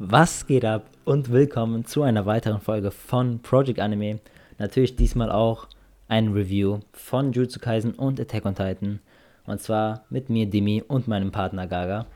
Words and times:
Was 0.00 0.46
geht 0.46 0.64
ab 0.64 0.88
und 1.04 1.32
willkommen 1.32 1.84
zu 1.84 2.02
einer 2.02 2.24
weiteren 2.24 2.60
Folge 2.60 2.92
von 2.92 3.40
Project 3.40 3.80
Anime. 3.80 4.20
Natürlich 4.56 4.94
diesmal 4.94 5.28
auch 5.28 5.66
ein 6.06 6.28
Review 6.28 6.78
von 6.92 7.32
Jujutsu 7.32 7.58
Kaisen 7.58 7.94
und 7.94 8.20
Attack 8.20 8.46
on 8.46 8.54
Titan. 8.54 9.00
Und 9.44 9.60
zwar 9.60 10.04
mit 10.08 10.30
mir, 10.30 10.46
Dimi, 10.46 10.84
und 10.86 11.08
meinem 11.08 11.32
Partner 11.32 11.66
Gaga. 11.66 12.06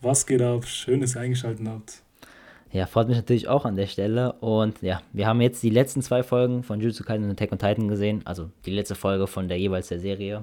Was 0.00 0.26
geht 0.26 0.42
ab? 0.42 0.66
Schön, 0.66 1.02
dass 1.02 1.14
ihr 1.14 1.20
eingeschaltet 1.20 1.68
habt. 1.68 2.02
Ja, 2.72 2.86
freut 2.86 3.06
mich 3.06 3.16
natürlich 3.16 3.46
auch 3.46 3.64
an 3.64 3.76
der 3.76 3.86
Stelle. 3.86 4.32
Und 4.40 4.82
ja, 4.82 5.00
wir 5.12 5.28
haben 5.28 5.40
jetzt 5.40 5.62
die 5.62 5.70
letzten 5.70 6.02
zwei 6.02 6.24
Folgen 6.24 6.64
von 6.64 6.80
Jujutsu 6.80 7.04
Kaisen 7.04 7.26
und 7.26 7.30
Attack 7.30 7.52
on 7.52 7.58
Titan 7.60 7.86
gesehen. 7.86 8.22
Also 8.24 8.50
die 8.66 8.72
letzte 8.72 8.96
Folge 8.96 9.28
von 9.28 9.46
der 9.46 9.60
jeweils 9.60 9.86
der 9.86 10.00
Serie. 10.00 10.40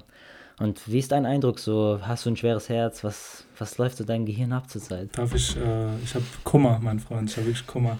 Und 0.62 0.88
wie 0.88 1.00
ist 1.00 1.12
dein 1.12 1.26
Eindruck 1.26 1.58
so? 1.58 2.00
Hast 2.04 2.26
du 2.26 2.30
ein 2.30 2.38
schweres 2.38 2.70
Herz? 2.70 3.04
Was, 3.04 3.46
was 3.58 3.80
läuft 3.80 3.98
so 3.98 4.04
dein 4.04 4.28
Gehirn 4.28 4.52
ab 4.52 4.70
zurzeit? 4.70 5.10
Darf 5.18 5.34
ich, 5.34 5.58
äh, 5.58 5.98
ich 6.04 6.14
habe 6.14 6.24
Kummer, 6.44 6.80
mein 6.84 7.00
Freund, 7.00 7.32
ich 7.32 7.38
habe 7.38 7.48
wirklich 7.48 7.66
Kummer. 7.66 7.98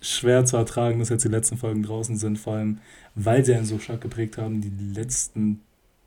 Schwer 0.00 0.44
zu 0.44 0.56
ertragen, 0.56 0.98
dass 0.98 1.08
jetzt 1.08 1.24
die 1.24 1.28
letzten 1.28 1.56
Folgen 1.56 1.84
draußen 1.84 2.16
sind, 2.16 2.36
vor 2.36 2.54
allem, 2.54 2.78
weil 3.14 3.44
sie 3.44 3.54
einen 3.54 3.64
so 3.64 3.78
stark 3.78 4.00
geprägt 4.00 4.38
haben. 4.38 4.60
Die 4.60 4.72
letzten 4.92 5.60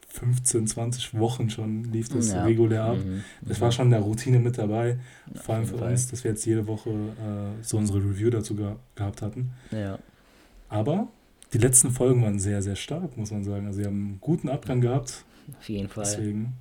15, 0.09 0.67
20 0.67 1.17
Wochen 1.17 1.49
schon 1.49 1.85
lief 1.85 2.09
das 2.09 2.31
ja. 2.31 2.43
regulär 2.43 2.83
ab. 2.83 2.97
Mhm. 2.97 3.23
Das 3.41 3.61
war 3.61 3.71
schon 3.71 3.85
in 3.85 3.91
der 3.91 4.01
Routine 4.01 4.39
mit 4.39 4.57
dabei, 4.57 4.99
ja, 5.33 5.41
vor 5.41 5.55
allem 5.55 5.67
für 5.67 5.77
Fall. 5.77 5.91
uns, 5.91 6.11
dass 6.11 6.21
wir 6.25 6.31
jetzt 6.31 6.45
jede 6.45 6.67
Woche 6.67 6.89
äh, 6.89 7.63
so 7.63 7.77
unsere 7.77 7.99
Review 7.99 8.29
dazu 8.29 8.55
ge 8.55 8.73
gehabt 8.95 9.21
hatten. 9.21 9.51
Ja. 9.71 9.99
Aber 10.67 11.07
die 11.53 11.59
letzten 11.59 11.91
Folgen 11.91 12.21
waren 12.23 12.39
sehr, 12.39 12.61
sehr 12.61 12.75
stark, 12.75 13.15
muss 13.15 13.31
man 13.31 13.45
sagen. 13.45 13.67
Also 13.67 13.79
sie 13.79 13.85
haben 13.85 14.05
einen 14.05 14.17
guten 14.19 14.49
Abgang 14.49 14.81
gehabt 14.81 15.23
auf 15.57 15.69
jeden 15.69 15.89
Fall. 15.89 16.03
Deswegen. 16.03 16.53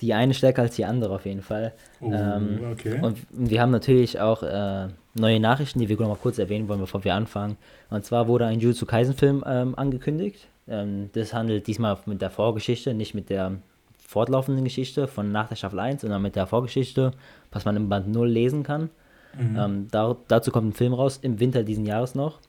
Die 0.00 0.14
eine 0.14 0.32
stärker 0.32 0.62
als 0.62 0.76
die 0.76 0.84
andere 0.86 1.14
auf 1.14 1.26
jeden 1.26 1.42
Fall. 1.42 1.74
Oh, 2.00 2.10
ähm, 2.10 2.60
okay. 2.72 2.98
Und 3.02 3.18
wir 3.30 3.60
haben 3.60 3.70
natürlich 3.70 4.18
auch 4.18 4.42
äh, 4.42 4.88
neue 5.14 5.40
Nachrichten, 5.40 5.78
die 5.78 5.88
wir 5.90 5.96
noch 5.96 6.08
mal 6.08 6.16
kurz 6.16 6.38
erwähnen 6.38 6.68
wollen, 6.68 6.80
bevor 6.80 7.04
wir 7.04 7.14
anfangen. 7.14 7.58
Und 7.90 8.04
zwar 8.06 8.26
wurde 8.26 8.46
ein 8.46 8.60
Jujutsu 8.60 8.86
Kaisen-Film 8.86 9.44
ähm, 9.46 9.74
angekündigt. 9.74 10.48
Ähm, 10.68 11.10
das 11.12 11.34
handelt 11.34 11.66
diesmal 11.66 11.98
mit 12.06 12.22
der 12.22 12.30
Vorgeschichte, 12.30 12.94
nicht 12.94 13.14
mit 13.14 13.28
der 13.28 13.56
fortlaufenden 13.98 14.64
Geschichte 14.64 15.06
von 15.06 15.30
nach 15.30 15.48
der 15.48 15.56
Staffel 15.56 15.78
1, 15.78 16.00
sondern 16.00 16.22
mit 16.22 16.34
der 16.34 16.46
Vorgeschichte, 16.46 17.12
was 17.52 17.64
man 17.64 17.76
im 17.76 17.88
Band 17.88 18.08
0 18.08 18.28
lesen 18.28 18.62
kann. 18.62 18.90
Mhm. 19.38 19.56
Ähm, 19.58 19.88
da, 19.90 20.16
dazu 20.28 20.50
kommt 20.50 20.68
ein 20.68 20.72
Film 20.72 20.94
raus, 20.94 21.18
im 21.22 21.38
Winter 21.40 21.62
diesen 21.62 21.86
Jahres 21.86 22.14
noch. 22.14 22.40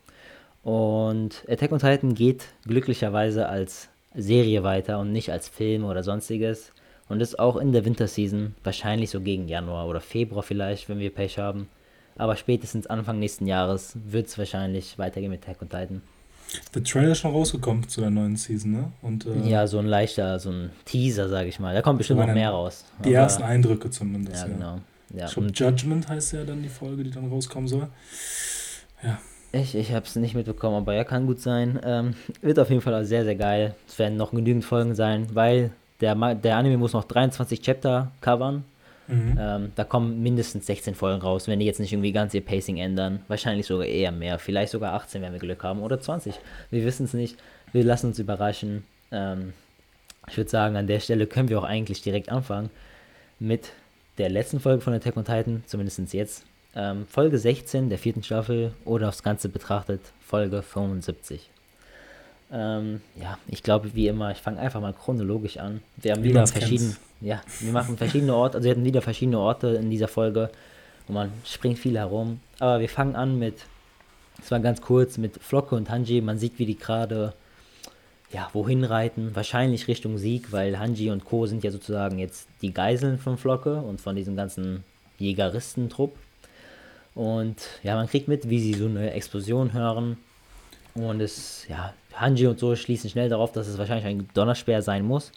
Und 0.63 1.43
Attack 1.47 1.71
on 1.71 1.79
Titan 1.79 2.13
geht 2.13 2.45
glücklicherweise 2.65 3.47
als 3.47 3.89
Serie 4.15 4.63
weiter 4.63 4.99
und 4.99 5.11
nicht 5.11 5.31
als 5.31 5.47
Film 5.47 5.83
oder 5.83 6.03
sonstiges. 6.03 6.71
Und 7.09 7.21
ist 7.21 7.39
auch 7.39 7.57
in 7.57 7.73
der 7.73 7.83
Winterseason, 7.83 8.55
wahrscheinlich 8.63 9.09
so 9.09 9.19
gegen 9.19 9.47
Januar 9.49 9.87
oder 9.87 9.99
Februar 9.99 10.43
vielleicht, 10.43 10.87
wenn 10.87 10.99
wir 10.99 11.13
Pech 11.13 11.37
haben. 11.37 11.67
Aber 12.15 12.37
spätestens 12.37 12.87
Anfang 12.87 13.19
nächsten 13.19 13.47
Jahres 13.47 13.97
wird 14.05 14.27
es 14.27 14.37
wahrscheinlich 14.37 14.97
weitergehen 14.97 15.31
mit 15.31 15.43
Tag 15.43 15.61
und 15.61 15.71
Titan. 15.71 16.01
Der 16.73 16.83
Trailer 16.83 17.11
ist 17.11 17.19
schon 17.19 17.31
rausgekommen 17.31 17.87
zu 17.87 18.01
der 18.01 18.09
neuen 18.09 18.35
Season, 18.35 18.71
ne? 18.71 18.91
Und, 19.01 19.25
äh, 19.25 19.49
ja, 19.49 19.67
so 19.67 19.79
ein 19.79 19.87
leichter, 19.87 20.39
so 20.39 20.51
ein 20.51 20.69
Teaser, 20.85 21.29
sag 21.29 21.47
ich 21.47 21.59
mal. 21.59 21.73
Da 21.73 21.81
kommt 21.81 21.97
bestimmt 21.97 22.19
noch 22.19 22.33
mehr 22.33 22.49
raus. 22.49 22.85
Die 23.03 23.09
Aber, 23.09 23.23
ersten 23.23 23.43
Eindrücke 23.43 23.89
zumindest. 23.89 24.43
Ja, 24.43 24.47
genau. 24.47 24.79
Ja. 25.13 25.25
Ich 25.25 25.33
glaube, 25.33 25.49
Judgment 25.53 26.07
heißt 26.07 26.33
ja 26.33 26.43
dann 26.43 26.61
die 26.61 26.69
Folge, 26.69 27.03
die 27.03 27.11
dann 27.11 27.29
rauskommen 27.29 27.67
soll. 27.67 27.87
Ja. 29.03 29.19
Ich, 29.53 29.75
ich 29.75 29.91
habe 29.91 30.05
es 30.05 30.15
nicht 30.15 30.33
mitbekommen, 30.33 30.77
aber 30.77 30.93
ja, 30.93 31.03
kann 31.03 31.27
gut 31.27 31.41
sein. 31.41 31.79
Ähm, 31.83 32.15
wird 32.41 32.57
auf 32.59 32.69
jeden 32.69 32.81
Fall 32.81 33.03
sehr, 33.05 33.25
sehr 33.25 33.35
geil. 33.35 33.75
Es 33.87 33.99
werden 33.99 34.17
noch 34.17 34.31
genügend 34.31 34.63
Folgen 34.63 34.95
sein, 34.95 35.27
weil 35.33 35.71
der, 35.99 36.15
der 36.35 36.57
Anime 36.57 36.77
muss 36.77 36.93
noch 36.93 37.03
23 37.03 37.61
Chapter 37.61 38.11
covern. 38.21 38.63
Mhm. 39.07 39.37
Ähm, 39.37 39.71
da 39.75 39.83
kommen 39.83 40.23
mindestens 40.23 40.65
16 40.67 40.95
Folgen 40.95 41.21
raus, 41.21 41.47
wenn 41.47 41.59
die 41.59 41.65
jetzt 41.65 41.79
nicht 41.81 41.91
irgendwie 41.91 42.13
ganz 42.13 42.33
ihr 42.33 42.45
Pacing 42.45 42.77
ändern. 42.77 43.19
Wahrscheinlich 43.27 43.65
sogar 43.65 43.85
eher 43.85 44.11
mehr. 44.11 44.39
Vielleicht 44.39 44.71
sogar 44.71 44.93
18, 44.93 45.21
wenn 45.21 45.33
wir 45.33 45.39
Glück 45.39 45.63
haben. 45.63 45.81
Oder 45.81 45.99
20. 45.99 46.39
Wir 46.69 46.85
wissen 46.85 47.05
es 47.05 47.13
nicht. 47.13 47.37
Wir 47.73 47.83
lassen 47.83 48.07
uns 48.07 48.19
überraschen. 48.19 48.85
Ähm, 49.11 49.51
ich 50.29 50.37
würde 50.37 50.49
sagen, 50.49 50.77
an 50.77 50.87
der 50.87 51.01
Stelle 51.01 51.27
können 51.27 51.49
wir 51.49 51.59
auch 51.59 51.65
eigentlich 51.65 52.01
direkt 52.01 52.29
anfangen 52.29 52.69
mit 53.39 53.73
der 54.17 54.29
letzten 54.29 54.59
Folge 54.59 54.81
von 54.81 54.93
Attack 54.93 55.17
on 55.17 55.25
Titan, 55.25 55.63
zumindest 55.65 56.13
jetzt. 56.13 56.45
Ähm, 56.75 57.05
Folge 57.05 57.37
16 57.37 57.89
der 57.89 57.97
vierten 57.97 58.23
Staffel 58.23 58.73
oder 58.85 59.09
aufs 59.09 59.23
Ganze 59.23 59.49
betrachtet 59.49 60.01
Folge 60.25 60.61
75. 60.61 61.49
Ähm, 62.53 63.01
ja, 63.21 63.37
ich 63.47 63.63
glaube, 63.63 63.93
wie 63.93 64.07
immer, 64.07 64.31
ich 64.31 64.39
fange 64.39 64.59
einfach 64.59 64.81
mal 64.81 64.93
chronologisch 64.93 65.57
an. 65.57 65.81
Wir 65.97 66.13
haben 66.13 66.23
wie 66.23 66.29
wieder 66.29 66.47
verschiedene, 66.47 66.95
ja, 67.21 67.41
wir 67.59 67.71
machen 67.71 67.97
verschiedene 67.97 68.35
Orte, 68.35 68.57
also 68.57 68.65
wir 68.65 68.71
hatten 68.71 68.85
wieder 68.85 69.01
verschiedene 69.01 69.39
Orte 69.39 69.69
in 69.69 69.89
dieser 69.89 70.07
Folge 70.07 70.49
und 71.07 71.15
man 71.15 71.31
springt 71.45 71.79
viel 71.79 71.97
herum. 71.97 72.39
Aber 72.59 72.79
wir 72.79 72.89
fangen 72.89 73.15
an 73.15 73.39
mit, 73.39 73.55
es 74.41 74.51
war 74.51 74.59
ganz 74.59 74.81
kurz, 74.81 75.17
mit 75.17 75.41
Flocke 75.41 75.75
und 75.75 75.89
Hanji. 75.89 76.21
Man 76.21 76.37
sieht, 76.37 76.57
wie 76.59 76.65
die 76.65 76.77
gerade, 76.77 77.33
ja, 78.31 78.49
wohin 78.53 78.83
reiten. 78.83 79.35
Wahrscheinlich 79.35 79.87
Richtung 79.87 80.17
Sieg, 80.17 80.51
weil 80.51 80.79
Hanji 80.79 81.09
und 81.11 81.25
Co. 81.25 81.45
sind 81.45 81.63
ja 81.63 81.71
sozusagen 81.71 82.17
jetzt 82.17 82.47
die 82.61 82.73
Geiseln 82.73 83.17
von 83.17 83.37
Flocke 83.37 83.75
und 83.81 83.99
von 83.99 84.15
diesem 84.15 84.35
ganzen 84.35 84.83
Jägeristentrupp. 85.17 86.15
Und 87.13 87.57
ja, 87.83 87.95
man 87.95 88.07
kriegt 88.07 88.27
mit, 88.27 88.49
wie 88.49 88.59
sie 88.59 88.73
so 88.73 88.85
eine 88.85 89.11
Explosion 89.11 89.73
hören. 89.73 90.17
Und 90.93 91.21
es, 91.21 91.67
ja, 91.67 91.93
Hanji 92.13 92.47
und 92.47 92.59
so 92.59 92.75
schließen 92.75 93.09
schnell 93.09 93.29
darauf, 93.29 93.51
dass 93.51 93.67
es 93.67 93.77
wahrscheinlich 93.77 94.05
ein 94.05 94.29
Donnerspeer 94.33 94.81
sein 94.81 95.05
muss, 95.05 95.31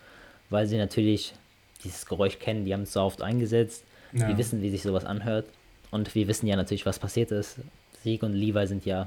weil 0.50 0.66
sie 0.66 0.76
natürlich 0.76 1.34
dieses 1.82 2.06
Geräusch 2.06 2.38
kennen, 2.38 2.64
die 2.64 2.72
haben 2.72 2.82
es 2.82 2.92
so 2.92 3.00
oft 3.00 3.22
eingesetzt. 3.22 3.84
Ja. 4.12 4.28
Die 4.28 4.38
wissen, 4.38 4.62
wie 4.62 4.70
sich 4.70 4.82
sowas 4.82 5.04
anhört. 5.04 5.46
Und 5.90 6.14
wir 6.14 6.28
wissen 6.28 6.46
ja 6.46 6.56
natürlich, 6.56 6.86
was 6.86 6.98
passiert 6.98 7.30
ist. 7.30 7.58
Sieg 8.02 8.22
und 8.22 8.32
Levi 8.32 8.66
sind 8.66 8.84
ja 8.84 9.06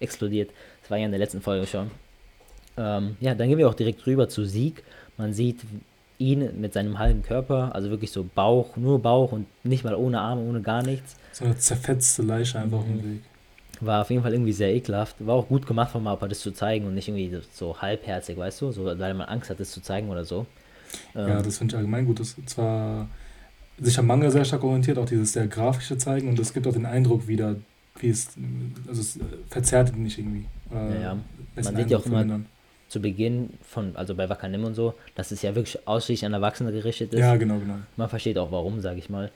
explodiert. 0.00 0.50
Das 0.82 0.90
war 0.90 0.98
ja 0.98 1.06
in 1.06 1.10
der 1.10 1.18
letzten 1.18 1.40
Folge 1.40 1.66
schon. 1.66 1.90
Ähm, 2.76 3.16
ja, 3.20 3.34
dann 3.34 3.48
gehen 3.48 3.58
wir 3.58 3.68
auch 3.68 3.74
direkt 3.74 4.06
rüber 4.06 4.28
zu 4.28 4.44
Sieg. 4.44 4.82
Man 5.16 5.32
sieht 5.32 5.60
ihn 6.18 6.60
mit 6.60 6.72
seinem 6.72 6.98
halben 6.98 7.22
Körper, 7.22 7.74
also 7.74 7.90
wirklich 7.90 8.10
so 8.10 8.24
Bauch, 8.34 8.76
nur 8.76 9.00
Bauch 9.00 9.32
und 9.32 9.46
nicht 9.64 9.84
mal 9.84 9.94
ohne 9.94 10.20
Arme, 10.20 10.42
ohne 10.42 10.60
gar 10.60 10.82
nichts. 10.82 11.16
So 11.32 11.44
eine 11.44 11.56
zerfetzte 11.56 12.22
Leiche 12.22 12.58
einfach 12.58 12.84
mhm. 12.84 12.92
im 12.92 13.04
Weg. 13.04 13.22
War 13.80 14.02
auf 14.02 14.10
jeden 14.10 14.22
Fall 14.22 14.32
irgendwie 14.32 14.52
sehr 14.52 14.72
ekelhaft. 14.72 15.16
War 15.18 15.34
auch 15.34 15.48
gut 15.48 15.66
gemacht 15.66 15.90
von 15.90 16.02
Mappa, 16.02 16.28
das 16.28 16.40
zu 16.40 16.52
zeigen 16.52 16.86
und 16.86 16.94
nicht 16.94 17.08
irgendwie 17.08 17.40
so 17.52 17.80
halbherzig, 17.80 18.36
weißt 18.36 18.60
du, 18.62 18.70
so, 18.70 18.84
weil 18.84 19.14
man 19.14 19.26
Angst 19.26 19.50
hat, 19.50 19.58
das 19.58 19.72
zu 19.72 19.82
zeigen 19.82 20.08
oder 20.10 20.24
so. 20.24 20.46
Ja, 21.14 21.38
ähm, 21.38 21.42
das 21.42 21.58
finde 21.58 21.74
ich 21.74 21.76
allgemein 21.76 22.06
gut. 22.06 22.20
Das 22.20 22.38
ist 22.38 22.50
zwar 22.50 23.08
sich 23.78 23.98
am 23.98 24.06
Manga 24.06 24.30
sehr 24.30 24.44
stark 24.44 24.62
orientiert, 24.62 24.98
auch 24.98 25.06
dieses 25.06 25.32
sehr 25.32 25.48
grafische 25.48 25.98
Zeigen 25.98 26.28
und 26.28 26.38
es 26.38 26.52
gibt 26.52 26.66
auch 26.66 26.72
den 26.72 26.86
Eindruck 26.86 27.26
wieder, 27.26 27.56
wie 27.98 28.08
es, 28.08 28.28
also 28.86 29.00
es 29.00 29.18
verzerrt 29.48 29.96
nicht 29.96 30.18
irgendwie. 30.18 30.46
Äh, 30.72 30.94
ja, 30.94 31.00
ja. 31.00 31.18
Man 31.56 31.76
sieht 31.76 31.90
ja 31.90 31.98
auch 31.98 32.06
immer, 32.06 32.40
zu 32.94 33.00
Beginn 33.00 33.50
von, 33.60 33.96
also 33.96 34.14
bei 34.14 34.28
Wakanim 34.28 34.64
und 34.64 34.74
so, 34.74 34.94
dass 35.16 35.32
es 35.32 35.42
ja 35.42 35.56
wirklich 35.56 35.88
ausschließlich 35.88 36.26
an 36.26 36.32
Erwachsene 36.32 36.70
gerichtet 36.70 37.12
ist. 37.12 37.18
Ja, 37.18 37.34
genau, 37.34 37.58
genau. 37.58 37.74
Man 37.96 38.08
versteht 38.08 38.38
auch 38.38 38.52
warum, 38.52 38.80
sage 38.80 39.00
ich 39.00 39.10
mal. 39.10 39.32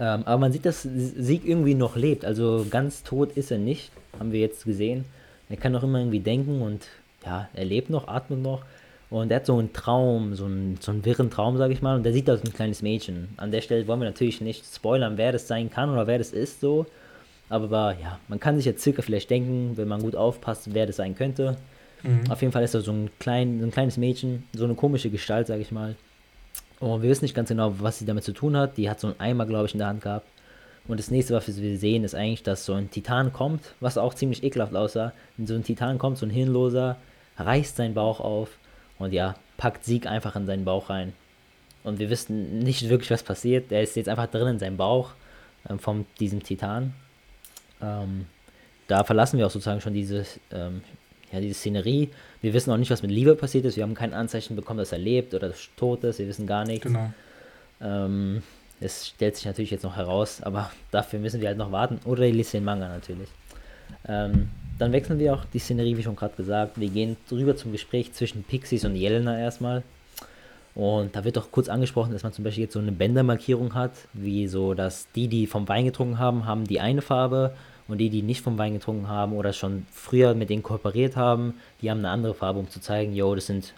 Ähm, 0.00 0.22
aber 0.24 0.38
man 0.38 0.52
sieht, 0.52 0.64
dass 0.64 0.82
Sieg 0.82 1.44
irgendwie 1.44 1.74
noch 1.74 1.96
lebt. 1.96 2.24
Also 2.24 2.66
ganz 2.70 3.02
tot 3.02 3.32
ist 3.32 3.50
er 3.50 3.58
nicht, 3.58 3.92
haben 4.18 4.32
wir 4.32 4.40
jetzt 4.40 4.64
gesehen. 4.64 5.04
Er 5.50 5.58
kann 5.58 5.72
noch 5.72 5.82
immer 5.82 5.98
irgendwie 5.98 6.20
denken 6.20 6.62
und 6.62 6.88
ja, 7.26 7.50
er 7.52 7.64
lebt 7.66 7.90
noch, 7.90 8.08
atmet 8.08 8.40
noch. 8.40 8.64
Und 9.10 9.30
er 9.30 9.36
hat 9.36 9.46
so 9.46 9.58
einen 9.58 9.74
Traum, 9.74 10.34
so 10.34 10.46
einen, 10.46 10.78
so 10.80 10.92
einen 10.92 11.04
wirren 11.04 11.28
Traum, 11.28 11.58
sage 11.58 11.74
ich 11.74 11.82
mal. 11.82 11.96
Und 11.96 12.04
der 12.04 12.14
sieht 12.14 12.30
aus 12.30 12.42
ein 12.42 12.54
kleines 12.54 12.80
Mädchen. 12.80 13.28
An 13.36 13.50
der 13.50 13.60
Stelle 13.60 13.86
wollen 13.86 14.00
wir 14.00 14.06
natürlich 14.06 14.40
nicht 14.40 14.64
spoilern, 14.64 15.18
wer 15.18 15.32
das 15.32 15.46
sein 15.46 15.68
kann 15.68 15.90
oder 15.90 16.06
wer 16.06 16.16
das 16.16 16.32
ist, 16.32 16.62
so. 16.62 16.86
Aber 17.50 17.94
ja, 18.00 18.18
man 18.28 18.40
kann 18.40 18.56
sich 18.56 18.64
jetzt 18.64 18.82
circa 18.82 19.02
vielleicht 19.02 19.28
denken, 19.28 19.76
wenn 19.76 19.88
man 19.88 20.00
gut 20.00 20.16
aufpasst, 20.16 20.72
wer 20.72 20.86
das 20.86 20.96
sein 20.96 21.14
könnte. 21.14 21.58
Mhm. 22.02 22.30
Auf 22.30 22.40
jeden 22.40 22.52
Fall 22.52 22.62
ist 22.64 22.74
er 22.74 22.80
so 22.80 22.92
ein, 22.92 23.10
klein, 23.18 23.60
so 23.60 23.66
ein 23.66 23.70
kleines 23.70 23.96
Mädchen, 23.96 24.44
so 24.52 24.64
eine 24.64 24.74
komische 24.74 25.10
Gestalt, 25.10 25.46
sage 25.46 25.62
ich 25.62 25.70
mal. 25.70 25.96
Und 26.80 27.02
wir 27.02 27.10
wissen 27.10 27.24
nicht 27.24 27.34
ganz 27.34 27.48
genau, 27.48 27.74
was 27.78 27.98
sie 27.98 28.06
damit 28.06 28.24
zu 28.24 28.32
tun 28.32 28.56
hat. 28.56 28.76
Die 28.76 28.90
hat 28.90 28.98
so 28.98 29.08
einen 29.08 29.20
Eimer, 29.20 29.46
glaube 29.46 29.66
ich, 29.66 29.74
in 29.74 29.78
der 29.78 29.88
Hand 29.88 30.02
gehabt. 30.02 30.26
Und 30.88 30.98
das 30.98 31.10
nächste, 31.12 31.34
was 31.34 31.46
wir 31.46 31.78
sehen, 31.78 32.02
ist 32.02 32.14
eigentlich, 32.14 32.42
dass 32.42 32.64
so 32.64 32.74
ein 32.74 32.90
Titan 32.90 33.32
kommt, 33.32 33.74
was 33.78 33.98
auch 33.98 34.14
ziemlich 34.14 34.42
ekelhaft 34.42 34.74
aussah. 34.74 35.12
Wenn 35.36 35.46
so 35.46 35.54
ein 35.54 35.62
Titan 35.62 35.98
kommt, 35.98 36.18
so 36.18 36.26
ein 36.26 36.30
Hirnloser, 36.30 36.96
reißt 37.38 37.76
seinen 37.76 37.94
Bauch 37.94 38.18
auf 38.18 38.58
und 38.98 39.12
ja, 39.12 39.36
packt 39.58 39.84
Sieg 39.84 40.06
einfach 40.06 40.34
in 40.34 40.46
seinen 40.46 40.64
Bauch 40.64 40.90
rein. 40.90 41.12
Und 41.84 42.00
wir 42.00 42.10
wissen 42.10 42.58
nicht 42.60 42.88
wirklich, 42.88 43.10
was 43.10 43.22
passiert. 43.22 43.70
Er 43.70 43.82
ist 43.82 43.96
jetzt 43.96 44.08
einfach 44.08 44.26
drin 44.26 44.48
in 44.48 44.58
seinem 44.58 44.76
Bauch 44.76 45.10
ähm, 45.68 45.78
von 45.78 46.06
diesem 46.18 46.42
Titan. 46.42 46.94
Ähm, 47.80 48.26
da 48.88 49.04
verlassen 49.04 49.38
wir 49.38 49.46
auch 49.46 49.50
sozusagen 49.50 49.80
schon 49.80 49.94
dieses 49.94 50.40
ähm, 50.52 50.82
ja, 51.32 51.40
diese 51.40 51.54
Szenerie. 51.54 52.10
Wir 52.42 52.52
wissen 52.52 52.70
auch 52.70 52.76
nicht, 52.76 52.90
was 52.90 53.02
mit 53.02 53.10
Liebe 53.10 53.34
passiert 53.34 53.64
ist. 53.64 53.76
Wir 53.76 53.82
haben 53.82 53.94
kein 53.94 54.12
Anzeichen 54.12 54.54
bekommen, 54.54 54.78
dass 54.78 54.92
er 54.92 54.98
lebt 54.98 55.34
oder 55.34 55.52
tot 55.76 56.04
ist. 56.04 56.18
Wir 56.18 56.28
wissen 56.28 56.46
gar 56.46 56.64
nichts. 56.64 56.86
Genau. 56.86 57.12
Ähm, 57.80 58.42
es 58.80 59.08
stellt 59.08 59.36
sich 59.36 59.46
natürlich 59.46 59.70
jetzt 59.70 59.84
noch 59.84 59.96
heraus, 59.96 60.42
aber 60.42 60.70
dafür 60.90 61.18
müssen 61.18 61.40
wir 61.40 61.48
halt 61.48 61.58
noch 61.58 61.72
warten. 61.72 62.00
Oder 62.04 62.24
ich 62.24 62.34
lese 62.34 62.52
den 62.52 62.64
Manga 62.64 62.88
natürlich. 62.88 63.28
Ähm, 64.06 64.50
dann 64.78 64.92
wechseln 64.92 65.18
wir 65.18 65.34
auch 65.34 65.44
die 65.46 65.58
Szenerie, 65.58 65.96
wie 65.96 66.02
schon 66.02 66.16
gerade 66.16 66.34
gesagt. 66.36 66.78
Wir 66.78 66.88
gehen 66.88 67.16
rüber 67.30 67.56
zum 67.56 67.72
Gespräch 67.72 68.12
zwischen 68.12 68.42
Pixies 68.42 68.84
und 68.84 68.96
Jelena 68.96 69.38
erstmal. 69.38 69.82
Und 70.74 71.14
da 71.14 71.24
wird 71.24 71.36
auch 71.36 71.50
kurz 71.50 71.68
angesprochen, 71.68 72.12
dass 72.12 72.22
man 72.22 72.32
zum 72.32 72.44
Beispiel 72.44 72.64
jetzt 72.64 72.72
so 72.72 72.78
eine 72.78 72.92
Bändermarkierung 72.92 73.74
hat, 73.74 73.92
wie 74.14 74.48
so, 74.48 74.72
dass 74.74 75.06
die, 75.14 75.28
die 75.28 75.46
vom 75.46 75.68
Wein 75.68 75.84
getrunken 75.84 76.18
haben, 76.18 76.46
haben 76.46 76.64
die 76.64 76.80
eine 76.80 77.02
Farbe 77.02 77.54
und 77.88 77.98
die, 77.98 78.10
die 78.10 78.22
nicht 78.22 78.40
vom 78.40 78.58
Wein 78.58 78.74
getrunken 78.74 79.08
haben 79.08 79.32
oder 79.32 79.52
schon 79.52 79.86
früher 79.90 80.34
mit 80.34 80.50
denen 80.50 80.62
kooperiert 80.62 81.16
haben, 81.16 81.54
die 81.80 81.90
haben 81.90 81.98
eine 81.98 82.10
andere 82.10 82.34
Farbe, 82.34 82.58
um 82.58 82.68
zu 82.68 82.80
zeigen, 82.80 83.14
yo, 83.14 83.34
das 83.34 83.46
sind 83.46 83.74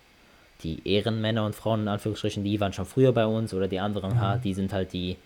die 0.62 0.86
Ehrenmänner 0.88 1.44
und 1.44 1.54
Frauen 1.54 1.82
in 1.82 1.88
Anführungsstrichen, 1.88 2.44
die 2.44 2.60
waren 2.60 2.72
schon 2.72 2.86
früher 2.86 3.12
bei 3.12 3.26
uns 3.26 3.52
oder 3.52 3.68
die 3.68 3.80
anderen, 3.80 4.14
mhm. 4.14 4.40
die 4.42 4.54
sind 4.54 4.72
halt 4.72 4.92
die, 4.92 5.16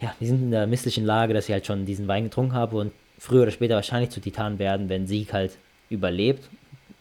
ja, 0.00 0.14
die 0.20 0.26
sind 0.26 0.42
in 0.42 0.50
der 0.50 0.66
misslichen 0.66 1.04
Lage, 1.04 1.34
dass 1.34 1.46
sie 1.46 1.52
halt 1.52 1.66
schon 1.66 1.86
diesen 1.86 2.08
Wein 2.08 2.24
getrunken 2.24 2.54
haben 2.54 2.76
und 2.76 2.92
früher 3.18 3.42
oder 3.42 3.50
später 3.50 3.76
wahrscheinlich 3.76 4.10
zu 4.10 4.20
Titan 4.20 4.58
werden, 4.58 4.88
wenn 4.88 5.06
Sieg 5.06 5.32
halt 5.32 5.56
überlebt. 5.90 6.48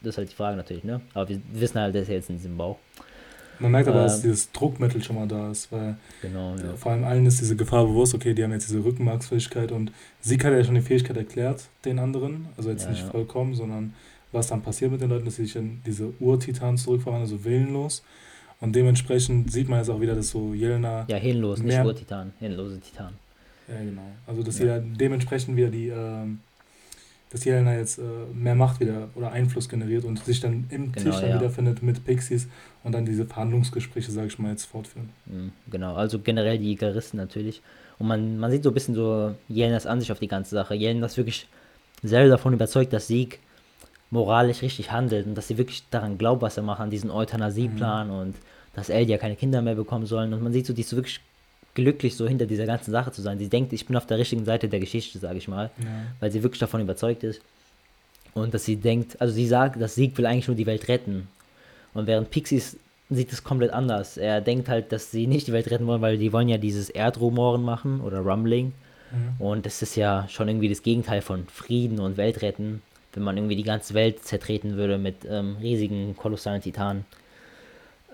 Das 0.02 0.12
ist 0.12 0.18
halt 0.18 0.32
die 0.32 0.36
Frage 0.36 0.58
natürlich, 0.58 0.84
ne? 0.84 1.02
Aber 1.14 1.30
wir 1.30 1.42
wissen 1.54 1.80
halt, 1.80 1.94
dass 1.96 2.10
er 2.10 2.16
jetzt 2.16 2.30
in 2.30 2.38
diesem 2.38 2.58
Bauch. 2.58 2.78
Man 3.62 3.72
merkt 3.72 3.88
aber, 3.88 4.00
ähm, 4.00 4.04
dass 4.06 4.22
dieses 4.22 4.52
Druckmittel 4.52 5.04
schon 5.04 5.16
mal 5.16 5.28
da 5.28 5.52
ist, 5.52 5.72
weil 5.72 5.96
genau, 6.22 6.56
ja. 6.56 6.76
vor 6.76 6.92
allem 6.92 7.04
allen 7.04 7.26
ist 7.26 7.40
diese 7.40 7.56
Gefahr 7.56 7.86
bewusst, 7.86 8.16
okay, 8.16 8.34
die 8.34 8.44
haben 8.44 8.52
jetzt 8.52 8.70
diese 8.70 8.84
Rückenmarksfähigkeit 8.84 9.72
und 9.72 9.92
Sieg 10.22 10.44
hat 10.44 10.54
ja 10.54 10.64
schon 10.64 10.76
die 10.76 10.82
Fähigkeit 10.82 11.16
erklärt, 11.18 11.64
den 11.86 12.00
anderen, 12.00 12.48
also 12.58 12.70
jetzt 12.70 12.86
ja, 12.86 12.92
nicht 12.92 13.04
ja. 13.04 13.10
vollkommen, 13.10 13.54
sondern 13.54 13.94
was 14.32 14.48
dann 14.48 14.62
passiert 14.62 14.92
mit 14.92 15.02
den 15.02 15.10
Leuten, 15.10 15.26
dass 15.26 15.36
sie 15.36 15.46
sich 15.46 15.56
in 15.56 15.82
diese 15.86 16.14
Ur-Titans 16.20 16.84
zurückfahren, 16.84 17.22
also 17.22 17.44
willenlos. 17.44 18.04
Und 18.60 18.76
dementsprechend 18.76 19.52
sieht 19.52 19.68
man 19.68 19.80
jetzt 19.80 19.90
auch 19.90 20.00
wieder, 20.00 20.16
dass 20.16 20.30
so 20.30 20.54
Jelena. 20.54 21.06
Ja, 21.08 21.18
hillenlos, 21.18 21.60
nicht 21.60 21.80
Ur-Titan, 21.80 22.32
hillenlose 22.40 22.80
Titan. 22.80 23.14
Ja, 23.68 23.80
genau. 23.84 24.06
Also, 24.28 24.44
dass 24.44 24.60
ja. 24.60 24.80
sie 24.80 24.88
dementsprechend 24.98 25.56
wieder 25.58 25.70
die. 25.70 25.88
Ähm, 25.88 26.40
dass 27.32 27.46
Jelena 27.46 27.78
jetzt 27.78 27.98
äh, 27.98 28.02
mehr 28.34 28.56
Macht 28.56 28.80
wieder 28.82 29.10
oder 29.16 29.32
Einfluss 29.32 29.70
generiert 29.70 30.04
und 30.04 30.24
sich 30.24 30.42
dann 30.42 30.66
im 30.70 30.92
genau, 30.92 31.12
Tisch 31.12 31.22
dann 31.22 31.30
ja. 31.30 31.36
wiederfindet 31.40 31.82
mit 31.82 32.04
Pixies 32.04 32.48
und 32.84 32.94
dann 32.94 33.06
diese 33.06 33.26
Verhandlungsgespräche, 33.26 34.12
sage 34.12 34.28
ich 34.28 34.38
mal, 34.38 34.52
jetzt 34.52 34.66
fortführen. 34.66 35.10
Mhm, 35.28 35.52
genau, 35.70 35.96
also 35.96 36.20
generell 36.20 36.58
die 36.58 36.66
Jägeristen 36.66 37.18
natürlich. 37.18 37.62
Und 38.00 38.08
man, 38.08 38.38
man 38.38 38.52
sieht 38.52 38.64
so 38.64 38.70
ein 38.72 38.74
bisschen 38.74 38.96
so 38.96 39.34
Jelenas 39.48 39.86
Ansicht 39.86 40.12
auf 40.12 40.20
die 40.20 40.28
ganze 40.28 40.56
Sache. 40.56 40.76
Jelena 40.76 41.06
ist 41.06 41.18
wirklich 41.18 41.48
selber 42.04 42.30
davon 42.30 42.54
überzeugt, 42.54 42.92
dass 42.92 43.08
Sieg 43.08 43.40
moralisch 44.10 44.62
richtig 44.62 44.92
handelt 44.92 45.26
und 45.26 45.36
dass 45.36 45.48
sie 45.48 45.58
wirklich 45.58 45.84
daran 45.90 46.18
glaubt, 46.18 46.42
was 46.42 46.58
er 46.58 46.64
macht, 46.64 46.82
an 46.82 46.90
diesen 46.90 47.10
Euthanasieplan 47.10 48.08
mhm. 48.08 48.14
und 48.14 48.36
dass 48.74 48.90
Eldia 48.90 49.18
keine 49.18 49.38
Kinder 49.38 49.62
mehr 49.62 49.76
bekommen 49.76 50.06
sollen. 50.06 50.34
Und 50.34 50.44
man 50.44 50.52
sieht 50.52 50.66
so, 50.66 50.74
die 50.74 50.82
ist 50.82 50.90
so 50.90 50.98
wirklich 50.98 51.22
glücklich, 51.74 52.16
so 52.16 52.28
hinter 52.28 52.46
dieser 52.46 52.66
ganzen 52.66 52.92
Sache 52.92 53.12
zu 53.12 53.22
sein. 53.22 53.40
Sie 53.40 53.50
denkt, 53.50 53.74
ich 53.74 53.86
bin 53.86 53.96
auf 53.96 54.06
der 54.06 54.18
richtigen 54.18 54.46
Seite 54.46 54.68
der 54.68 54.80
Geschichte, 54.80 55.20
sage 55.20 55.38
ich 55.38 55.48
mal, 55.48 55.72
ja. 55.80 55.86
weil 56.20 56.32
sie 56.32 56.44
wirklich 56.44 56.60
davon 56.60 56.82
überzeugt 56.82 57.24
ist. 57.24 57.42
Und 58.34 58.54
dass 58.54 58.66
sie 58.66 58.78
denkt, 58.78 59.20
also 59.20 59.34
sie 59.34 59.48
sagt, 59.48 59.82
dass 59.82 59.96
Sieg 59.96 60.18
will 60.18 60.26
eigentlich 60.26 60.48
nur 60.48 60.56
die 60.56 60.66
Welt 60.66 60.88
retten. 60.88 61.28
Und 61.94 62.08
während 62.08 62.32
Pixies 62.32 62.78
sieht 63.10 63.34
es 63.34 63.44
komplett 63.44 63.72
anders. 63.72 64.16
Er 64.18 64.40
denkt 64.40 64.70
halt, 64.70 64.92
dass 64.92 65.12
sie 65.12 65.28
nicht 65.28 65.48
die 65.48 65.52
Welt 65.52 65.70
retten 65.70 65.86
wollen, 65.86 66.02
weil 66.02 66.18
die 66.18 66.32
wollen 66.32 66.48
ja 66.48 66.58
dieses 66.58 66.90
Erdrumoren 66.90 67.62
machen 67.62 68.00
oder 68.00 68.20
Rumbling. 68.20 68.72
Mhm. 69.12 69.46
Und 69.46 69.66
das 69.66 69.82
ist 69.82 69.96
ja 69.96 70.28
schon 70.30 70.48
irgendwie 70.48 70.70
das 70.70 70.82
Gegenteil 70.82 71.22
von 71.22 71.46
Frieden 71.48 72.00
und 72.00 72.16
Weltretten 72.16 72.82
wenn 73.14 73.24
man 73.24 73.38
irgendwie 73.38 73.56
die 73.56 73.64
ganze 73.64 73.94
Welt 73.94 74.24
zertreten 74.24 74.78
würde 74.78 74.98
mit 74.98 75.18
ähm, 75.30 75.58
riesigen, 75.62 76.16
kolossalen 76.16 76.62
Titanen. 76.62 77.06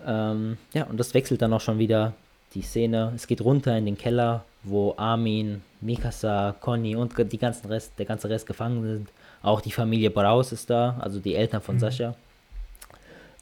Ähm, 0.05 0.57
ja, 0.73 0.85
und 0.85 0.99
das 0.99 1.13
wechselt 1.13 1.41
dann 1.41 1.53
auch 1.53 1.61
schon 1.61 1.79
wieder 1.79 2.13
die 2.53 2.61
Szene. 2.61 3.11
Es 3.15 3.27
geht 3.27 3.41
runter 3.41 3.77
in 3.77 3.85
den 3.85 3.97
Keller, 3.97 4.43
wo 4.63 4.93
Armin, 4.97 5.61
Mikasa, 5.81 6.55
Conny 6.59 6.95
und 6.95 7.13
die 7.31 7.37
ganzen 7.37 7.67
Rest, 7.67 7.93
der 7.97 8.05
ganze 8.05 8.29
Rest 8.29 8.45
gefangen 8.45 8.83
sind. 8.83 9.09
Auch 9.41 9.61
die 9.61 9.71
Familie 9.71 10.09
Braus 10.09 10.51
ist 10.51 10.69
da, 10.69 10.97
also 10.99 11.19
die 11.19 11.35
Eltern 11.35 11.61
von 11.61 11.75
mhm. 11.75 11.79
Sascha. 11.79 12.15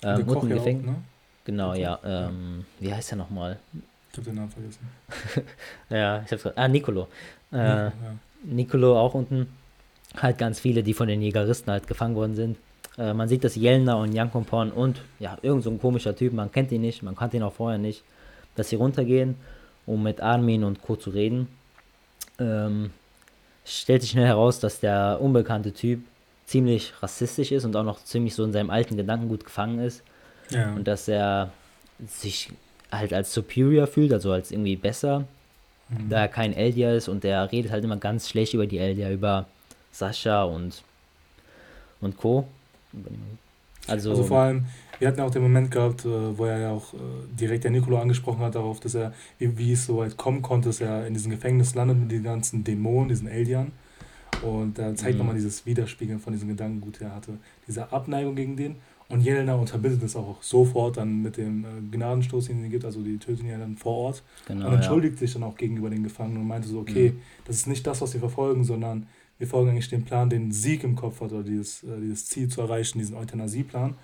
Ähm, 0.04 0.28
und 0.28 0.44
im 0.44 0.50
Gefängnis. 0.50 0.86
Ne? 0.86 0.96
Genau, 1.46 1.74
ja. 1.74 2.00
Ähm, 2.04 2.66
wie 2.80 2.94
heißt 2.94 3.12
er 3.14 3.18
nochmal? 3.18 3.60
Ich 4.12 4.18
habe 4.18 4.26
den 4.26 4.36
Namen 4.36 4.52
vergessen. 4.52 4.90
ja, 5.90 6.22
ich 6.26 6.32
hab's 6.32 6.44
gerade. 6.44 6.58
Ah, 6.58 6.68
Nicolo. 6.68 7.08
Äh, 7.52 7.58
ja, 7.58 7.86
ja. 7.86 7.94
Nicolo 8.44 9.00
auch 9.00 9.14
unten 9.14 9.48
halt 10.22 10.38
ganz 10.38 10.60
viele, 10.60 10.84
die 10.84 10.94
von 10.94 11.08
den 11.08 11.22
Jägeristen 11.22 11.72
halt 11.72 11.88
gefangen 11.88 12.16
worden 12.16 12.36
sind. 12.36 12.58
Äh, 12.98 13.14
man 13.14 13.28
sieht, 13.28 13.44
dass 13.44 13.56
Jelna 13.56 13.96
und 13.96 14.14
Jankompon 14.14 14.72
und 14.72 15.02
ja, 15.20 15.38
irgend 15.42 15.64
so 15.64 15.70
ein 15.70 15.80
komischer 15.80 16.16
Typ, 16.16 16.34
man 16.34 16.52
kennt 16.52 16.72
ihn 16.72 16.82
nicht, 16.82 17.04
man 17.04 17.16
kannte 17.16 17.38
ihn 17.38 17.44
auch 17.44 17.54
vorher 17.54 17.78
nicht, 17.78 18.04
dass 18.56 18.70
sie 18.70 18.76
runtergehen, 18.76 19.36
um 19.86 20.04
mit 20.04 20.22
Armin 20.22 20.64
und 20.64 20.82
Co. 20.82 20.96
zu 20.96 21.10
reden. 21.10 21.48
Ähm, 22.40 22.92
stellt 23.66 24.02
sich 24.02 24.12
schnell 24.12 24.28
heraus, 24.28 24.60
dass 24.60 24.80
der 24.80 25.20
unbekannte 25.22 25.74
Typ 25.74 26.02
ziemlich 26.46 26.94
rassistisch 27.02 27.52
ist 27.52 27.66
und 27.66 27.76
auch 27.76 27.84
noch 27.84 28.04
ziemlich 28.04 28.36
so 28.36 28.44
in 28.44 28.52
seinem 28.52 28.70
alten 28.70 28.98
Gedankengut 28.98 29.46
gefangen 29.46 29.80
ist. 29.80 30.04
Ja. 30.52 30.74
Und 30.74 30.88
dass 30.88 31.08
er 31.08 31.52
sich 32.08 32.52
halt 32.92 33.14
als 33.14 33.34
superior 33.34 33.88
fühlt, 33.88 34.14
also 34.14 34.32
als 34.32 34.52
irgendwie 34.52 34.76
besser, 34.76 35.26
mhm. 35.90 36.10
da 36.10 36.22
er 36.22 36.28
kein 36.28 36.54
Eldia 36.54 36.94
ist 36.94 37.08
und 37.08 37.24
der 37.24 37.52
redet 37.52 37.72
halt 37.72 37.84
immer 37.84 37.98
ganz 37.98 38.30
schlecht 38.30 38.54
über 38.54 38.68
die 38.68 38.78
Eldia, 38.78 39.12
über 39.12 39.48
Sascha 39.92 40.44
und, 40.44 40.84
und 42.02 42.18
Co. 42.18 42.48
Also, 43.88 44.12
also 44.12 44.24
vor 44.24 44.40
allem, 44.40 44.66
wir 45.00 45.08
hatten 45.08 45.20
ja 45.20 45.26
auch 45.26 45.32
den 45.32 45.42
Moment 45.42 45.72
gehabt, 45.72 46.06
äh, 46.06 46.38
wo 46.38 46.46
er 46.46 46.60
ja 46.60 46.72
auch 46.72 46.94
äh, 46.94 46.98
direkt 47.40 47.64
der 47.64 47.72
Nicolo 47.72 47.98
angesprochen 47.98 48.40
hat 48.42 48.56
darauf, 48.56 48.80
dass 48.80 48.96
er, 48.96 49.14
wie, 49.38 49.58
wie 49.58 49.74
es 49.74 49.86
so 49.86 49.98
weit 49.98 50.18
kommen 50.18 50.42
konnte, 50.42 50.70
dass 50.70 50.82
er 50.82 51.08
in 51.08 51.14
diesem 51.14 51.32
Gefängnis 51.32 51.76
landet 51.76 52.00
mit 52.00 52.12
den 52.12 52.24
ganzen 52.24 52.64
Dämonen, 52.64 53.10
diesen 53.10 53.28
Eldian. 53.28 53.72
Und 54.42 54.78
da 54.78 54.94
zeigt 54.96 55.14
mhm. 55.14 55.20
nochmal 55.20 55.36
dieses 55.36 55.66
Widerspiegeln 55.66 56.20
von 56.20 56.34
diesem 56.34 56.50
Gedankengut, 56.50 57.00
der 57.00 57.10
er 57.10 57.16
hatte. 57.16 57.38
Diese 57.68 57.92
Abneigung 57.92 58.36
gegen 58.36 58.58
den. 58.58 58.76
Und 59.08 59.22
Jelena 59.22 59.54
unterbindet 59.54 60.02
es 60.02 60.16
auch 60.16 60.42
sofort 60.42 60.98
dann 60.98 61.22
mit 61.22 61.38
dem 61.38 61.64
äh, 61.64 61.68
Gnadenstoß, 61.92 62.48
den 62.48 62.64
es 62.64 62.72
gibt, 62.72 62.86
also 62.86 63.02
die 63.02 63.18
töten 63.18 63.46
ja 63.46 63.58
dann 63.58 63.78
vor 63.78 63.96
Ort. 63.96 64.24
Genau, 64.48 64.68
und 64.68 64.74
entschuldigt 64.74 65.16
ja. 65.16 65.20
sich 65.20 65.34
dann 65.34 65.44
auch 65.44 65.58
gegenüber 65.58 65.92
den 65.92 66.04
Gefangenen 66.04 66.42
und 66.42 66.48
meinte 66.48 66.68
so, 66.68 66.80
okay, 66.80 67.12
mhm. 67.12 67.22
das 67.46 67.58
ist 67.58 67.68
nicht 67.68 67.86
das, 67.86 68.02
was 68.02 68.12
sie 68.12 68.20
verfolgen, 68.20 68.64
sondern 68.64 69.06
wir 69.38 69.48
folgen 69.48 69.70
eigentlich 69.70 69.90
dem 69.90 70.06
Plan, 70.06 70.30
den 70.30 70.52
Sieg 70.52 70.84
im 70.84 70.96
Kopf 70.96 71.22
hat 71.22 71.32
oder 71.34 71.44
dieses, 71.44 71.86
dieses 72.02 72.26
Ziel 72.26 72.48
zu 72.48 72.62
erreichen, 72.62 73.00
diesen 73.00 73.16
Euthanasieplan. 73.16 73.96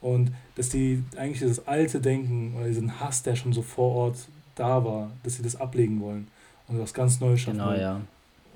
Und 0.00 0.32
dass 0.54 0.70
die 0.70 1.02
eigentlich 1.16 1.40
dieses 1.40 1.66
alte 1.66 2.00
Denken 2.00 2.54
oder 2.56 2.66
diesen 2.66 3.00
Hass, 3.00 3.22
der 3.22 3.36
schon 3.36 3.52
so 3.52 3.62
vor 3.62 3.94
Ort 3.94 4.28
da 4.54 4.84
war, 4.84 5.10
dass 5.22 5.36
sie 5.36 5.42
das 5.42 5.56
ablegen 5.56 6.00
wollen 6.00 6.28
und 6.68 6.78
was 6.78 6.94
ganz 6.94 7.20
Neues 7.20 7.40
schaffen 7.40 7.58
genau, 7.58 7.70
wollen. 7.70 7.80
Ja. 7.80 8.00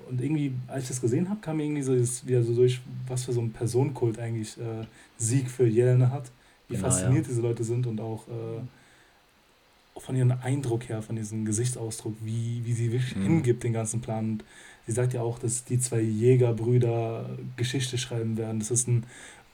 Und 0.09 0.21
irgendwie, 0.21 0.53
als 0.67 0.85
ich 0.85 0.89
das 0.91 1.01
gesehen 1.01 1.29
habe, 1.31 1.41
kam 1.41 1.61
irgendwie 1.61 1.83
so 1.83 1.95
dieses, 1.95 2.27
wieder 2.27 2.43
so 2.43 2.55
durch, 2.55 2.81
was 3.07 3.25
für 3.25 3.33
so 3.33 3.41
ein 3.41 3.53
Personenkult 3.53 4.19
eigentlich 4.19 4.59
äh, 4.59 4.87
Sieg 5.17 5.51
für 5.51 5.67
Jelena 5.67 6.11
hat, 6.11 6.31
wie 6.69 6.77
genau, 6.77 6.89
fasziniert 6.89 7.27
ja. 7.27 7.31
diese 7.31 7.41
Leute 7.41 7.65
sind 7.65 7.87
und 7.87 8.01
auch 8.01 8.27
äh, 8.29 10.01
von 10.01 10.17
ihrem 10.17 10.33
Eindruck 10.43 10.89
her, 10.89 11.03
von 11.03 11.17
diesem 11.17 11.45
Gesichtsausdruck, 11.45 12.15
wie, 12.23 12.63
wie 12.65 12.73
sie 12.73 12.93
wirklich 12.93 13.17
mhm. 13.17 13.23
hingibt, 13.23 13.65
den 13.65 13.73
ganzen 13.73 14.01
Plan. 14.01 14.25
Und 14.33 14.45
sie 14.87 14.93
sagt 14.93 15.15
ja 15.15 15.23
auch, 15.23 15.39
dass 15.39 15.65
die 15.65 15.79
zwei 15.79 16.01
Jägerbrüder 16.01 17.31
Geschichte 17.57 17.97
schreiben 17.97 18.37
werden. 18.37 18.59
Das 18.59 18.71
ist 18.71 18.89
ein 18.89 19.05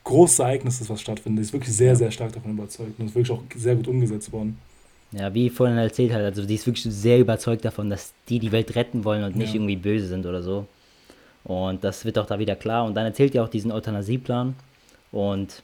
großes 0.05 0.39
Ereignis, 0.41 0.79
das 0.79 0.91
was 0.91 1.01
stattfindet. 1.01 1.45
Ist 1.45 1.53
wirklich 1.53 1.75
sehr, 1.75 1.97
sehr 1.97 2.11
stark 2.11 2.33
davon 2.33 2.53
überzeugt 2.53 2.99
und 2.99 3.07
ist 3.07 3.15
wirklich 3.15 3.31
auch 3.31 3.43
sehr 3.57 3.77
gut 3.77 3.89
umgesetzt 3.89 4.33
worden. 4.33 4.59
Ja, 5.13 5.33
wie 5.35 5.51
vorhin 5.51 5.77
erzählt 5.77 6.13
hat, 6.13 6.23
also 6.23 6.45
die 6.45 6.55
ist 6.55 6.67
wirklich 6.67 6.85
sehr 6.85 7.19
überzeugt 7.19 7.65
davon, 7.65 7.91
dass 7.91 8.13
die 8.29 8.39
die 8.39 8.53
Welt 8.53 8.75
retten 8.77 9.05
wollen 9.05 9.25
und 9.25 9.37
nicht 9.37 9.51
ja. 9.51 9.55
irgendwie 9.57 9.77
böse 9.77 10.07
sind 10.07 10.25
oder 10.25 10.43
so. 10.43 10.67
Und 11.45 11.83
das 11.83 12.05
wird 12.05 12.19
auch 12.19 12.27
da 12.27 12.39
wieder 12.39 12.55
klar. 12.55 12.85
Und 12.85 12.95
dann 12.95 13.07
erzählt 13.07 13.35
ihr 13.35 13.43
auch 13.43 13.49
diesen 13.49 13.73
Euthanasieplan. 13.73 14.55
Und 15.11 15.63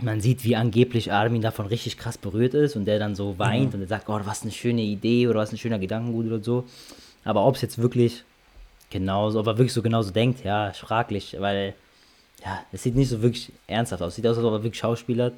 man 0.00 0.20
sieht, 0.20 0.44
wie 0.44 0.56
angeblich 0.56 1.12
Armin 1.12 1.42
davon 1.42 1.66
richtig 1.66 1.98
krass 1.98 2.16
berührt 2.16 2.54
ist 2.54 2.76
und 2.76 2.86
der 2.86 2.98
dann 2.98 3.14
so 3.14 3.38
weint 3.38 3.72
ja. 3.72 3.74
und 3.74 3.80
er 3.82 3.88
sagt, 3.88 4.08
oh, 4.08 4.18
was 4.24 4.42
eine 4.42 4.52
schöne 4.52 4.80
Idee 4.80 5.28
oder 5.28 5.40
was 5.40 5.52
ein 5.52 5.58
schöner 5.58 5.78
Gedankengut 5.78 6.26
oder 6.26 6.42
so. 6.42 6.64
Aber 7.24 7.46
ob 7.46 7.56
es 7.56 7.62
jetzt 7.62 7.78
wirklich 7.78 8.24
genauso, 8.90 9.40
ob 9.40 9.46
er 9.46 9.58
wirklich 9.58 9.74
so 9.74 9.82
genauso 9.82 10.12
denkt, 10.12 10.44
ja, 10.44 10.72
fraglich, 10.72 11.36
weil 11.38 11.74
ja, 12.44 12.64
es 12.72 12.82
sieht 12.82 12.96
nicht 12.96 13.08
so 13.08 13.22
wirklich 13.22 13.52
ernsthaft 13.66 14.02
aus. 14.02 14.14
Sieht 14.14 14.26
aus, 14.26 14.36
als 14.36 14.44
ob 14.44 14.52
er 14.52 14.62
wirklich 14.62 14.78
Schauspieler. 14.78 15.32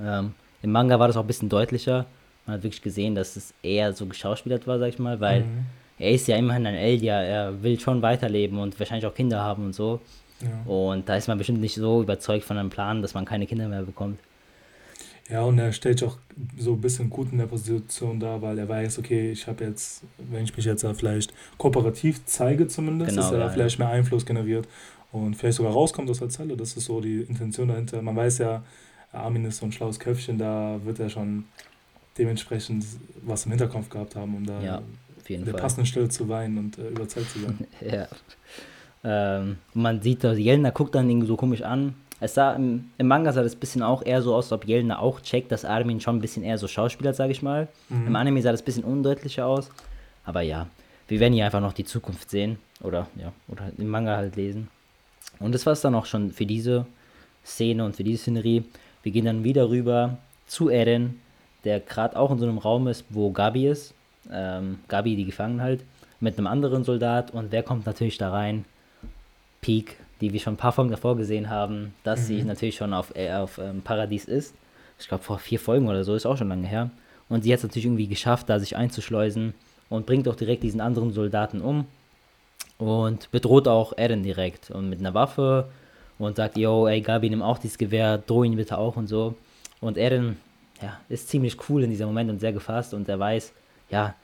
Ähm, 0.00 0.34
Im 0.62 0.72
Manga 0.72 0.98
war 0.98 1.08
das 1.08 1.16
auch 1.16 1.22
ein 1.22 1.26
bisschen 1.26 1.48
deutlicher. 1.48 2.06
Man 2.46 2.56
hat 2.56 2.62
wirklich 2.62 2.82
gesehen, 2.82 3.14
dass 3.14 3.36
es 3.36 3.52
eher 3.62 3.92
so 3.92 4.06
geschauspielert 4.06 4.66
war, 4.66 4.78
sag 4.78 4.88
ich 4.88 4.98
mal, 4.98 5.20
weil 5.20 5.42
mhm. 5.42 5.66
er 5.98 6.12
ist 6.12 6.28
ja 6.28 6.36
immerhin 6.36 6.66
ein 6.66 6.74
Eldia, 6.74 7.20
er 7.20 7.62
will 7.62 7.78
schon 7.78 8.02
weiterleben 8.02 8.58
und 8.58 8.78
wahrscheinlich 8.78 9.06
auch 9.06 9.14
Kinder 9.14 9.40
haben 9.40 9.66
und 9.66 9.72
so. 9.74 10.00
Ja. 10.40 10.70
Und 10.70 11.08
da 11.08 11.16
ist 11.16 11.28
man 11.28 11.38
bestimmt 11.38 11.60
nicht 11.60 11.74
so 11.74 12.02
überzeugt 12.02 12.44
von 12.44 12.56
einem 12.56 12.70
Plan, 12.70 13.02
dass 13.02 13.14
man 13.14 13.24
keine 13.24 13.46
Kinder 13.46 13.68
mehr 13.68 13.82
bekommt. 13.82 14.18
Ja, 15.28 15.42
und 15.42 15.58
er 15.58 15.72
stellt 15.72 15.98
sich 15.98 16.08
auch 16.08 16.18
so 16.56 16.74
ein 16.74 16.80
bisschen 16.80 17.10
gut 17.10 17.32
in 17.32 17.38
der 17.38 17.46
Position 17.46 18.20
da, 18.20 18.40
weil 18.40 18.58
er 18.58 18.68
weiß, 18.68 19.00
okay, 19.00 19.32
ich 19.32 19.48
habe 19.48 19.64
jetzt, 19.64 20.04
wenn 20.18 20.44
ich 20.44 20.56
mich 20.56 20.64
jetzt 20.66 20.86
vielleicht 20.96 21.34
kooperativ 21.58 22.24
zeige 22.26 22.68
zumindest, 22.68 23.10
genau, 23.10 23.22
dass 23.22 23.32
er 23.32 23.38
ja, 23.40 23.48
vielleicht 23.48 23.78
mehr 23.80 23.88
Einfluss 23.88 24.24
generiert 24.24 24.68
und 25.12 25.34
vielleicht 25.34 25.56
sogar 25.56 25.72
rauskommt 25.72 26.10
aus 26.10 26.18
der 26.18 26.28
Zelle. 26.28 26.56
Das 26.56 26.76
ist 26.76 26.86
so 26.86 27.00
die 27.00 27.22
Intention 27.22 27.68
dahinter. 27.68 28.02
Man 28.02 28.16
weiß 28.16 28.38
ja, 28.38 28.62
Armin 29.12 29.44
ist 29.44 29.58
so 29.58 29.66
ein 29.66 29.72
schlaues 29.72 29.98
Köpfchen, 29.98 30.38
da 30.38 30.78
wird 30.84 31.00
er 31.00 31.08
schon 31.08 31.44
dementsprechend 32.18 32.84
was 33.22 33.44
im 33.44 33.52
Hinterkopf 33.52 33.88
gehabt 33.88 34.16
haben, 34.16 34.34
um 34.34 34.46
da 34.46 34.60
ja, 34.60 34.82
der 35.28 35.44
Fall. 35.44 35.54
passenden 35.54 35.86
Stelle 35.86 36.08
zu 36.08 36.28
weinen 36.28 36.58
und 36.58 36.78
äh, 36.78 36.88
überzeugt 36.88 37.30
zu 37.30 37.40
sein. 37.40 37.66
ja. 37.80 38.08
Ähm, 39.04 39.58
man 39.74 40.02
sieht, 40.02 40.24
dass 40.24 40.38
Jelena 40.38 40.70
guckt 40.70 40.94
dann 40.94 41.08
ihn 41.10 41.24
so 41.26 41.36
komisch 41.36 41.62
an 41.62 41.94
Es 42.18 42.34
sah 42.34 42.54
im, 42.54 42.90
im 42.98 43.06
Manga 43.06 43.32
sah 43.32 43.42
das 43.42 43.54
ein 43.54 43.60
bisschen 43.60 43.82
auch 43.82 44.04
eher 44.04 44.22
so 44.22 44.34
aus, 44.34 44.46
als 44.46 44.52
ob 44.52 44.66
Jelena 44.66 44.98
auch 44.98 45.20
checkt, 45.20 45.52
dass 45.52 45.64
Armin 45.64 46.00
schon 46.00 46.16
ein 46.16 46.20
bisschen 46.20 46.42
eher 46.42 46.58
so 46.58 46.66
Schauspieler, 46.66 47.12
sage 47.12 47.32
ich 47.32 47.42
mal. 47.42 47.68
Mhm. 47.88 48.06
Im 48.08 48.16
Anime 48.16 48.42
sah 48.42 48.52
das 48.52 48.62
ein 48.62 48.64
bisschen 48.64 48.84
undeutlicher 48.84 49.46
aus. 49.46 49.70
Aber 50.24 50.40
ja, 50.40 50.66
wir 51.08 51.20
werden 51.20 51.34
hier 51.34 51.44
einfach 51.44 51.60
noch 51.60 51.72
die 51.72 51.84
Zukunft 51.84 52.30
sehen. 52.30 52.58
Oder 52.82 53.06
ja, 53.16 53.32
oder 53.48 53.70
im 53.78 53.88
Manga 53.88 54.16
halt 54.16 54.36
lesen. 54.36 54.68
Und 55.38 55.54
das 55.54 55.66
war 55.66 55.72
es 55.72 55.80
dann 55.80 55.94
auch 55.94 56.06
schon 56.06 56.32
für 56.32 56.46
diese 56.46 56.86
Szene 57.44 57.84
und 57.84 57.96
für 57.96 58.04
diese 58.04 58.22
Szenerie. 58.22 58.64
Wir 59.02 59.12
gehen 59.12 59.24
dann 59.24 59.44
wieder 59.44 59.68
rüber 59.68 60.18
zu 60.46 60.68
Eren, 60.68 61.20
der 61.64 61.80
gerade 61.80 62.16
auch 62.16 62.30
in 62.30 62.38
so 62.38 62.46
einem 62.46 62.58
Raum 62.58 62.88
ist, 62.88 63.04
wo 63.10 63.30
Gabi 63.30 63.68
ist. 63.68 63.94
Ähm, 64.30 64.78
Gabi, 64.88 65.16
die 65.16 65.24
gefangen 65.24 65.60
halt, 65.60 65.84
mit 66.20 66.38
einem 66.38 66.46
anderen 66.46 66.84
Soldat. 66.84 67.32
Und 67.32 67.52
wer 67.52 67.62
kommt 67.62 67.86
natürlich 67.86 68.18
da 68.18 68.30
rein? 68.30 68.64
Peak, 69.60 69.96
die 70.20 70.32
wir 70.32 70.40
schon 70.40 70.54
ein 70.54 70.58
paar 70.58 70.72
Folgen 70.72 70.90
davor 70.90 71.16
gesehen 71.16 71.50
haben, 71.50 71.94
dass 72.04 72.20
mhm. 72.20 72.24
sie 72.24 72.42
natürlich 72.42 72.76
schon 72.76 72.94
auf, 72.94 73.14
äh, 73.14 73.32
auf 73.32 73.58
ähm, 73.58 73.82
Paradies 73.82 74.24
ist. 74.24 74.54
Ich 74.98 75.08
glaube, 75.08 75.24
vor 75.24 75.38
vier 75.38 75.60
Folgen 75.60 75.88
oder 75.88 76.04
so, 76.04 76.14
ist 76.14 76.26
auch 76.26 76.36
schon 76.36 76.48
lange 76.48 76.66
her. 76.66 76.90
Und 77.28 77.42
sie 77.42 77.52
hat 77.52 77.58
es 77.58 77.64
natürlich 77.64 77.86
irgendwie 77.86 78.06
geschafft, 78.06 78.48
da 78.48 78.58
sich 78.58 78.76
einzuschleusen 78.76 79.54
und 79.88 80.06
bringt 80.06 80.28
auch 80.28 80.36
direkt 80.36 80.62
diesen 80.62 80.80
anderen 80.80 81.12
Soldaten 81.12 81.60
um 81.60 81.86
und 82.78 83.30
bedroht 83.30 83.68
auch 83.68 83.92
Eren 83.96 84.22
direkt 84.22 84.70
und 84.70 84.88
mit 84.90 85.00
einer 85.00 85.14
Waffe 85.14 85.68
und 86.18 86.36
sagt, 86.36 86.56
yo, 86.56 86.86
ey 86.86 87.00
Gabi, 87.00 87.30
nimm 87.30 87.42
auch 87.42 87.58
dieses 87.58 87.78
Gewehr, 87.78 88.18
droh 88.18 88.44
ihn 88.44 88.56
bitte 88.56 88.78
auch 88.78 88.96
und 88.96 89.06
so. 89.06 89.34
Und 89.80 89.96
Eren, 89.96 90.36
ja, 90.82 90.98
ist 91.08 91.28
ziemlich 91.28 91.56
cool 91.68 91.84
in 91.84 91.90
diesem 91.90 92.06
Moment 92.06 92.30
und 92.30 92.40
sehr 92.40 92.52
gefasst 92.52 92.94
und 92.94 93.08
er 93.08 93.18
weiß, 93.18 93.52
ja, 93.90 94.14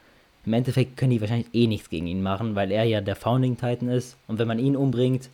im 0.45 0.53
Endeffekt 0.53 0.97
können 0.97 1.13
die 1.13 1.21
wahrscheinlich 1.21 1.55
eh 1.55 1.67
nichts 1.67 1.89
gegen 1.89 2.07
ihn 2.07 2.23
machen, 2.23 2.55
weil 2.55 2.73
er 2.73 2.85
ja 2.85 3.01
der 3.01 3.17
Founding 3.17 3.57
Titan 3.57 3.89
ist 3.89 4.17
und 4.27 4.39
wenn 4.39 4.49
man 4.49 4.59
ihn 4.59 4.77
umbringt, 4.77 5.31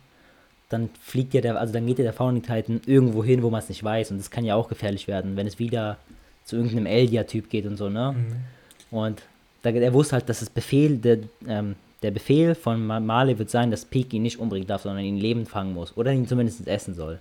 dann 0.69 0.89
fliegt 1.01 1.33
ja 1.33 1.41
der, 1.41 1.59
also 1.59 1.73
dann 1.73 1.87
geht 1.87 1.97
ja 1.97 2.03
der 2.03 2.13
Founding 2.13 2.43
Titan 2.43 2.79
irgendwo 2.85 3.23
hin, 3.23 3.41
wo 3.41 3.49
man 3.49 3.59
es 3.59 3.69
nicht 3.69 3.83
weiß 3.83 4.11
und 4.11 4.19
das 4.19 4.29
kann 4.29 4.45
ja 4.45 4.55
auch 4.55 4.69
gefährlich 4.69 5.07
werden, 5.07 5.35
wenn 5.35 5.47
es 5.47 5.57
wieder 5.57 5.97
zu 6.45 6.55
irgendeinem 6.55 6.85
Eldia-Typ 6.85 7.49
geht 7.49 7.65
und 7.65 7.77
so, 7.77 7.89
ne? 7.89 8.15
Mhm. 8.15 8.95
Und 8.95 9.21
da, 9.61 9.69
er 9.69 9.93
wusste 9.93 10.13
halt, 10.13 10.29
dass 10.29 10.39
das 10.39 10.49
Befehl, 10.49 10.97
der, 10.97 11.19
ähm, 11.47 11.75
der 12.01 12.11
Befehl 12.11 12.55
von 12.55 12.85
Marley 12.85 13.37
wird 13.37 13.49
sein, 13.49 13.71
dass 13.71 13.85
Peak 13.85 14.13
ihn 14.13 14.21
nicht 14.21 14.39
umbringen 14.39 14.67
darf, 14.67 14.83
sondern 14.83 15.03
ihn 15.03 15.17
lebend 15.17 15.49
fangen 15.49 15.73
muss. 15.73 15.95
Oder 15.97 16.13
ihn 16.13 16.27
zumindest 16.27 16.67
essen 16.67 16.93
soll. 16.93 17.19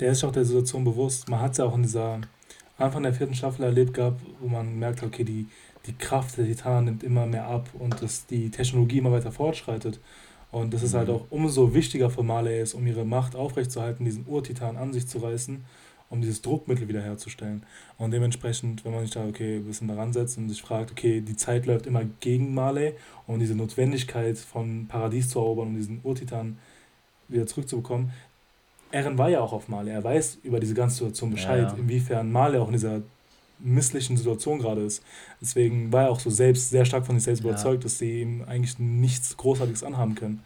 Der 0.00 0.12
ist 0.12 0.20
sich 0.20 0.28
auch 0.28 0.32
der 0.32 0.44
Situation 0.44 0.84
bewusst. 0.84 1.28
Man 1.28 1.40
hat 1.40 1.52
es 1.52 1.58
ja 1.58 1.64
auch 1.64 1.74
in 1.74 1.82
dieser 1.82 2.20
Anfang 2.76 3.02
der 3.02 3.14
vierten 3.14 3.34
Staffel 3.34 3.64
erlebt 3.64 3.94
gehabt, 3.94 4.20
wo 4.40 4.48
man 4.48 4.78
merkt, 4.78 5.02
okay, 5.02 5.24
die, 5.24 5.46
die 5.86 5.94
Kraft 5.94 6.36
der 6.38 6.46
Titanen 6.46 6.84
nimmt 6.84 7.02
immer 7.02 7.26
mehr 7.26 7.46
ab 7.46 7.68
und 7.78 8.00
dass 8.02 8.26
die 8.26 8.50
Technologie 8.50 8.98
immer 8.98 9.12
weiter 9.12 9.32
fortschreitet. 9.32 9.98
Und 10.50 10.72
das 10.72 10.82
ist 10.82 10.94
halt 10.94 11.08
mhm. 11.08 11.14
auch 11.14 11.26
umso 11.30 11.74
wichtiger 11.74 12.10
für 12.10 12.22
Marley 12.22 12.60
ist, 12.60 12.74
um 12.74 12.86
ihre 12.86 13.04
Macht 13.04 13.36
aufrechtzuerhalten, 13.36 14.04
diesen 14.04 14.26
Urtitan 14.26 14.76
an 14.76 14.92
sich 14.92 15.06
zu 15.06 15.18
reißen 15.18 15.64
um 16.10 16.20
dieses 16.20 16.42
Druckmittel 16.42 16.88
wiederherzustellen. 16.88 17.62
Und 17.98 18.12
dementsprechend, 18.12 18.84
wenn 18.84 18.92
man 18.92 19.02
sich 19.02 19.12
da 19.12 19.26
okay, 19.26 19.56
ein 19.56 19.64
bisschen 19.64 19.88
daran 19.88 20.12
setzt 20.12 20.38
und 20.38 20.48
sich 20.48 20.62
fragt, 20.62 20.90
okay, 20.90 21.20
die 21.20 21.36
Zeit 21.36 21.66
läuft 21.66 21.86
immer 21.86 22.04
gegen 22.20 22.54
Marley, 22.54 22.94
um 23.26 23.38
diese 23.38 23.54
Notwendigkeit 23.54 24.38
von 24.38 24.86
Paradies 24.88 25.28
zu 25.28 25.38
erobern, 25.38 25.68
um 25.68 25.76
diesen 25.76 26.00
Urtitan 26.02 26.58
wieder 27.28 27.46
zurückzubekommen. 27.46 28.10
Eren 28.90 29.18
war 29.18 29.28
ja 29.28 29.40
auch 29.40 29.52
auf 29.52 29.68
Marley, 29.68 29.90
er 29.90 30.02
weiß 30.02 30.38
über 30.44 30.60
diese 30.60 30.72
ganze 30.72 30.96
Situation 30.96 31.30
Bescheid, 31.30 31.62
ja, 31.62 31.68
ja. 31.68 31.74
inwiefern 31.74 32.32
Marley 32.32 32.58
auch 32.58 32.68
in 32.68 32.72
dieser 32.72 33.02
misslichen 33.58 34.16
Situation 34.16 34.60
gerade 34.60 34.82
ist. 34.82 35.02
Deswegen 35.42 35.92
war 35.92 36.04
er 36.04 36.10
auch 36.10 36.20
so 36.20 36.30
selbst 36.30 36.70
sehr 36.70 36.86
stark 36.86 37.04
von 37.04 37.16
sich 37.16 37.24
selbst 37.24 37.42
ja. 37.44 37.50
überzeugt, 37.50 37.84
dass 37.84 37.98
sie 37.98 38.22
ihm 38.22 38.44
eigentlich 38.46 38.78
nichts 38.78 39.36
Großartiges 39.36 39.84
anhaben 39.84 40.14
können. 40.14 40.42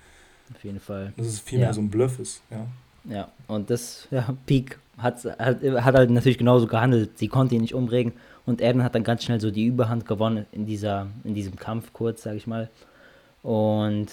Auf 0.52 0.64
jeden 0.64 0.80
Fall. 0.80 1.12
Dass 1.16 1.26
es 1.26 1.38
vielmehr 1.38 1.72
so 1.72 1.80
ein 1.80 1.90
Bluff 1.90 2.18
ist, 2.18 2.42
ja. 2.50 2.66
Ja, 3.04 3.28
und 3.48 3.70
das, 3.70 4.06
ja, 4.10 4.34
Peak 4.46 4.78
hat, 4.98 5.24
hat, 5.24 5.62
hat 5.62 5.94
halt 5.94 6.10
natürlich 6.10 6.38
genauso 6.38 6.66
gehandelt. 6.66 7.18
Sie 7.18 7.28
konnte 7.28 7.54
ihn 7.54 7.62
nicht 7.62 7.74
umbringen 7.74 8.12
und 8.46 8.60
Eren 8.60 8.82
hat 8.82 8.94
dann 8.94 9.04
ganz 9.04 9.24
schnell 9.24 9.40
so 9.40 9.50
die 9.50 9.66
Überhand 9.66 10.06
gewonnen 10.06 10.46
in, 10.52 10.66
dieser, 10.66 11.08
in 11.24 11.34
diesem 11.34 11.56
Kampf 11.56 11.92
kurz, 11.92 12.22
sag 12.22 12.36
ich 12.36 12.46
mal. 12.46 12.68
Und 13.42 14.08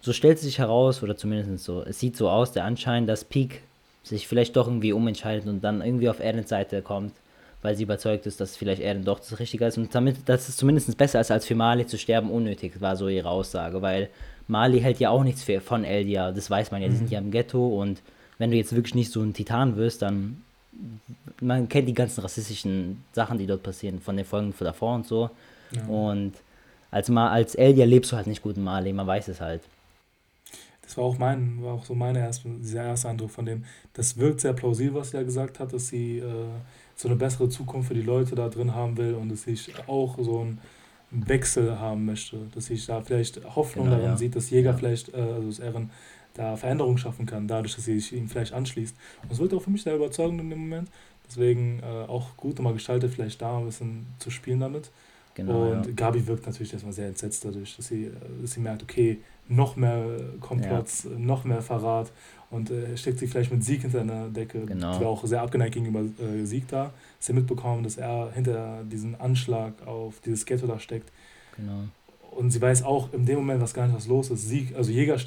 so 0.00 0.12
stellt 0.12 0.38
sich 0.38 0.58
heraus, 0.58 1.02
oder 1.02 1.16
zumindest 1.16 1.64
so, 1.64 1.82
es 1.82 1.98
sieht 1.98 2.16
so 2.16 2.28
aus, 2.28 2.52
der 2.52 2.64
Anschein, 2.64 3.06
dass 3.06 3.24
Peak 3.24 3.62
sich 4.02 4.28
vielleicht 4.28 4.56
doch 4.56 4.66
irgendwie 4.66 4.92
umentscheidet 4.92 5.46
und 5.46 5.62
dann 5.62 5.80
irgendwie 5.80 6.08
auf 6.08 6.20
Erens 6.20 6.50
Seite 6.50 6.82
kommt, 6.82 7.12
weil 7.62 7.74
sie 7.74 7.84
überzeugt 7.84 8.26
ist, 8.26 8.40
dass 8.40 8.56
vielleicht 8.56 8.82
Eren 8.82 9.04
doch 9.04 9.18
das 9.18 9.38
Richtige 9.38 9.64
ist. 9.64 9.78
Und 9.78 9.94
damit, 9.94 10.28
dass 10.28 10.48
es 10.48 10.56
zumindest 10.56 10.96
besser 10.98 11.20
ist, 11.20 11.30
als 11.30 11.46
für 11.46 11.54
Mali 11.54 11.86
zu 11.86 11.96
sterben, 11.96 12.30
unnötig, 12.30 12.80
war 12.80 12.96
so 12.96 13.08
ihre 13.08 13.30
Aussage, 13.30 13.80
weil 13.80 14.10
Mali 14.46 14.80
hält 14.80 15.00
ja 15.00 15.08
auch 15.08 15.24
nichts 15.24 15.42
für, 15.42 15.60
von 15.60 15.84
Eldia, 15.84 16.32
das 16.32 16.50
weiß 16.50 16.70
man 16.70 16.82
ja, 16.82 16.88
die 16.88 16.96
sind 16.96 17.06
mhm. 17.06 17.12
ja 17.12 17.18
im 17.20 17.30
Ghetto 17.30 17.80
und 17.80 18.02
wenn 18.38 18.50
du 18.50 18.56
jetzt 18.56 18.74
wirklich 18.74 18.94
nicht 18.94 19.12
so 19.12 19.20
ein 19.20 19.34
Titan 19.34 19.76
wirst, 19.76 20.02
dann 20.02 20.42
man 21.40 21.68
kennt 21.68 21.88
die 21.88 21.94
ganzen 21.94 22.20
rassistischen 22.20 23.04
Sachen, 23.12 23.38
die 23.38 23.46
dort 23.46 23.62
passieren, 23.62 24.00
von 24.00 24.16
den 24.16 24.26
Folgen 24.26 24.52
von 24.52 24.64
davor 24.64 24.94
und 24.96 25.06
so. 25.06 25.30
Ja. 25.70 25.84
Und 25.86 26.32
als, 26.90 27.08
mal, 27.08 27.30
als 27.30 27.54
Elia 27.54 27.84
lebst 27.84 28.12
du 28.12 28.16
halt 28.16 28.26
nicht 28.26 28.42
gut 28.42 28.56
in 28.56 28.64
Mali, 28.64 28.92
man 28.92 29.06
weiß 29.06 29.28
es 29.28 29.40
halt. 29.40 29.62
Das 30.82 30.96
war 30.96 31.04
auch 31.04 31.18
mein, 31.18 31.62
war 31.62 31.74
auch 31.74 31.84
so 31.84 31.94
meine 31.94 32.18
erste, 32.18 32.48
dieser 32.48 32.84
erste 32.84 33.08
Eindruck 33.08 33.30
von 33.30 33.46
dem. 33.46 33.64
Das 33.94 34.18
wirkt 34.18 34.40
sehr 34.40 34.52
plausibel, 34.52 35.00
was 35.00 35.14
er 35.14 35.24
gesagt 35.24 35.58
hat, 35.58 35.72
dass 35.72 35.88
sie 35.88 36.18
äh, 36.18 36.46
so 36.94 37.08
eine 37.08 37.16
bessere 37.16 37.48
Zukunft 37.48 37.88
für 37.88 37.94
die 37.94 38.02
Leute 38.02 38.34
da 38.34 38.48
drin 38.48 38.74
haben 38.74 38.96
will 38.96 39.14
und 39.14 39.30
dass 39.30 39.44
sie 39.44 39.56
auch 39.86 40.18
so 40.18 40.40
einen 40.40 40.60
Wechsel 41.10 41.78
haben 41.78 42.04
möchte, 42.04 42.38
dass 42.54 42.66
sie 42.66 42.80
da 42.86 43.00
vielleicht 43.00 43.42
Hoffnung 43.56 43.86
genau, 43.86 43.96
darin 43.96 44.12
ja. 44.12 44.16
sieht, 44.16 44.36
dass 44.36 44.50
Jäger 44.50 44.70
ja. 44.70 44.76
vielleicht, 44.76 45.14
äh, 45.14 45.20
also 45.20 45.48
das 45.48 45.58
Ehren, 45.58 45.90
da 46.34 46.56
Veränderungen 46.56 46.98
schaffen 46.98 47.26
kann, 47.26 47.48
dadurch, 47.48 47.76
dass 47.76 47.84
sie 47.84 47.98
sich 47.98 48.12
ihm 48.12 48.28
vielleicht 48.28 48.52
anschließt. 48.52 48.94
Und 49.22 49.32
es 49.32 49.38
wird 49.38 49.54
auch 49.54 49.62
für 49.62 49.70
mich 49.70 49.82
sehr 49.82 49.96
überzeugend 49.96 50.40
in 50.40 50.50
dem 50.50 50.60
Moment. 50.60 50.88
Deswegen 51.26 51.80
äh, 51.80 52.08
auch 52.08 52.36
gut 52.36 52.56
nochmal 52.56 52.74
gestaltet, 52.74 53.12
vielleicht 53.14 53.40
da 53.40 53.58
ein 53.58 53.66
bisschen 53.66 54.06
zu 54.18 54.30
spielen 54.30 54.60
damit. 54.60 54.90
Genau, 55.34 55.72
und 55.72 55.86
ja. 55.86 55.92
Gabi 55.92 56.26
wirkt 56.26 56.46
natürlich 56.46 56.72
erstmal 56.72 56.92
sehr 56.92 57.08
entsetzt 57.08 57.44
dadurch, 57.44 57.76
dass 57.76 57.88
sie, 57.88 58.10
dass 58.40 58.52
sie 58.52 58.60
merkt, 58.60 58.82
okay, 58.82 59.18
noch 59.48 59.76
mehr 59.76 60.04
Komplotts, 60.40 61.04
ja. 61.04 61.18
noch 61.18 61.44
mehr 61.44 61.60
Verrat 61.60 62.12
und 62.50 62.70
äh, 62.70 62.96
steckt 62.96 63.18
sie 63.18 63.26
vielleicht 63.26 63.50
mit 63.50 63.64
Sieg 63.64 63.82
hinter 63.82 64.00
einer 64.00 64.28
Decke. 64.28 64.64
Genau. 64.64 64.92
Sie 64.92 65.00
war 65.00 65.08
auch 65.08 65.24
sehr 65.26 65.42
abgeneigt 65.42 65.74
gegenüber 65.74 66.00
äh, 66.00 66.44
Sieg 66.44 66.68
da. 66.68 66.92
Sie 67.18 67.32
hat 67.32 67.36
mitbekommen, 67.36 67.82
dass 67.82 67.96
er 67.96 68.30
hinter 68.32 68.84
diesem 68.84 69.16
Anschlag 69.20 69.72
auf 69.86 70.20
dieses 70.20 70.46
Ghetto 70.46 70.66
da 70.66 70.78
steckt. 70.78 71.10
Genau. 71.56 71.84
Und 72.30 72.50
sie 72.50 72.60
weiß 72.60 72.84
auch 72.84 73.12
in 73.12 73.26
dem 73.26 73.36
Moment, 73.36 73.60
was 73.60 73.74
gar 73.74 73.86
nicht 73.86 73.96
was 73.96 74.06
los 74.06 74.30
ist. 74.30 74.48
Sieg, 74.48 74.74
also 74.76 74.90
Jäger 74.90 75.18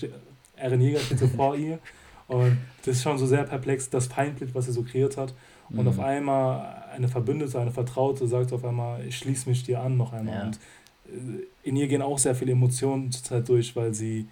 Eren 0.57 0.81
Jäger 0.81 0.99
steht 0.99 1.19
so 1.19 1.27
vor 1.27 1.55
ihr. 1.55 1.79
Und 2.27 2.57
das 2.85 2.97
ist 2.97 3.03
schon 3.03 3.17
so 3.17 3.25
sehr 3.25 3.43
perplex, 3.43 3.89
das 3.89 4.07
Feindbild, 4.07 4.53
was 4.53 4.65
sie 4.65 4.71
so 4.73 4.83
kreiert 4.83 5.17
hat. 5.17 5.33
Und 5.69 5.81
mhm. 5.81 5.87
auf 5.87 5.99
einmal 5.99 6.83
eine 6.93 7.07
Verbündete, 7.07 7.59
eine 7.59 7.71
Vertraute 7.71 8.27
sagt 8.27 8.53
auf 8.53 8.63
einmal, 8.63 9.05
ich 9.05 9.17
schließe 9.17 9.49
mich 9.49 9.63
dir 9.63 9.81
an 9.81 9.97
noch 9.97 10.13
einmal. 10.13 10.35
Ja. 10.35 10.43
Und 10.43 10.59
äh, 11.07 11.69
in 11.69 11.75
ihr 11.75 11.87
gehen 11.87 12.01
auch 12.01 12.17
sehr 12.17 12.35
viele 12.35 12.53
Emotionen 12.53 13.11
zurzeit 13.11 13.47
durch, 13.47 13.75
weil 13.75 13.93
sie 13.93 14.27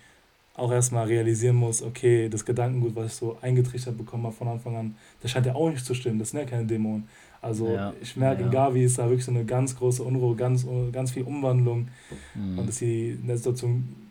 auch 0.55 0.72
erstmal 0.72 1.08
realisieren 1.08 1.58
muss, 1.58 1.82
okay, 1.82 2.29
das 2.29 2.46
Gedankengut, 2.46 2.96
was 2.96 3.08
ich 3.08 3.13
so 3.13 3.38
eingetrichtert 3.41 3.98
bekommen 3.98 4.25
habe 4.25 4.36
von 4.36 4.48
Anfang 4.48 4.75
an, 4.77 4.96
das 5.22 5.32
scheint 5.32 5.46
ja 5.46 5.55
auch 5.55 5.70
nicht 5.70 5.86
zu 5.86 5.94
stimmen, 5.94 6.17
das 6.17 6.29
sind 6.29 6.39
ja 6.39 6.46
keine 6.46 6.65
Dämonen. 6.65 7.10
Also 7.41 7.67
ja. 7.74 7.94
ich 8.01 8.15
merke, 8.15 8.41
ja. 8.41 8.48
in 8.48 8.51
Gavi 8.51 8.84
ist 8.86 8.98
da 8.98 9.03
wirklich 9.03 9.25
so 9.25 9.32
eine 9.32 9.44
ganz 9.44 9.75
große 9.75 10.01
Unruhe, 10.01 10.36
ganz, 10.36 10.65
ganz 10.91 11.12
viel 11.12 11.24
Umwandlung 11.24 11.89
mhm. 12.34 12.60
und 12.60 12.67
dass 12.67 12.77
sie 12.77 13.12
in 13.12 13.27
der 13.27 13.38
Situation 13.38 14.10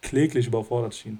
kläglich 0.00 0.46
überfordert 0.46 0.94
schien. 0.94 1.18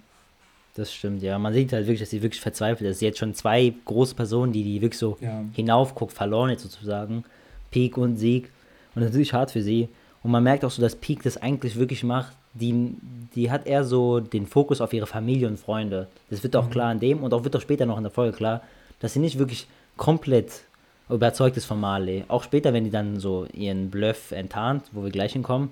Das 0.75 0.93
stimmt, 0.93 1.23
ja. 1.23 1.39
Man 1.39 1.53
sieht 1.53 1.73
halt 1.73 1.87
wirklich, 1.87 2.01
dass 2.01 2.11
sie 2.11 2.23
wirklich 2.23 2.41
verzweifelt 2.41 2.89
ist. 2.89 3.01
Sie 3.01 3.07
hat 3.07 3.19
schon 3.19 3.35
zwei 3.35 3.73
große 3.85 4.15
Personen, 4.15 4.53
die, 4.53 4.63
die 4.63 4.81
wirklich 4.81 4.99
so 4.99 5.19
ja. 5.21 5.45
hinaufguckt, 5.53 6.13
verloren 6.13 6.51
jetzt 6.51 6.63
sozusagen. 6.63 7.25
Peak 7.71 7.97
und 7.97 8.17
Sieg. 8.17 8.51
Und 8.95 9.03
das 9.03 9.07
ist 9.07 9.13
natürlich 9.13 9.33
hart 9.33 9.51
für 9.51 9.63
sie. 9.63 9.89
Und 10.23 10.31
man 10.31 10.43
merkt 10.43 10.65
auch 10.65 10.71
so, 10.71 10.83
dass 10.83 10.97
Peak 10.97 11.23
das 11.23 11.37
eigentlich 11.37 11.77
wirklich 11.77 12.05
macht. 12.05 12.37
Die, 12.55 12.95
die 13.35 13.51
hat 13.51 13.67
eher 13.67 13.85
so 13.85 14.21
den 14.21 14.47
Fokus 14.47 14.81
auf 14.81 14.93
ihre 14.93 15.07
Familie 15.07 15.49
und 15.49 15.59
Freunde. 15.59 16.09
Das 16.31 16.43
wird 16.43 16.57
auch 16.57 16.67
mhm. 16.67 16.71
klar 16.71 16.93
in 16.93 17.01
dem 17.01 17.23
und 17.23 17.33
auch 17.33 17.45
wird 17.45 17.57
auch 17.57 17.61
später 17.61 17.87
noch 17.87 17.97
in 17.97 18.03
der 18.03 18.13
Folge 18.13 18.37
klar, 18.37 18.63
dass 18.99 19.13
sie 19.13 19.21
nicht 19.21 19.39
wirklich 19.39 19.67
komplett 19.97 20.65
überzeugt 21.09 21.57
ist 21.57 21.65
von 21.65 21.81
Marley. 21.81 22.25
Auch 22.29 22.43
später, 22.43 22.73
wenn 22.73 22.85
die 22.85 22.91
dann 22.91 23.19
so 23.19 23.47
ihren 23.53 23.91
Bluff 23.91 24.33
enttarnt, 24.33 24.85
wo 24.93 25.03
wir 25.03 25.11
gleich 25.11 25.33
hinkommen, 25.33 25.71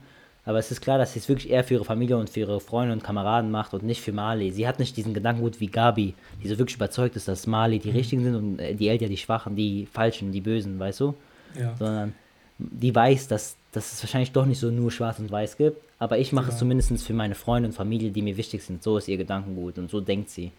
aber 0.49 0.59
es 0.59 0.71
ist 0.71 0.81
klar, 0.81 0.97
dass 0.97 1.13
sie 1.13 1.19
es 1.19 1.29
wirklich 1.29 1.51
eher 1.51 1.63
für 1.63 1.75
ihre 1.75 1.85
Familie 1.85 2.17
und 2.17 2.31
für 2.31 2.41
ihre 2.41 2.59
Freunde 2.59 2.95
und 2.95 3.05
Kameraden 3.05 3.51
macht 3.51 3.75
und 3.75 3.83
nicht 3.83 4.01
für 4.01 4.13
Mali. 4.13 4.51
Sie 4.51 4.67
hat 4.67 4.79
nicht 4.79 4.97
diesen 4.97 5.13
Gedankengut 5.13 5.61
wie 5.61 5.67
Gabi, 5.67 6.15
die 6.43 6.49
so 6.49 6.59
wirklich 6.59 6.77
überzeugt 6.77 7.17
ist, 7.17 7.29
dass 7.29 7.47
Mali 7.47 7.79
die 7.79 7.91
mhm. 7.91 7.97
Richtigen 7.97 8.25
sind 8.25 8.35
und 8.35 8.59
äh, 8.59 8.75
die 8.75 8.89
Eltern 8.89 9.11
die 9.11 9.19
Schwachen, 9.19 9.57
die 9.57 9.85
Falschen, 9.93 10.33
die 10.33 10.41
Bösen, 10.41 10.79
weißt 10.79 11.01
du? 11.01 11.15
Ja. 11.55 11.77
Sondern 11.77 12.15
die 12.57 12.95
weiß, 12.95 13.29
dass, 13.29 13.57
dass 13.73 13.93
es 13.93 14.03
wahrscheinlich 14.03 14.33
doch 14.33 14.47
nicht 14.47 14.59
so 14.59 14.71
nur 14.71 14.91
schwarz 14.91 15.19
und 15.19 15.31
weiß 15.31 15.59
gibt. 15.59 15.83
Aber 15.99 16.17
ich 16.17 16.33
mache 16.33 16.47
genau. 16.47 16.55
es 16.55 16.59
zumindest 16.59 17.07
für 17.07 17.13
meine 17.13 17.35
Freunde 17.35 17.69
und 17.69 17.75
Familie, 17.75 18.11
die 18.11 18.23
mir 18.23 18.39
wichtig 18.39 18.63
sind. 18.63 18.83
So 18.83 18.97
ist 18.97 19.07
ihr 19.07 19.19
Gedankengut 19.19 19.77
und 19.77 19.91
so 19.91 20.01
denkt 20.01 20.31
sie. 20.31 20.51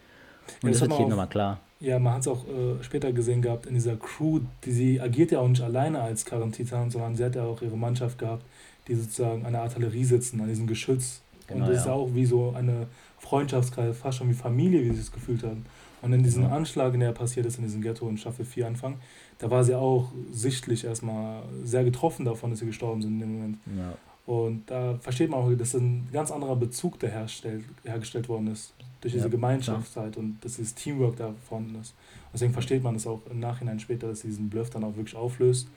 Und 0.62 0.66
ja, 0.66 0.70
das, 0.70 0.82
das 0.82 0.82
wird 0.82 1.00
hier 1.00 1.08
nochmal 1.08 1.30
klar. 1.30 1.62
Ja, 1.80 1.98
man 1.98 2.14
hat 2.14 2.22
es 2.22 2.28
auch 2.28 2.44
äh, 2.46 2.84
später 2.84 3.12
gesehen 3.12 3.42
gehabt 3.42 3.66
in 3.66 3.74
dieser 3.74 3.96
Crew, 3.96 4.42
die 4.66 4.72
sie 4.72 5.02
agiert 5.02 5.32
ja 5.32 5.40
auch 5.40 5.48
nicht 5.48 5.64
alleine 5.64 6.00
als 6.00 6.26
Karen 6.26 6.52
Titan, 6.52 6.92
sondern 6.92 7.16
sie 7.16 7.24
hat 7.24 7.34
ja 7.34 7.44
auch 7.44 7.64
ihre 7.64 7.78
Mannschaft 7.78 8.20
gehabt, 8.20 8.44
die 8.90 8.96
sozusagen 8.96 9.46
an 9.46 9.54
der 9.54 9.62
Artillerie 9.62 10.04
sitzen, 10.04 10.42
an 10.42 10.50
diesem 10.50 10.68
Geschütz. 10.68 11.22
Genau, 11.48 11.66
und 11.66 11.70
das 11.70 11.86
ja. 11.86 11.92
ist 11.92 11.98
auch 11.98 12.10
wie 12.14 12.26
so 12.26 12.54
eine 12.56 12.88
Freundschaftskreis, 13.20 13.98
fast 13.98 14.18
schon 14.18 14.30
wie 14.30 14.34
Familie, 14.34 14.84
wie 14.84 14.94
sie 14.94 15.02
es 15.02 15.12
gefühlt 15.12 15.44
haben. 15.44 15.66
Und 16.02 16.14
in 16.14 16.24
diesem 16.24 16.46
Anschlag, 16.46 16.98
der 16.98 17.12
passiert 17.12 17.46
ist, 17.46 17.58
in 17.58 17.66
diesem 17.66 17.82
Ghetto 17.82 18.08
in 18.08 18.18
Staffel 18.18 18.46
4 18.46 18.68
Anfang, 18.68 18.96
da 19.38 19.52
war 19.52 19.64
sie 19.64 19.76
auch 19.76 20.12
sichtlich 20.32 20.86
erstmal 20.86 21.44
sehr 21.64 21.84
getroffen 21.84 22.26
davon, 22.26 22.52
dass 22.52 22.60
sie 22.60 22.66
gestorben 22.66 23.02
sind 23.02 23.14
in 23.14 23.20
dem 23.20 23.34
Moment. 23.34 23.58
Ja. 23.78 23.94
Und 24.26 24.70
da 24.70 24.98
versteht 25.02 25.30
man 25.30 25.40
auch, 25.40 25.52
dass 25.54 25.74
ein 25.74 26.08
ganz 26.14 26.32
anderer 26.32 26.56
Bezug, 26.56 27.00
der 27.00 27.10
herstellt, 27.10 27.66
hergestellt 27.84 28.30
worden 28.30 28.48
ist, 28.48 28.74
durch 29.02 29.14
diese 29.14 29.26
ja, 29.26 29.32
Gemeinschaftszeit 29.32 30.16
und 30.18 30.38
dass 30.42 30.56
dieses 30.56 30.76
Teamwork 30.76 31.18
da 31.18 31.34
vorhanden 31.48 31.82
ist. 31.82 31.94
Deswegen 32.32 32.54
versteht 32.54 32.84
man 32.84 32.96
es 32.96 33.08
auch 33.08 33.22
im 33.30 33.40
Nachhinein 33.40 33.80
später, 33.80 34.08
dass 34.08 34.22
sie 34.22 34.28
diesen 34.28 34.50
Bluff 34.50 34.70
dann 34.70 34.84
auch 34.84 34.96
wirklich 34.96 35.16
auflöst 35.16 35.68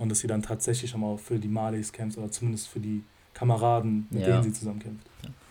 und 0.00 0.08
dass 0.08 0.20
sie 0.20 0.26
dann 0.26 0.42
tatsächlich 0.42 0.90
schon 0.90 1.02
mal 1.02 1.16
für 1.18 1.38
die 1.38 1.46
Malis 1.46 1.92
kämpft 1.92 2.18
oder 2.18 2.30
zumindest 2.30 2.68
für 2.68 2.80
die 2.80 3.04
Kameraden, 3.34 4.06
mit 4.10 4.22
ja. 4.22 4.28
denen 4.28 4.42
sie 4.44 4.52
zusammen 4.52 4.80
kämpft. 4.80 5.06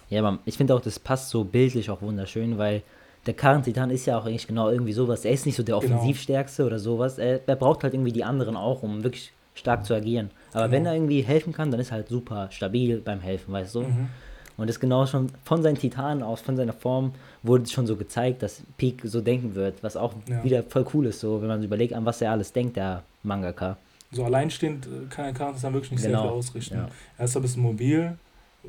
Ja, 0.09 0.25
aber 0.25 0.39
ich 0.45 0.57
finde 0.57 0.73
auch, 0.73 0.81
das 0.81 0.97
passt 0.99 1.29
so 1.29 1.43
bildlich 1.43 1.89
auch 1.89 2.01
wunderschön, 2.01 2.57
weil 2.57 2.81
der 3.27 3.35
Karren-Titan 3.35 3.91
ist 3.91 4.07
ja 4.07 4.17
auch 4.17 4.25
eigentlich 4.25 4.47
genau 4.47 4.69
irgendwie 4.69 4.91
sowas. 4.91 5.23
Er 5.23 5.31
ist 5.31 5.45
nicht 5.45 5.55
so 5.55 5.61
der 5.61 5.79
genau. 5.79 5.95
Offensivstärkste 5.95 6.63
genau. 6.63 6.67
oder 6.67 6.79
sowas. 6.79 7.19
Er, 7.19 7.47
er, 7.47 7.55
braucht 7.55 7.83
halt 7.83 7.93
irgendwie 7.93 8.11
die 8.11 8.23
anderen 8.23 8.57
auch, 8.57 8.81
um 8.81 9.03
wirklich 9.03 9.31
stark 9.53 9.85
zu 9.85 9.93
agieren. 9.93 10.31
Aber 10.51 10.63
genau. 10.63 10.71
wenn 10.71 10.85
er 10.87 10.93
irgendwie 10.95 11.21
helfen 11.21 11.53
kann, 11.53 11.69
dann 11.69 11.79
ist 11.79 11.91
er 11.91 11.97
halt 11.97 12.09
super 12.09 12.47
stabil 12.51 13.01
beim 13.01 13.19
Helfen, 13.19 13.53
weißt 13.53 13.75
du? 13.75 13.81
Mhm. 13.81 14.09
Und 14.57 14.67
das 14.67 14.79
genau 14.79 15.05
schon 15.05 15.29
von 15.43 15.61
seinen 15.61 15.77
Titanen 15.77 16.23
aus, 16.23 16.41
von 16.41 16.57
seiner 16.57 16.73
Form, 16.73 17.13
wurde 17.43 17.69
schon 17.69 17.85
so 17.85 17.95
gezeigt, 17.95 18.41
dass 18.41 18.61
Peak 18.77 19.01
so 19.03 19.21
denken 19.21 19.53
wird, 19.53 19.83
was 19.83 19.95
auch 19.95 20.13
ja. 20.27 20.43
wieder 20.43 20.63
voll 20.63 20.85
cool 20.93 21.05
ist, 21.05 21.19
so 21.19 21.39
wenn 21.39 21.47
man 21.47 21.63
überlegt, 21.63 21.93
an 21.93 22.05
was 22.05 22.21
er 22.21 22.31
alles 22.31 22.51
denkt, 22.51 22.77
der 22.77 23.03
Mangaka. 23.23 23.77
So 24.11 24.25
alleinstehend 24.25 24.87
äh, 24.87 25.05
kann 25.09 25.25
er 25.25 25.33
Karren 25.33 25.55
dann 25.61 25.73
wirklich 25.73 25.91
nicht 25.91 26.03
genau. 26.03 26.21
sehr 26.21 26.29
viel 26.29 26.37
ausrichten. 26.37 26.75
Ja. 26.75 26.89
Er 27.17 27.25
ist 27.25 27.35
ein 27.35 27.41
bisschen 27.41 27.63
mobil, 27.63 28.17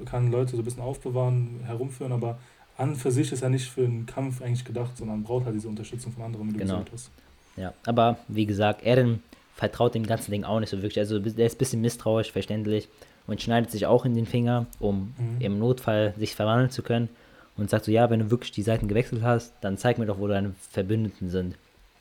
kann 0.04 0.30
Leute 0.30 0.52
so 0.52 0.59
ein 0.59 0.64
bisschen 0.64 0.82
aufbewahren, 0.82 1.61
herumführen, 1.64 2.12
aber 2.12 2.38
an 2.76 2.97
für 2.97 3.11
sich 3.11 3.32
ist 3.32 3.42
er 3.42 3.50
nicht 3.50 3.68
für 3.68 3.85
einen 3.85 4.06
Kampf 4.06 4.42
eigentlich 4.42 4.64
gedacht, 4.64 4.97
sondern 4.97 5.23
braucht 5.23 5.44
halt 5.44 5.54
diese 5.54 5.68
Unterstützung 5.68 6.12
von 6.12 6.25
anderen, 6.25 6.49
wie 6.49 6.52
du 6.52 6.59
genau. 6.59 6.78
gesagt 6.78 6.92
hast. 6.92 7.11
Ja, 7.56 7.75
aber 7.85 8.18
wie 8.28 8.47
gesagt, 8.47 8.82
Eren 8.85 9.23
vertraut 9.54 9.94
dem 9.94 10.06
ganzen 10.06 10.30
Ding 10.30 10.44
auch 10.44 10.61
nicht 10.61 10.70
so 10.70 10.80
wirklich. 10.80 10.99
Also 10.99 11.18
der 11.18 11.47
ist 11.47 11.56
ein 11.56 11.59
bisschen 11.59 11.80
misstrauisch, 11.82 12.32
verständlich 12.32 12.88
und 13.26 13.42
schneidet 13.42 13.70
sich 13.70 13.87
auch 13.87 14.04
in 14.06 14.14
den 14.14 14.26
Finger, 14.26 14.66
um 14.78 15.14
mhm. 15.18 15.40
im 15.40 15.59
Notfall 15.59 16.14
sich 16.18 16.35
verwandeln 16.35 16.70
zu 16.70 16.82
können 16.82 17.11
und 17.56 17.68
sagt 17.68 17.85
so, 17.85 17.92
ja, 17.92 18.09
wenn 18.09 18.20
du 18.20 18.30
wirklich 18.30 18.52
die 18.52 18.62
Seiten 18.62 18.88
gewechselt 18.88 19.23
hast, 19.23 19.52
dann 19.61 19.76
zeig 19.76 19.99
mir 19.99 20.06
doch, 20.06 20.18
wo 20.18 20.26
deine 20.26 20.54
Verbündeten 20.70 21.28
sind. 21.28 21.56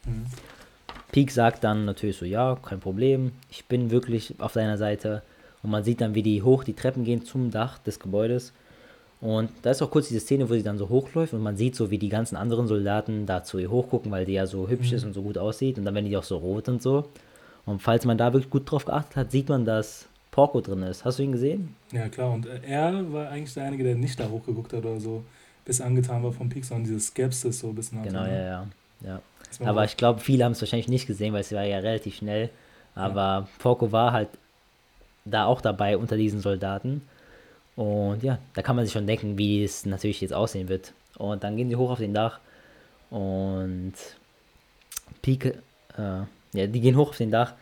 Mhm. 0.05 0.25
Peak 1.11 1.31
sagt 1.31 1.63
dann 1.63 1.85
natürlich 1.85 2.17
so, 2.17 2.25
ja, 2.25 2.57
kein 2.63 2.79
Problem, 2.79 3.31
ich 3.49 3.65
bin 3.65 3.89
wirklich 3.91 4.35
auf 4.39 4.53
deiner 4.53 4.77
Seite. 4.77 5.23
Und 5.63 5.71
man 5.71 5.83
sieht 5.83 6.01
dann, 6.01 6.15
wie 6.15 6.23
die 6.23 6.41
hoch 6.41 6.63
die 6.63 6.73
Treppen 6.73 7.03
gehen 7.03 7.25
zum 7.25 7.51
Dach 7.51 7.79
des 7.79 7.99
Gebäudes. 7.99 8.53
Und 9.21 9.49
da 9.63 9.71
ist 9.71 9.81
auch 9.81 9.91
kurz 9.91 10.07
diese 10.07 10.21
Szene, 10.21 10.49
wo 10.49 10.53
sie 10.53 10.63
dann 10.63 10.77
so 10.77 10.87
hochläuft 10.87 11.33
und 11.33 11.41
man 11.41 11.57
sieht 11.57 11.75
so, 11.75 11.91
wie 11.91 11.97
die 11.97 12.07
ganzen 12.07 12.37
anderen 12.37 12.67
Soldaten 12.67 13.25
da 13.25 13.43
zu 13.43 13.57
ihr 13.57 13.69
hochgucken, 13.69 14.11
weil 14.11 14.25
die 14.25 14.33
ja 14.33 14.45
so 14.45 14.69
hübsch 14.69 14.91
mhm. 14.91 14.97
ist 14.97 15.03
und 15.03 15.13
so 15.13 15.21
gut 15.21 15.37
aussieht. 15.37 15.77
Und 15.77 15.83
dann 15.83 15.93
werden 15.93 16.05
die 16.05 16.15
auch 16.15 16.23
so 16.23 16.37
rot 16.37 16.69
und 16.69 16.81
so. 16.81 17.09
Und 17.65 17.81
falls 17.81 18.05
man 18.05 18.17
da 18.17 18.31
wirklich 18.31 18.49
gut 18.49 18.71
drauf 18.71 18.85
geachtet 18.85 19.15
hat, 19.17 19.31
sieht 19.31 19.49
man, 19.49 19.65
dass 19.65 20.07
Porco 20.31 20.61
drin 20.61 20.83
ist. 20.83 21.03
Hast 21.03 21.19
du 21.19 21.23
ihn 21.23 21.33
gesehen? 21.33 21.75
Ja, 21.91 22.07
klar. 22.07 22.31
Und 22.31 22.45
er 22.45 23.11
war 23.11 23.29
eigentlich 23.29 23.53
der 23.53 23.65
Einige, 23.65 23.83
der 23.83 23.95
nicht 23.95 24.17
da 24.19 24.29
hochgeguckt 24.29 24.71
hat 24.71 24.85
oder 24.85 24.99
so, 24.99 25.23
bis 25.65 25.81
angetan 25.81 26.23
war 26.23 26.31
vom 26.31 26.47
Peak, 26.47 26.63
sondern 26.63 26.85
diese 26.85 26.99
Skepsis 26.99 27.59
so 27.59 27.67
ein 27.67 27.75
bisschen 27.75 28.01
Genau, 28.01 28.21
hatte. 28.21 28.31
ja, 28.31 28.41
ja. 28.41 28.67
ja. 29.05 29.21
Aber 29.63 29.83
ich 29.85 29.97
glaube, 29.97 30.19
viele 30.19 30.45
haben 30.45 30.51
es 30.51 30.61
wahrscheinlich 30.61 30.87
nicht 30.87 31.07
gesehen, 31.07 31.33
weil 31.33 31.41
es 31.41 31.51
war 31.51 31.63
ja 31.63 31.79
relativ 31.79 32.17
schnell. 32.17 32.49
Aber 32.95 33.21
ja. 33.21 33.47
Porco 33.59 33.91
war 33.91 34.13
halt 34.13 34.29
da 35.25 35.45
auch 35.45 35.61
dabei 35.61 35.97
unter 35.97 36.17
diesen 36.17 36.39
Soldaten. 36.39 37.01
Und 37.75 38.23
ja, 38.23 38.39
da 38.53 38.61
kann 38.61 38.75
man 38.75 38.85
sich 38.85 38.93
schon 38.93 39.07
denken, 39.07 39.37
wie 39.37 39.63
es 39.63 39.85
natürlich 39.85 40.21
jetzt 40.21 40.33
aussehen 40.33 40.69
wird. 40.69 40.93
Und 41.17 41.43
dann 41.43 41.55
gehen 41.55 41.69
die 41.69 41.75
hoch 41.75 41.91
auf 41.91 41.99
den 41.99 42.13
Dach 42.13 42.39
und 43.09 43.93
Pike, 45.21 45.61
äh, 45.97 46.21
ja, 46.53 46.67
die 46.67 46.81
gehen 46.81 46.95
hoch 46.95 47.09
auf 47.09 47.17
den 47.17 47.31
Dach 47.31 47.53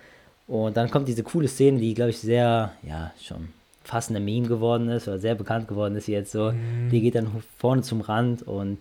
und 0.48 0.78
dann 0.78 0.90
kommt 0.90 1.08
diese 1.08 1.24
coole 1.24 1.48
Szene, 1.48 1.80
die 1.80 1.94
glaube 1.94 2.12
ich 2.12 2.20
sehr, 2.20 2.72
ja, 2.84 3.12
schon 3.22 3.50
fast 3.84 4.10
eine 4.10 4.20
Meme 4.20 4.48
geworden 4.48 4.90
ist 4.90 5.08
oder 5.08 5.18
sehr 5.18 5.36
bekannt 5.36 5.68
geworden 5.68 5.96
ist 5.96 6.08
jetzt 6.08 6.32
so. 6.32 6.52
Mhm. 6.52 6.90
Die 6.90 7.02
geht 7.02 7.16
dann 7.16 7.32
vorne 7.58 7.82
zum 7.82 8.02
Rand 8.02 8.44
und 8.44 8.80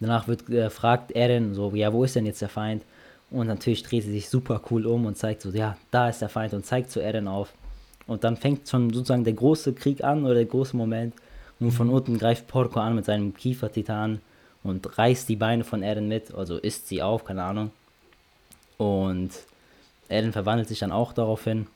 danach 0.00 0.28
wird 0.28 0.48
äh, 0.50 0.70
fragt 0.70 1.12
Eren 1.12 1.54
so, 1.54 1.74
ja, 1.74 1.92
wo 1.92 2.04
ist 2.04 2.16
denn 2.16 2.26
jetzt 2.26 2.42
der 2.42 2.48
Feind? 2.48 2.82
Und 3.30 3.46
natürlich 3.46 3.82
dreht 3.82 4.04
sie 4.04 4.12
sich 4.12 4.28
super 4.28 4.60
cool 4.70 4.86
um 4.86 5.06
und 5.06 5.16
zeigt 5.16 5.42
so, 5.42 5.50
ja, 5.50 5.76
da 5.90 6.08
ist 6.08 6.22
der 6.22 6.28
Feind 6.28 6.54
und 6.54 6.64
zeigt 6.64 6.90
zu 6.90 7.00
Eren 7.00 7.28
auf. 7.28 7.52
Und 8.06 8.24
dann 8.24 8.36
fängt 8.36 8.68
schon 8.68 8.90
sozusagen 8.92 9.24
der 9.24 9.34
große 9.34 9.74
Krieg 9.74 10.02
an 10.02 10.24
oder 10.24 10.34
der 10.34 10.46
große 10.46 10.76
Moment. 10.76 11.14
Und 11.60 11.72
von 11.72 11.90
unten 11.90 12.18
greift 12.18 12.46
Porco 12.46 12.80
an 12.80 12.94
mit 12.94 13.04
seinem 13.04 13.34
Kiefertitan 13.34 14.20
und 14.62 14.98
reißt 14.98 15.28
die 15.28 15.36
Beine 15.36 15.64
von 15.64 15.82
Eren 15.82 16.08
mit, 16.08 16.34
also 16.34 16.56
isst 16.56 16.88
sie 16.88 17.02
auf, 17.02 17.24
keine 17.24 17.42
Ahnung. 17.42 17.70
Und 18.78 19.30
Eren 20.08 20.32
verwandelt 20.32 20.68
sich 20.68 20.78
dann 20.78 20.92
auch 20.92 21.12
daraufhin. 21.12 21.66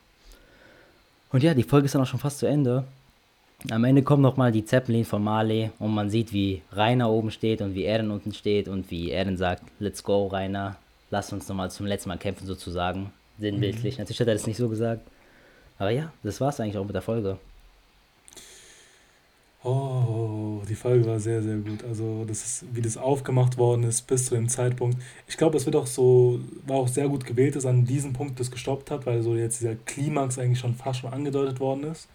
Und 1.31 1.43
ja, 1.43 1.53
die 1.53 1.63
Folge 1.63 1.85
ist 1.85 1.95
dann 1.95 2.01
auch 2.01 2.07
schon 2.07 2.19
fast 2.19 2.39
zu 2.39 2.47
Ende. 2.47 2.85
Am 3.69 3.85
Ende 3.85 4.03
kommt 4.03 4.21
nochmal 4.21 4.51
die 4.51 4.65
Zeppelin 4.65 5.05
von 5.05 5.23
Marley 5.23 5.71
und 5.79 5.93
man 5.93 6.09
sieht, 6.09 6.33
wie 6.33 6.61
Rainer 6.73 7.09
oben 7.09 7.31
steht 7.31 7.61
und 7.61 7.73
wie 7.75 7.83
Eren 7.83 8.11
unten 8.11 8.33
steht 8.33 8.67
und 8.67 8.91
wie 8.91 9.11
Eren 9.11 9.37
sagt, 9.37 9.63
let's 9.79 10.03
go, 10.03 10.27
Rainer, 10.27 10.75
lass 11.11 11.31
uns 11.31 11.47
nochmal 11.47 11.71
zum 11.71 11.85
letzten 11.85 12.09
Mal 12.09 12.17
kämpfen 12.17 12.45
sozusagen. 12.45 13.13
Sinnbildlich. 13.39 13.95
Mhm. 13.95 14.01
Natürlich 14.01 14.19
hat 14.19 14.27
er 14.27 14.33
das 14.33 14.47
nicht 14.47 14.57
so 14.57 14.67
gesagt. 14.67 15.07
Aber 15.79 15.91
ja, 15.91 16.11
das 16.23 16.41
war 16.41 16.49
es 16.49 16.59
eigentlich 16.59 16.77
auch 16.77 16.85
mit 16.85 16.93
der 16.93 17.01
Folge. 17.01 17.37
Oh, 19.63 20.61
die 20.67 20.75
Folge 20.75 21.05
war 21.05 21.21
sehr, 21.21 21.41
sehr 21.41 21.55
gut. 21.55 21.85
Also, 21.85 22.25
das 22.27 22.43
ist, 22.43 22.65
wie 22.73 22.81
das 22.81 22.97
aufgemacht 22.97 23.57
worden 23.57 23.83
ist 23.83 24.05
bis 24.07 24.25
zu 24.25 24.35
dem 24.35 24.49
Zeitpunkt. 24.49 24.97
Ich 25.25 25.37
glaube, 25.37 25.55
es 25.55 25.65
wird 25.65 25.77
auch 25.77 25.87
so, 25.87 26.41
war 26.67 26.75
auch 26.77 26.89
sehr 26.89 27.07
gut 27.07 27.25
gewählt, 27.25 27.55
dass 27.55 27.65
an 27.65 27.85
diesem 27.85 28.11
Punkt 28.11 28.41
das 28.41 28.51
gestoppt 28.51 28.91
hat, 28.91 29.05
weil 29.05 29.23
so 29.23 29.35
jetzt 29.35 29.61
dieser 29.61 29.75
Klimax 29.75 30.37
eigentlich 30.37 30.59
schon 30.59 30.75
fast 30.75 30.99
schon 30.99 31.13
angedeutet 31.13 31.61
worden 31.61 31.85
ist. 31.85 32.09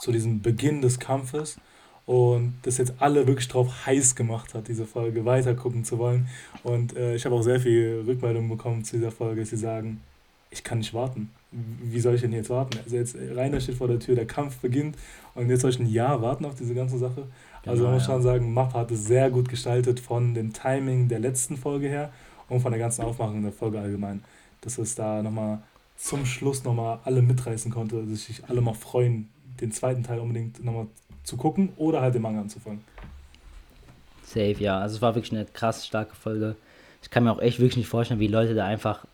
Zu 0.00 0.12
diesem 0.12 0.42
Beginn 0.42 0.82
des 0.82 0.98
Kampfes. 0.98 1.58
Und 2.06 2.54
das 2.62 2.78
jetzt 2.78 2.94
alle 2.98 3.26
wirklich 3.28 3.46
drauf 3.46 3.86
heiß 3.86 4.16
gemacht 4.16 4.54
hat, 4.54 4.66
diese 4.66 4.84
Folge 4.84 5.24
weiter 5.24 5.54
gucken 5.54 5.84
zu 5.84 5.98
wollen. 5.98 6.26
Und 6.64 6.96
äh, 6.96 7.14
ich 7.14 7.24
habe 7.24 7.36
auch 7.36 7.42
sehr 7.42 7.60
viel 7.60 8.02
Rückmeldungen 8.04 8.48
bekommen 8.48 8.84
zu 8.84 8.96
dieser 8.96 9.12
Folge, 9.12 9.42
dass 9.42 9.50
sie 9.50 9.56
sagen, 9.56 10.00
ich 10.50 10.64
kann 10.64 10.78
nicht 10.78 10.92
warten. 10.92 11.30
Wie 11.52 12.00
soll 12.00 12.14
ich 12.14 12.20
denn 12.20 12.32
jetzt 12.32 12.50
warten? 12.50 12.78
Also 12.84 12.96
jetzt 12.96 13.16
Rainer 13.16 13.60
steht 13.60 13.76
vor 13.76 13.88
der 13.88 13.98
Tür, 13.98 14.14
der 14.14 14.26
Kampf 14.26 14.56
beginnt 14.58 14.96
und 15.34 15.48
jetzt 15.48 15.62
soll 15.62 15.70
ich 15.70 15.78
ein 15.78 15.86
Jahr 15.86 16.20
warten 16.22 16.44
auf 16.44 16.54
diese 16.54 16.74
ganze 16.74 16.98
Sache. 16.98 17.26
Genau, 17.62 17.72
also 17.72 17.84
man 17.84 17.94
muss 17.94 18.06
ja. 18.06 18.14
schon 18.14 18.22
sagen, 18.22 18.52
Mappa 18.52 18.80
hat 18.80 18.90
es 18.90 19.04
sehr 19.04 19.30
gut 19.30 19.48
gestaltet 19.48 20.00
von 20.00 20.34
dem 20.34 20.52
Timing 20.52 21.08
der 21.08 21.18
letzten 21.18 21.56
Folge 21.56 21.88
her 21.88 22.12
und 22.48 22.60
von 22.60 22.72
der 22.72 22.80
ganzen 22.80 23.02
Aufmachung 23.02 23.42
der 23.42 23.52
Folge 23.52 23.80
allgemein. 23.80 24.22
Dass 24.60 24.78
es 24.78 24.94
da 24.94 25.22
nochmal 25.22 25.60
zum 25.96 26.24
Schluss 26.24 26.64
nochmal 26.64 27.00
alle 27.04 27.22
mitreißen 27.22 27.70
konnte, 27.70 28.04
dass 28.04 28.24
sich 28.24 28.42
alle 28.48 28.60
mal 28.60 28.74
freuen, 28.74 29.28
den 29.60 29.72
zweiten 29.72 30.02
Teil 30.02 30.18
unbedingt 30.18 30.64
nochmal 30.64 30.86
zu 31.24 31.36
gucken 31.36 31.70
oder 31.76 32.00
halt 32.00 32.14
den 32.14 32.22
Manga 32.22 32.40
anzufangen. 32.40 32.80
Safe, 34.24 34.56
ja. 34.58 34.78
Also 34.78 34.96
es 34.96 35.02
war 35.02 35.14
wirklich 35.14 35.32
eine 35.32 35.44
krass 35.44 35.86
starke 35.86 36.14
Folge. 36.14 36.56
Ich 37.02 37.10
kann 37.10 37.24
mir 37.24 37.32
auch 37.32 37.40
echt 37.40 37.58
wirklich 37.58 37.76
nicht 37.76 37.88
vorstellen, 37.88 38.20
wie 38.20 38.28
Leute 38.28 38.54
da 38.54 38.64
einfach 38.66 39.04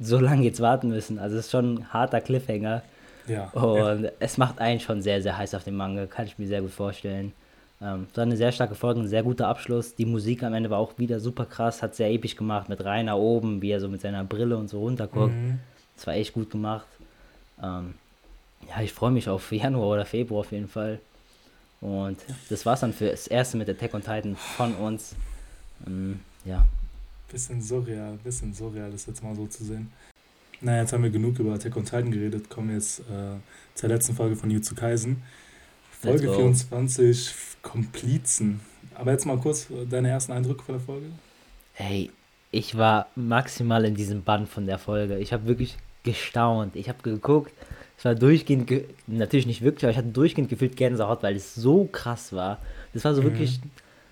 so 0.00 0.18
lange 0.18 0.44
jetzt 0.44 0.60
warten 0.60 0.88
müssen. 0.88 1.18
Also 1.18 1.36
es 1.36 1.46
ist 1.46 1.52
schon 1.52 1.74
ein 1.74 1.92
harter 1.92 2.20
Cliffhanger. 2.20 2.82
Ja. 3.28 3.50
Und 3.50 4.04
ja. 4.04 4.10
es 4.18 4.38
macht 4.38 4.58
einen 4.58 4.80
schon 4.80 5.00
sehr, 5.00 5.22
sehr 5.22 5.38
heiß 5.38 5.54
auf 5.54 5.64
den 5.64 5.76
Manga, 5.76 6.06
kann 6.06 6.26
ich 6.26 6.38
mir 6.38 6.48
sehr 6.48 6.60
gut 6.60 6.72
vorstellen. 6.72 7.32
Ähm, 7.80 8.06
es 8.10 8.16
war 8.16 8.22
eine 8.22 8.36
sehr 8.36 8.52
starke 8.52 8.74
Folge, 8.74 9.00
ein 9.00 9.08
sehr 9.08 9.22
guter 9.22 9.48
Abschluss. 9.48 9.94
Die 9.94 10.06
Musik 10.06 10.42
am 10.42 10.54
Ende 10.54 10.70
war 10.70 10.78
auch 10.78 10.98
wieder 10.98 11.20
super 11.20 11.44
krass, 11.44 11.82
hat 11.82 11.94
sehr 11.94 12.10
episch 12.10 12.36
gemacht 12.36 12.68
mit 12.68 12.84
Rainer 12.84 13.18
oben, 13.18 13.62
wie 13.62 13.70
er 13.70 13.80
so 13.80 13.88
mit 13.88 14.00
seiner 14.00 14.24
Brille 14.24 14.56
und 14.56 14.68
so 14.68 14.80
runterguckt. 14.80 15.34
Mhm. 15.34 15.60
Das 15.96 16.06
war 16.06 16.14
echt 16.14 16.32
gut 16.32 16.50
gemacht. 16.50 16.86
Ähm, 17.62 17.94
ja, 18.68 18.82
ich 18.82 18.92
freue 18.92 19.10
mich 19.10 19.28
auf 19.28 19.50
Januar 19.52 19.88
oder 19.88 20.04
Februar 20.04 20.40
auf 20.40 20.52
jeden 20.52 20.68
Fall. 20.68 21.00
Und 21.80 22.18
das 22.48 22.64
war's 22.64 22.80
dann 22.80 22.92
für 22.92 23.10
das 23.10 23.26
erste 23.26 23.56
mit 23.56 23.68
Attack 23.68 23.94
on 23.94 24.02
Titan 24.02 24.36
von 24.36 24.74
uns. 24.76 25.16
Ähm, 25.86 26.20
ja, 26.44 26.66
bisschen 27.32 27.60
surreal, 27.60 28.18
bisschen 28.22 28.52
surreal, 28.54 28.90
das 28.90 29.06
jetzt 29.06 29.22
mal 29.22 29.34
so 29.34 29.46
zu 29.46 29.64
sehen. 29.64 29.90
Naja, 30.60 30.82
jetzt 30.82 30.92
haben 30.92 31.02
wir 31.02 31.10
genug 31.10 31.38
über 31.38 31.54
Attack 31.54 31.76
on 31.76 31.84
Titan 31.84 32.12
geredet. 32.12 32.48
Kommen 32.48 32.68
wir 32.68 32.76
jetzt 32.76 33.00
äh, 33.00 33.38
zur 33.74 33.88
letzten 33.88 34.14
Folge 34.14 34.36
von 34.36 34.50
Jutsu 34.50 34.74
Kaisen. 34.74 35.22
Folge 36.00 36.32
24, 36.32 37.34
Komplizen. 37.62 38.60
Aber 38.94 39.12
jetzt 39.12 39.24
mal 39.24 39.38
kurz 39.38 39.68
deine 39.88 40.10
ersten 40.10 40.32
Eindrücke 40.32 40.62
von 40.62 40.74
der 40.76 40.84
Folge. 40.84 41.06
Hey, 41.72 42.10
ich 42.50 42.76
war 42.76 43.06
maximal 43.16 43.84
in 43.84 43.94
diesem 43.94 44.22
Band 44.22 44.48
von 44.48 44.66
der 44.66 44.78
Folge. 44.78 45.18
Ich 45.18 45.32
habe 45.32 45.46
wirklich 45.46 45.78
gestaunt. 46.02 46.76
Ich 46.76 46.88
habe 46.88 47.02
geguckt. 47.02 47.52
Ich 48.02 48.04
war 48.04 48.16
durchgehend, 48.16 48.66
ge 48.66 48.86
natürlich 49.06 49.46
nicht 49.46 49.62
wirklich, 49.62 49.84
aber 49.84 49.92
ich 49.92 49.96
hatte 49.96 50.08
durchgehend 50.08 50.48
gefühlt 50.50 50.76
Gänsehaut, 50.76 51.22
weil 51.22 51.36
es 51.36 51.54
so 51.54 51.84
krass 51.84 52.32
war. 52.32 52.58
Das 52.92 53.04
war 53.04 53.14
so 53.14 53.22
mhm. 53.22 53.26
wirklich 53.26 53.60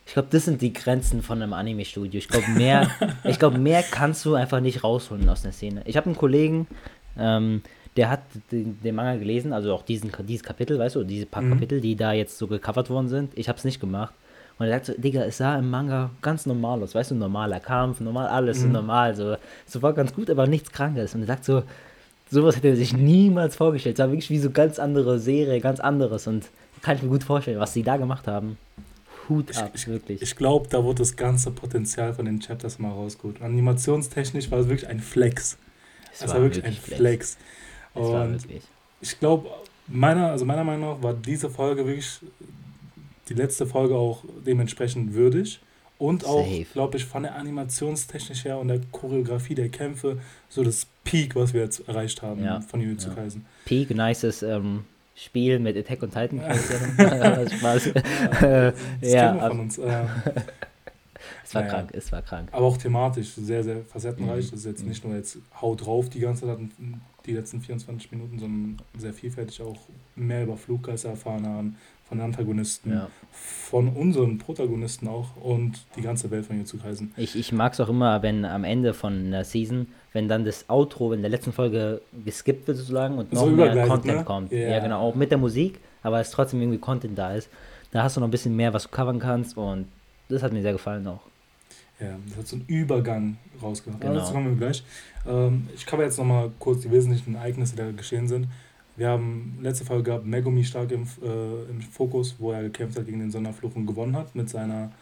ich 0.07 0.14
glaube, 0.14 0.29
das 0.31 0.44
sind 0.44 0.62
die 0.62 0.72
Grenzen 0.72 1.22
von 1.22 1.42
einem 1.42 1.53
Anime-Studio. 1.53 2.18
Ich 2.18 2.29
glaube, 2.29 2.48
mehr, 2.50 2.88
ich 3.24 3.40
mehr 3.40 3.83
kannst 3.83 4.24
du 4.24 4.35
einfach 4.35 4.61
nicht 4.61 4.85
rausholen 4.85 5.29
aus 5.29 5.42
der 5.42 5.50
Szene. 5.50 5.83
Ich 5.87 5.96
habe 5.96 6.07
einen 6.07 6.16
Kollegen, 6.16 6.68
ähm, 7.18 7.62
der 7.96 8.11
hat 8.11 8.20
den, 8.53 8.81
den, 8.81 8.94
Manga 8.94 9.16
gelesen, 9.16 9.53
also 9.53 9.74
auch 9.74 9.83
diesen, 9.83 10.12
dieses 10.26 10.44
Kapitel, 10.44 10.79
weißt 10.79 10.94
du, 10.94 11.03
diese 11.03 11.26
paar 11.26 11.42
mhm. 11.42 11.50
Kapitel, 11.50 11.81
die 11.81 11.96
da 11.96 12.12
jetzt 12.12 12.38
so 12.38 12.46
gecovert 12.46 12.90
worden 12.90 13.09
sind. 13.09 13.37
Ich 13.37 13.48
habe 13.48 13.59
es 13.59 13.64
nicht 13.64 13.81
gemacht. 13.81 14.14
Und 14.59 14.66
er 14.66 14.74
sagt 14.74 14.87
so, 14.87 14.92
Digga, 14.94 15.22
es 15.22 15.38
sah 15.38 15.59
im 15.59 15.68
Manga 15.68 16.11
ganz 16.22 16.46
normal 16.46 16.81
aus, 16.83 16.94
weißt 16.94 17.11
du, 17.11 17.16
normaler 17.16 17.59
Kampf, 17.59 17.98
normal, 17.98 18.29
alles 18.29 18.64
mhm. 18.64 18.70
normal, 18.72 19.16
so, 19.16 19.37
so 19.66 19.83
war 19.83 19.94
ganz 19.94 20.14
gut, 20.14 20.31
aber 20.31 20.46
nichts 20.46 20.70
Krankes. 20.70 21.14
Und 21.14 21.22
er 21.22 21.26
sagt 21.26 21.44
so, 21.44 21.62
sowas 22.31 22.57
hätte 22.57 22.69
er 22.69 22.77
sich 22.77 22.93
niemals 22.93 23.57
vorgestellt. 23.57 23.99
Es 23.99 24.03
war 24.03 24.11
wirklich 24.11 24.31
wie 24.31 24.38
so 24.38 24.51
ganz 24.51 24.79
andere 24.79 25.19
Serie, 25.19 25.61
ganz 25.61 25.81
anderes 25.81 26.27
und 26.27 26.49
kann 26.83 26.97
ich 26.97 27.03
mir 27.03 27.09
gut 27.09 27.25
vorstellen, 27.25 27.59
was 27.59 27.75
sie 27.75 27.83
da 27.83 27.97
gemacht 27.97 28.27
haben. 28.27 28.57
Hut 29.29 29.57
ab, 29.57 29.73
ich, 29.75 29.87
wirklich. 29.87 30.23
Ich 30.23 30.37
glaube, 30.37 30.69
da 30.69 30.83
wurde 30.83 30.99
das 30.99 31.14
ganze 31.14 31.51
Potenzial 31.51 32.14
von 32.14 32.25
den 32.25 32.40
Chapters 32.40 32.79
mal 32.79 32.90
rausgeholt. 32.90 33.43
Animationstechnisch 33.43 34.51
war 34.51 34.61
es 34.61 34.69
wirklich 34.69 34.88
ein 34.88 35.01
Flex. 35.01 35.59
Es, 36.12 36.23
war, 36.23 36.37
war, 36.37 36.43
wirklich 36.43 36.64
ein 36.64 36.73
Flex. 36.73 36.97
Flex. 36.97 37.38
Und 37.95 38.40
ich 39.01 39.19
glaube, 39.19 39.49
meiner, 39.87 40.31
also 40.31 40.45
meiner 40.45 40.64
Meinung 40.64 40.97
nach 40.97 41.03
war 41.03 41.14
diese 41.14 41.51
Folge 41.51 41.87
wirklich 41.87 42.21
die 43.29 43.35
letzte 43.35 43.66
Folge 43.66 43.95
auch 43.95 44.25
dementsprechend 44.45 45.14
würdig. 45.14 45.61
Und 46.01 46.25
auch, 46.25 46.49
glaube 46.73 46.97
ich, 46.97 47.05
von 47.05 47.25
der 47.25 47.37
Animationstechnik 47.37 48.47
her 48.47 48.59
und 48.59 48.69
der 48.69 48.81
Choreografie 48.91 49.55
der 49.55 49.69
Kämpfe 49.69 50.19
so 50.49 50.65
das 50.65 50.87
Peak, 51.05 51.37
was 51.37 51.53
wir 51.53 51.61
jetzt 51.61 51.87
erreicht 51.87 52.23
haben 52.23 52.43
ja. 52.43 52.63
von 52.63 52.81
Jujutsu 52.81 53.11
ja. 53.11 53.17
Kaisen. 53.17 53.45
Peak, 53.67 53.91
nices 53.91 54.43
ähm, 54.43 54.85
Spiel 55.15 55.59
mit 55.59 55.77
Attack 55.77 56.03
on 56.03 56.11
Titan. 56.11 56.41
Spaß. 57.51 57.93
ja, 58.41 58.73
ja 59.03 59.49
von 59.49 59.61
uns. 59.61 59.77
Äh, 59.77 60.05
es 61.45 61.55
war 61.55 61.63
naja. 61.63 61.75
krank, 61.75 61.91
es 61.93 62.11
war 62.11 62.23
krank. 62.23 62.49
Aber 62.53 62.65
auch 62.65 62.79
thematisch 62.79 63.35
sehr, 63.35 63.63
sehr 63.63 63.85
facettenreich. 63.85 64.47
Mhm. 64.47 64.51
Das 64.53 64.61
ist 64.61 64.67
jetzt 64.67 64.87
nicht 64.87 65.05
nur 65.05 65.15
jetzt 65.15 65.37
Haut 65.61 65.85
drauf 65.85 66.09
die 66.09 66.21
ganze 66.21 66.47
Zeit, 66.47 66.59
die 67.27 67.33
letzten 67.33 67.61
24 67.61 68.11
Minuten, 68.11 68.39
sondern 68.39 68.79
sehr 68.97 69.13
vielfältig 69.13 69.61
auch 69.61 69.77
mehr 70.17 70.45
über 70.45 70.57
Fluggeister 70.57 71.11
erfahren 71.11 71.47
haben, 71.47 71.77
von 72.11 72.20
Antagonisten, 72.20 72.92
ja. 72.92 73.09
von 73.31 73.88
unseren 73.88 74.38
Protagonisten 74.38 75.07
auch 75.07 75.37
und 75.37 75.87
die 75.96 76.03
ganze 76.03 76.29
Welt 76.33 76.44
von 76.44 76.66
zu 76.66 76.77
Kaisen. 76.77 77.14
Ich, 77.16 77.37
ich 77.37 77.53
mag 77.53 77.73
es 77.73 77.81
auch 77.81 77.88
immer, 77.88 78.20
wenn 78.23 78.44
am 78.44 78.64
Ende 78.64 78.94
von 78.94 79.27
einer 79.27 79.44
Season, 79.44 79.87
wenn 80.12 80.29
dann 80.29 80.44
das 80.44 80.68
Outro 80.68 81.12
in 81.12 81.20
der 81.20 81.31
letzten 81.31 81.53
Folge 81.53 82.03
geskippt 82.25 82.66
wird 82.66 82.79
sozusagen 82.79 83.16
und 83.16 83.33
noch 83.33 83.42
so 83.42 83.51
mehr 83.51 83.87
Content 83.87 84.18
ne? 84.18 84.25
kommt. 84.25 84.51
Yeah. 84.51 84.73
Ja, 84.73 84.79
genau, 84.81 85.01
auch 85.01 85.14
mit 85.14 85.31
der 85.31 85.38
Musik, 85.38 85.79
aber 86.03 86.20
es 86.20 86.33
trotzdem 86.33 86.61
irgendwie 86.61 86.79
Content 86.79 87.16
da 87.16 87.33
ist. 87.33 87.49
Da 87.92 88.03
hast 88.03 88.16
du 88.16 88.20
noch 88.20 88.27
ein 88.27 88.33
bisschen 88.33 88.57
mehr, 88.57 88.75
was 88.75 88.83
du 88.85 88.88
covern 88.88 89.20
kannst 89.20 89.57
und 89.57 89.87
das 90.29 90.42
hat 90.42 90.53
mir 90.53 90.62
sehr 90.62 90.73
gefallen 90.73 91.07
auch. 91.07 91.20
Ja, 92.01 92.16
das 92.29 92.38
hat 92.38 92.46
so 92.49 92.57
einen 92.57 92.64
Übergang 92.66 93.37
rausgemacht. 93.62 94.01
Genau. 94.01 94.14
Dazu 94.14 94.33
kommen 94.33 94.49
wir 94.49 94.57
gleich. 94.57 94.83
Ähm, 95.29 95.68
ich 95.77 95.87
cover 95.87 96.03
jetzt 96.03 96.18
nochmal 96.18 96.51
kurz 96.59 96.81
die 96.81 96.90
wesentlichen 96.90 97.37
Ereignisse, 97.37 97.77
die 97.77 97.83
da 97.83 97.90
geschehen 97.92 98.27
sind. 98.27 98.49
Wir 99.01 99.09
haben 99.09 99.57
letzte 99.63 99.87
Folge 99.87 100.03
gehabt 100.03 100.27
Megumi 100.27 100.63
stark 100.63 100.91
im, 100.91 101.05
äh, 101.23 101.71
im 101.71 101.81
Fokus, 101.81 102.35
wo 102.39 102.53
er 102.53 102.65
gekämpft 102.65 102.99
hat 102.99 103.07
gegen 103.07 103.21
den 103.21 103.31
Sonderfluch 103.31 103.75
und 103.75 103.87
gewonnen 103.87 104.15
hat 104.15 104.35
mit 104.35 104.51
seiner 104.51 104.93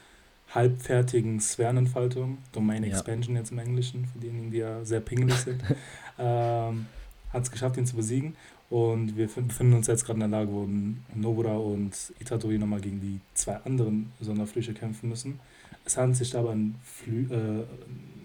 halbfertigen 0.55 1.41
Sphärenentfaltung, 1.41 2.39
Domain 2.53 2.85
ja. 2.85 2.91
Expansion 2.91 3.35
jetzt 3.35 3.51
im 3.51 3.59
Englischen, 3.59 4.07
für 4.07 4.21
diejenigen, 4.21 4.53
die 4.53 4.59
ja 4.59 4.85
sehr 4.85 5.01
pingelig 5.01 5.35
sind. 5.35 5.65
ähm, 6.19 6.87
hat 7.33 7.43
es 7.43 7.51
geschafft, 7.51 7.77
ihn 7.77 7.87
zu 7.87 7.97
besiegen. 7.97 8.37
Und 8.71 9.17
wir 9.17 9.27
befinden 9.27 9.73
uns 9.73 9.89
jetzt 9.89 10.07
gerade 10.07 10.23
in 10.23 10.31
der 10.31 10.39
Lage, 10.39 10.53
wo 10.53 10.69
Nobura 11.17 11.57
und 11.57 11.93
Itadori 12.21 12.57
nochmal 12.57 12.81
gegen 12.81 13.01
die 13.01 13.19
zwei 13.35 13.57
anderen 13.65 14.13
Sonderflüche 14.21 14.75
kämpfen 14.75 15.09
müssen. 15.09 15.41
Es 15.85 15.97
handelt 15.97 16.19
sich 16.19 16.31
dabei 16.31 16.53
an 16.53 16.77
Flü 16.85 17.27
äh, 17.35 17.65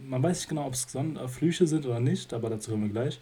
man 0.07 0.21
weiß 0.21 0.37
nicht 0.37 0.49
genau, 0.49 0.67
ob 0.67 0.73
es 0.73 0.87
Flüche 1.27 1.65
sind 1.65 1.85
oder 1.85 1.99
nicht, 1.99 2.33
aber 2.33 2.49
dazu 2.49 2.71
kommen 2.71 2.83
wir 2.83 2.91
gleich. 2.91 3.19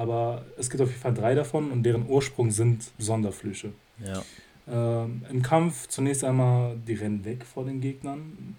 Aber 0.00 0.46
es 0.56 0.70
gibt 0.70 0.82
auf 0.82 0.88
jeden 0.88 1.02
Fall 1.02 1.12
drei 1.12 1.34
davon 1.34 1.70
und 1.70 1.82
deren 1.82 2.08
Ursprung 2.08 2.50
sind 2.50 2.90
Sonderflüche. 2.96 3.72
Ja. 4.02 4.22
Ähm, 4.66 5.26
Im 5.30 5.42
Kampf 5.42 5.88
zunächst 5.88 6.24
einmal, 6.24 6.78
die 6.88 6.94
rennen 6.94 7.22
weg 7.26 7.44
vor 7.44 7.66
den 7.66 7.82
Gegnern. 7.82 8.56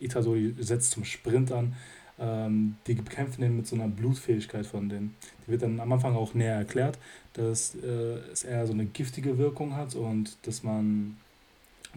Itadori 0.00 0.54
setzt 0.60 0.90
zum 0.90 1.06
Sprint 1.06 1.50
an. 1.50 1.74
Ähm, 2.18 2.76
die 2.86 2.92
bekämpfen 2.92 3.40
den 3.40 3.56
mit 3.56 3.66
so 3.66 3.74
einer 3.74 3.88
Blutfähigkeit 3.88 4.66
von 4.66 4.90
denen. 4.90 5.14
Die 5.46 5.52
wird 5.52 5.62
dann 5.62 5.80
am 5.80 5.90
Anfang 5.94 6.14
auch 6.14 6.34
näher 6.34 6.56
erklärt, 6.56 6.98
dass 7.32 7.74
äh, 7.76 8.18
es 8.30 8.44
eher 8.44 8.66
so 8.66 8.74
eine 8.74 8.84
giftige 8.84 9.38
Wirkung 9.38 9.74
hat 9.74 9.94
und 9.94 10.36
dass 10.42 10.62
man 10.62 11.16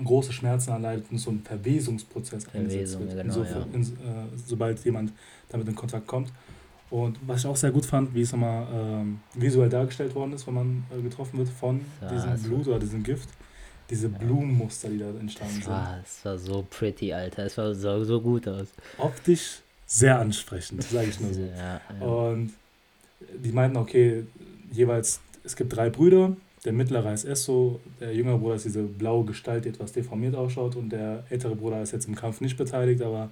große 0.01 0.31
Schmerzen 0.31 0.71
erleidet 0.71 1.07
und 1.11 1.17
so 1.17 1.31
ein 1.31 1.41
Verwesungsprozess 1.43 2.45
Verwesung, 2.45 2.61
eingesetzt 2.61 2.99
wird, 2.99 3.23
genau, 3.23 3.43
ja. 3.43 3.67
in, 3.73 3.81
äh, 3.81 4.37
sobald 4.45 4.85
jemand 4.85 5.11
damit 5.49 5.67
in 5.67 5.75
Kontakt 5.75 6.07
kommt. 6.07 6.31
Und 6.89 7.19
was 7.25 7.41
ich 7.41 7.45
auch 7.45 7.55
sehr 7.55 7.71
gut 7.71 7.85
fand, 7.85 8.13
wie 8.15 8.21
es 8.21 8.31
nochmal 8.31 8.67
ähm, 8.73 9.19
visuell 9.35 9.69
dargestellt 9.69 10.15
worden 10.15 10.33
ist, 10.33 10.47
wenn 10.47 10.55
man 10.55 10.83
äh, 10.89 11.01
getroffen 11.01 11.37
wird 11.37 11.49
von 11.49 11.81
ja, 12.01 12.09
diesem 12.09 12.29
also 12.29 12.47
Blut 12.47 12.67
oder 12.67 12.79
diesem 12.79 13.03
Gift. 13.03 13.29
Diese 13.89 14.07
ja. 14.07 14.17
Blumenmuster, 14.17 14.89
die 14.89 14.99
da 14.99 15.09
entstanden 15.09 15.59
das 15.59 15.67
war, 15.67 15.93
sind. 15.93 16.05
Es 16.05 16.25
war 16.25 16.37
so 16.37 16.65
pretty, 16.69 17.13
Alter. 17.13 17.45
Es 17.45 17.57
war 17.57 17.73
so, 17.73 18.03
so 18.03 18.21
gut 18.21 18.47
aus. 18.47 18.67
Optisch 18.97 19.61
sehr 19.85 20.19
ansprechend, 20.19 20.83
sage 20.83 21.09
ich 21.09 21.19
nur 21.19 21.33
so. 21.33 21.41
Ja, 21.57 22.05
Und 22.05 22.53
die 23.43 23.51
meinten, 23.51 23.77
okay, 23.77 24.25
jeweils, 24.71 25.19
es 25.43 25.55
gibt 25.55 25.75
drei 25.75 25.89
Brüder. 25.89 26.35
Der 26.65 26.73
mittlere 26.73 27.13
ist 27.13 27.25
Esso, 27.25 27.79
der 27.99 28.13
jüngere 28.13 28.37
Bruder 28.37 28.55
ist 28.55 28.65
diese 28.65 28.83
blaue 28.83 29.25
Gestalt, 29.25 29.65
die 29.65 29.69
etwas 29.69 29.93
deformiert 29.93 30.35
ausschaut. 30.35 30.75
Und 30.75 30.89
der 30.89 31.23
ältere 31.29 31.55
Bruder 31.55 31.81
ist 31.81 31.91
jetzt 31.91 32.07
im 32.07 32.15
Kampf 32.15 32.41
nicht 32.41 32.57
beteiligt, 32.57 33.01
aber 33.01 33.29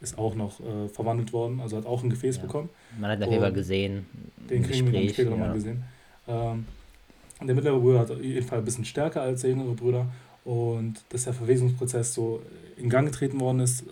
ist 0.00 0.18
auch 0.18 0.34
noch 0.34 0.60
äh, 0.60 0.88
verwandelt 0.88 1.32
worden, 1.32 1.60
also 1.60 1.76
hat 1.76 1.86
auch 1.86 2.02
ein 2.02 2.10
Gefäß 2.10 2.36
ja. 2.36 2.42
bekommen. 2.42 2.68
Man 2.98 3.10
hat 3.10 3.22
auf 3.22 3.30
jeden 3.30 3.42
Fall 3.42 3.52
gesehen. 3.52 4.06
Den 4.48 4.62
kriegen 4.62 4.90
wir 4.90 5.08
später 5.08 5.24
ja. 5.24 5.30
nochmal 5.30 5.52
gesehen. 5.52 5.84
Ähm, 6.26 6.66
der 7.42 7.54
mittlere 7.54 7.78
Bruder 7.78 8.00
hat 8.00 8.10
auf 8.10 8.22
jeden 8.22 8.46
Fall 8.46 8.58
ein 8.58 8.64
bisschen 8.64 8.84
stärker 8.84 9.22
als 9.22 9.42
der 9.42 9.50
jüngere 9.50 9.74
Bruder 9.74 10.06
und 10.44 11.02
dass 11.10 11.24
der 11.24 11.32
Verwesungsprozess 11.32 12.14
so 12.14 12.42
in 12.76 12.88
Gang 12.88 13.06
getreten 13.06 13.40
worden 13.40 13.60
ist, 13.60 13.84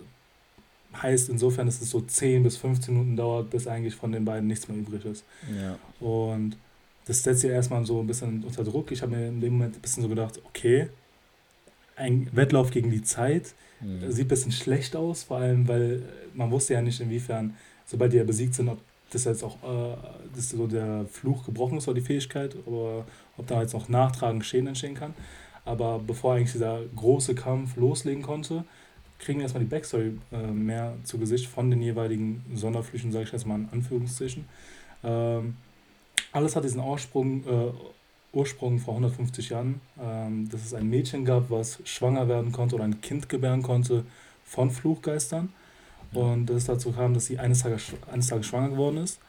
heißt 0.95 1.29
insofern, 1.29 1.67
dass 1.67 1.81
es 1.81 1.89
so 1.89 2.01
10 2.01 2.43
bis 2.43 2.57
15 2.57 2.93
Minuten 2.93 3.15
dauert, 3.15 3.49
bis 3.49 3.67
eigentlich 3.67 3.95
von 3.95 4.11
den 4.11 4.25
beiden 4.25 4.47
nichts 4.47 4.67
mehr 4.67 4.77
übrig 4.77 5.05
ist. 5.05 5.23
Ja. 5.55 5.77
Und 6.05 6.57
das 7.05 7.23
setzt 7.23 7.43
ja 7.43 7.51
erstmal 7.51 7.85
so 7.85 7.99
ein 7.99 8.07
bisschen 8.07 8.43
unter 8.43 8.63
Druck. 8.63 8.91
Ich 8.91 9.01
habe 9.01 9.15
mir 9.15 9.27
in 9.27 9.41
dem 9.41 9.53
Moment 9.53 9.75
ein 9.75 9.81
bisschen 9.81 10.03
so 10.03 10.09
gedacht, 10.09 10.41
okay, 10.45 10.89
ein 11.95 12.29
Wettlauf 12.33 12.71
gegen 12.71 12.91
die 12.91 13.03
Zeit, 13.03 13.53
Mhm. 13.81 14.11
Sieht 14.11 14.25
ein 14.25 14.27
bisschen 14.29 14.51
schlecht 14.51 14.95
aus, 14.95 15.23
vor 15.23 15.37
allem, 15.37 15.67
weil 15.67 16.03
man 16.33 16.51
wusste 16.51 16.73
ja 16.73 16.81
nicht, 16.81 16.99
inwiefern, 16.99 17.55
sobald 17.85 18.13
die 18.13 18.17
ja 18.17 18.23
besiegt 18.23 18.55
sind, 18.55 18.69
ob 18.69 18.79
das 19.11 19.25
jetzt 19.25 19.43
auch 19.43 19.55
äh, 19.63 19.95
das 20.35 20.49
so 20.49 20.67
der 20.67 21.05
Fluch 21.11 21.45
gebrochen 21.45 21.77
ist 21.77 21.87
oder 21.87 21.99
die 21.99 22.05
Fähigkeit, 22.05 22.55
aber 22.65 23.05
ob 23.37 23.47
da 23.47 23.61
jetzt 23.61 23.73
noch 23.73 23.89
nachtragend 23.89 24.45
Schäden 24.45 24.67
entstehen 24.67 24.95
kann. 24.95 25.13
Aber 25.65 25.99
bevor 25.99 26.35
eigentlich 26.35 26.51
dieser 26.51 26.81
große 26.95 27.35
Kampf 27.35 27.75
loslegen 27.75 28.23
konnte, 28.23 28.63
kriegen 29.19 29.39
wir 29.39 29.43
erstmal 29.43 29.63
die 29.63 29.69
Backstory 29.69 30.17
äh, 30.31 30.47
mehr 30.47 30.95
zu 31.03 31.17
Gesicht 31.17 31.47
von 31.47 31.69
den 31.69 31.81
jeweiligen 31.81 32.43
Sonderflüchen, 32.55 33.11
sage 33.11 33.25
ich 33.25 33.31
jetzt 33.31 33.45
mal 33.45 33.55
in 33.55 33.69
Anführungszeichen. 33.71 34.45
Ähm, 35.03 35.57
alles 36.31 36.55
hat 36.55 36.63
diesen 36.63 36.81
Ursprung, 36.81 37.43
äh, 37.45 37.71
Ursprung 38.31 38.79
vor 38.79 38.93
150 38.93 39.49
Jahren, 39.49 39.81
ähm, 39.99 40.49
dass 40.49 40.65
es 40.65 40.73
ein 40.73 40.87
Mädchen 40.87 41.25
gab, 41.25 41.49
was 41.49 41.79
schwanger 41.85 42.27
werden 42.27 42.51
konnte 42.51 42.75
oder 42.75 42.83
ein 42.83 43.01
Kind 43.01 43.29
gebären 43.29 43.63
konnte 43.63 44.05
von 44.45 44.69
Fluchgeistern. 44.71 45.49
Ja. 46.11 46.21
Und 46.21 46.47
dass 46.47 46.57
es 46.57 46.65
dazu 46.65 46.91
kam, 46.91 47.13
dass 47.13 47.25
sie 47.25 47.39
eines 47.39 47.59
Tages, 47.59 47.93
eines 48.11 48.27
Tages 48.27 48.45
schwanger 48.45 48.69
geworden 48.69 48.97
ist. 48.97 49.19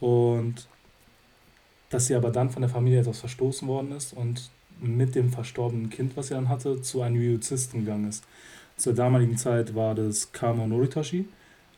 Und 0.00 0.66
dass 1.90 2.06
sie 2.06 2.14
aber 2.14 2.30
dann 2.30 2.50
von 2.50 2.62
der 2.62 2.70
Familie 2.70 3.00
etwas 3.00 3.20
verstoßen 3.20 3.66
worden 3.66 3.92
ist 3.92 4.12
und 4.12 4.50
mit 4.80 5.14
dem 5.14 5.30
verstorbenen 5.30 5.90
Kind, 5.90 6.16
was 6.16 6.28
sie 6.28 6.34
dann 6.34 6.48
hatte, 6.48 6.82
zu 6.82 7.02
einem 7.02 7.16
Jujuzisten 7.16 7.80
gegangen 7.80 8.08
ist. 8.08 8.24
Zur 8.76 8.94
damaligen 8.94 9.36
Zeit 9.36 9.74
war 9.74 9.94
das 9.94 10.32
Kamo 10.32 10.66
Noritashi, 10.66 11.26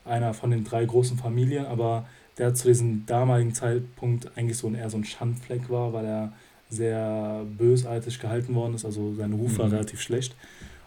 einer 0.05 0.35
von 0.35 0.51
den 0.51 0.65
drei 0.65 0.85
großen 0.85 1.17
Familien, 1.17 1.67
aber 1.67 2.07
der 2.39 2.55
zu 2.55 2.69
diesem 2.69 3.07
damaligen 3.07 3.55
Zeitpunkt 3.55 4.37
eigentlich 4.37 4.59
so 4.59 4.67
ein, 4.67 4.75
eher 4.75 4.91
so 4.91 4.99
ein 4.99 5.05
Schandfleck 5.05 5.71
war, 5.71 5.93
weil 5.93 6.05
er 6.05 6.33
sehr 6.71 7.45
bösartig 7.59 8.19
gehalten 8.21 8.55
worden 8.55 8.75
ist, 8.75 8.85
also 8.85 9.15
sein 9.15 9.33
Ruf 9.33 9.59
war 9.59 9.67
mhm. 9.67 9.73
relativ 9.73 10.01
schlecht. 10.01 10.35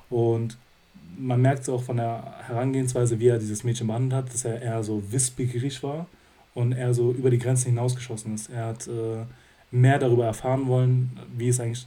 Und 0.09 0.57
man 1.17 1.41
merkt 1.41 1.63
es 1.63 1.69
auch 1.69 1.83
von 1.83 1.97
der 1.97 2.35
Herangehensweise, 2.47 3.19
wie 3.19 3.27
er 3.27 3.37
dieses 3.37 3.63
Mädchen 3.63 3.87
behandelt 3.87 4.13
hat, 4.13 4.33
dass 4.33 4.45
er 4.45 4.61
eher 4.61 4.83
so 4.83 5.03
wissbegierig 5.11 5.83
war 5.83 6.07
und 6.53 6.71
er 6.71 6.93
so 6.93 7.11
über 7.11 7.29
die 7.29 7.37
Grenzen 7.37 7.69
hinausgeschossen 7.69 8.33
ist. 8.33 8.49
Er 8.49 8.67
hat 8.67 8.87
äh, 8.87 9.25
mehr 9.71 9.99
darüber 9.99 10.25
erfahren 10.25 10.67
wollen, 10.67 11.19
wie 11.37 11.49
es 11.49 11.59
eigentlich 11.59 11.85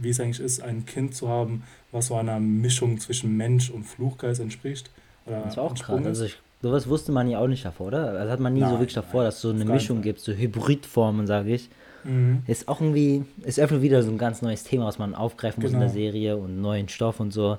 wie 0.00 0.10
es 0.10 0.20
eigentlich 0.20 0.40
ist, 0.40 0.62
ein 0.62 0.86
Kind 0.86 1.14
zu 1.14 1.28
haben, 1.28 1.62
was 1.92 2.06
so 2.06 2.16
einer 2.16 2.40
Mischung 2.40 2.98
zwischen 2.98 3.36
Mensch 3.36 3.70
und 3.70 3.84
Fluchgeist 3.84 4.40
entspricht. 4.40 4.90
Oder 5.26 5.40
das 5.40 5.56
war 5.56 5.64
auch 5.64 5.74
krass. 5.74 6.04
Also 6.04 6.24
ich, 6.24 6.38
sowas 6.62 6.88
wusste 6.88 7.12
man 7.12 7.28
ja 7.28 7.38
auch 7.38 7.48
nicht 7.48 7.64
davor, 7.64 7.88
oder? 7.88 8.12
Das 8.12 8.30
hat 8.30 8.40
man 8.40 8.54
nie 8.54 8.60
nein, 8.60 8.70
so 8.70 8.78
wirklich 8.78 8.94
davor, 8.94 9.20
nein, 9.20 9.28
dass 9.28 9.36
es 9.36 9.40
so 9.42 9.50
eine 9.50 9.64
Mischung 9.64 10.02
gibt, 10.02 10.20
so 10.20 10.32
Hybridformen, 10.32 11.26
sage 11.26 11.54
ich. 11.54 11.70
Mhm. 12.06 12.42
Ist 12.46 12.68
auch 12.68 12.80
irgendwie, 12.80 13.24
ist 13.42 13.58
öffnet 13.58 13.82
wieder 13.82 14.02
so 14.02 14.10
ein 14.10 14.18
ganz 14.18 14.42
neues 14.42 14.64
Thema, 14.64 14.86
was 14.86 14.98
man 14.98 15.14
aufgreifen 15.14 15.62
muss 15.62 15.72
in 15.72 15.80
der 15.80 15.88
genau. 15.88 16.00
Serie 16.00 16.36
und 16.36 16.60
neuen 16.60 16.88
Stoff 16.88 17.20
und 17.20 17.32
so. 17.32 17.58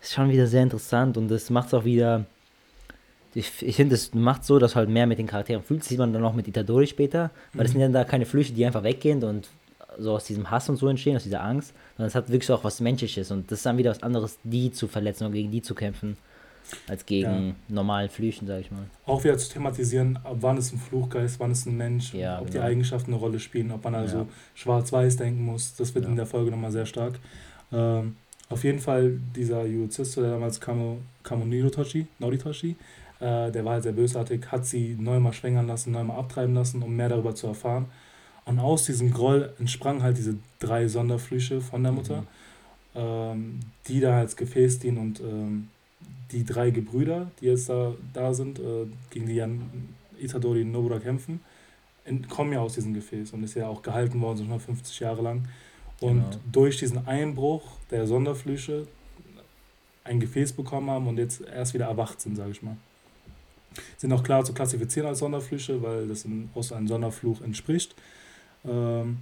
Ist 0.00 0.14
schon 0.14 0.30
wieder 0.30 0.46
sehr 0.46 0.62
interessant 0.62 1.16
und 1.16 1.28
das 1.28 1.50
macht 1.50 1.68
es 1.68 1.74
auch 1.74 1.84
wieder. 1.84 2.24
Ich, 3.34 3.62
ich 3.62 3.76
finde, 3.76 3.94
es 3.94 4.12
macht 4.14 4.44
so, 4.44 4.58
dass 4.58 4.74
halt 4.74 4.88
mehr 4.88 5.06
mit 5.06 5.18
den 5.18 5.26
Charakteren 5.26 5.62
fühlt. 5.62 5.80
Das 5.80 5.88
sieht 5.88 5.98
man 5.98 6.12
dann 6.12 6.24
auch 6.24 6.34
mit 6.34 6.48
Itadori 6.48 6.86
später, 6.86 7.30
weil 7.52 7.60
mhm. 7.60 7.64
das 7.64 7.72
sind 7.72 7.80
ja 7.80 7.88
da 7.88 8.04
keine 8.04 8.26
Flüche, 8.26 8.52
die 8.52 8.64
einfach 8.64 8.82
weggehen 8.82 9.22
und 9.22 9.48
so 9.98 10.12
aus 10.12 10.24
diesem 10.24 10.50
Hass 10.50 10.68
und 10.68 10.76
so 10.76 10.88
entstehen, 10.88 11.16
aus 11.16 11.24
dieser 11.24 11.42
Angst, 11.42 11.74
sondern 11.96 12.08
es 12.08 12.14
hat 12.14 12.30
wirklich 12.30 12.50
auch 12.50 12.64
was 12.64 12.80
Menschliches 12.80 13.30
und 13.30 13.50
das 13.50 13.60
ist 13.60 13.66
dann 13.66 13.76
wieder 13.76 13.90
was 13.90 14.02
anderes, 14.02 14.38
die 14.44 14.72
zu 14.72 14.88
verletzen 14.88 15.26
und 15.26 15.32
gegen 15.32 15.50
die 15.50 15.62
zu 15.62 15.74
kämpfen, 15.74 16.16
als 16.88 17.06
gegen 17.06 17.48
ja. 17.48 17.54
normalen 17.68 18.08
Flüchen, 18.08 18.46
sag 18.46 18.60
ich 18.60 18.70
mal. 18.70 18.84
Auch 19.06 19.22
wieder 19.24 19.36
zu 19.38 19.52
thematisieren, 19.52 20.18
ab 20.24 20.36
wann 20.40 20.56
ist 20.56 20.72
ein 20.72 20.78
Fluchgeist, 20.78 21.40
wann 21.40 21.52
ist 21.52 21.66
ein 21.66 21.76
Mensch, 21.76 22.14
ja, 22.14 22.38
ob 22.40 22.46
genau. 22.46 22.52
die 22.52 22.60
Eigenschaften 22.60 23.12
eine 23.12 23.20
Rolle 23.20 23.40
spielen, 23.40 23.70
ob 23.72 23.84
man 23.84 23.94
also 23.94 24.18
ja. 24.18 24.26
schwarz-weiß 24.54 25.16
denken 25.16 25.44
muss, 25.44 25.74
das 25.76 25.94
wird 25.94 26.04
in 26.06 26.16
der 26.16 26.26
Folge 26.26 26.50
nochmal 26.50 26.72
sehr 26.72 26.86
stark. 26.86 27.18
Ähm, 27.72 28.16
auf 28.48 28.64
jeden 28.64 28.80
Fall 28.80 29.18
dieser 29.36 29.64
Yuzisto, 29.64 30.22
der 30.22 30.32
damals 30.32 30.60
Kamo, 30.60 30.98
Kamo 31.22 31.44
Noritoshi, 31.44 32.06
Noritoshi 32.18 32.76
äh, 33.20 33.50
der 33.52 33.64
war 33.64 33.74
halt 33.74 33.82
sehr 33.82 33.92
bösartig, 33.92 34.50
hat 34.50 34.66
sie 34.66 34.96
neunmal 34.98 35.32
schwängern 35.34 35.66
lassen, 35.66 35.92
neunmal 35.92 36.18
abtreiben 36.18 36.54
lassen, 36.54 36.82
um 36.82 36.96
mehr 36.96 37.10
darüber 37.10 37.34
zu 37.34 37.46
erfahren. 37.46 37.86
Und 38.46 38.58
aus 38.58 38.86
diesem 38.86 39.12
Groll 39.12 39.52
entsprangen 39.58 40.02
halt 40.02 40.16
diese 40.16 40.36
drei 40.58 40.88
Sonderflüche 40.88 41.60
von 41.60 41.82
der 41.82 41.92
Mutter, 41.92 42.22
mhm. 42.22 42.26
ähm, 42.94 43.60
die 43.86 44.00
da 44.00 44.18
als 44.18 44.36
Gefäß 44.36 44.78
dienen 44.78 44.98
und 44.98 45.20
ähm, 45.20 45.68
die 46.32 46.44
drei 46.44 46.70
Gebrüder, 46.70 47.30
die 47.40 47.46
jetzt 47.46 47.68
da, 47.68 47.94
da 48.12 48.34
sind, 48.34 48.58
äh, 48.58 48.86
gegen 49.10 49.26
die 49.26 49.34
Jan 49.34 49.94
Itadori 50.18 50.62
und 50.62 50.72
Nobura 50.72 50.98
kämpfen, 50.98 51.40
kommen 52.28 52.52
ja 52.52 52.60
aus 52.60 52.74
diesem 52.74 52.94
Gefäß 52.94 53.32
und 53.32 53.42
ist 53.42 53.54
ja 53.54 53.68
auch 53.68 53.82
gehalten 53.82 54.20
worden, 54.20 54.38
so 54.38 54.42
150 54.44 55.00
Jahre 55.00 55.22
lang. 55.22 55.48
Und 56.00 56.22
genau. 56.22 56.42
durch 56.50 56.78
diesen 56.78 57.06
Einbruch 57.06 57.62
der 57.90 58.06
Sonderflüche 58.06 58.86
ein 60.04 60.18
Gefäß 60.18 60.52
bekommen 60.52 60.90
haben 60.90 61.06
und 61.06 61.18
jetzt 61.18 61.42
erst 61.42 61.74
wieder 61.74 61.86
erwacht 61.86 62.20
sind, 62.20 62.36
sage 62.36 62.50
ich 62.50 62.62
mal 62.62 62.76
sind 63.96 64.12
auch 64.12 64.22
klar 64.22 64.44
zu 64.44 64.52
klassifizieren 64.52 65.08
als 65.08 65.20
Sonderflüche, 65.20 65.82
weil 65.82 66.08
das 66.08 66.26
aus 66.54 66.72
einem 66.72 66.88
Sonderfluch 66.88 67.40
entspricht. 67.42 67.94
Ähm, 68.64 69.18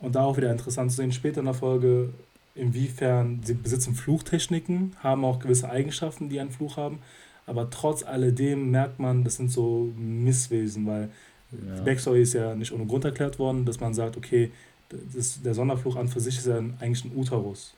und 0.00 0.14
da 0.14 0.24
auch 0.24 0.36
wieder 0.36 0.50
interessant 0.50 0.90
zu 0.90 0.96
sehen, 0.98 1.12
später 1.12 1.40
in 1.40 1.46
der 1.46 1.54
Folge, 1.54 2.12
inwiefern 2.54 3.40
sie 3.42 3.54
besitzen 3.54 3.94
Fluchtechniken, 3.94 4.96
haben 5.02 5.24
auch 5.24 5.38
gewisse 5.38 5.70
Eigenschaften, 5.70 6.28
die 6.28 6.40
einen 6.40 6.50
Fluch 6.50 6.76
haben, 6.76 6.98
aber 7.46 7.68
trotz 7.70 8.02
alledem 8.02 8.70
merkt 8.70 8.98
man, 8.98 9.24
das 9.24 9.36
sind 9.36 9.50
so 9.50 9.92
Misswesen, 9.96 10.86
weil 10.86 11.10
ja. 11.52 11.76
die 11.76 11.82
Backstory 11.82 12.22
ist 12.22 12.32
ja 12.32 12.54
nicht 12.54 12.72
ohne 12.72 12.86
Grund 12.86 13.04
erklärt 13.04 13.38
worden, 13.38 13.64
dass 13.64 13.80
man 13.80 13.94
sagt, 13.94 14.16
okay, 14.16 14.50
das, 14.88 15.42
der 15.42 15.54
Sonderfluch 15.54 15.96
an 15.96 16.08
für 16.08 16.20
sich 16.20 16.38
ist 16.38 16.46
ja 16.46 16.56
eigentlich 16.56 17.04
ein 17.04 17.16
Uterus. 17.16 17.74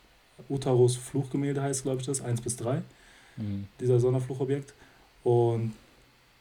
Uterus 0.49 0.97
Fluchgemälde 0.97 1.63
heißt, 1.63 1.83
glaube 1.83 2.01
ich, 2.01 2.07
das, 2.07 2.21
1 2.21 2.43
bis 2.43 2.57
3, 2.57 2.83
mhm. 3.37 3.67
dieser 3.81 3.99
Sonderfluchobjekt. 3.99 4.75
Und 5.25 5.73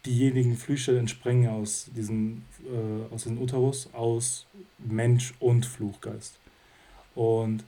diejenigen 0.06 0.56
Flüche 0.56 0.98
entspringen 1.00 1.50
aus 1.50 1.89
diesem, 1.95 2.43
äh, 2.65 3.13
aus 3.13 3.24
diesem 3.24 3.41
Uterus, 3.41 3.89
aus 3.93 4.45
Mensch 4.78 5.34
und 5.39 5.65
Fluchgeist. 5.65 6.38
Und 7.15 7.63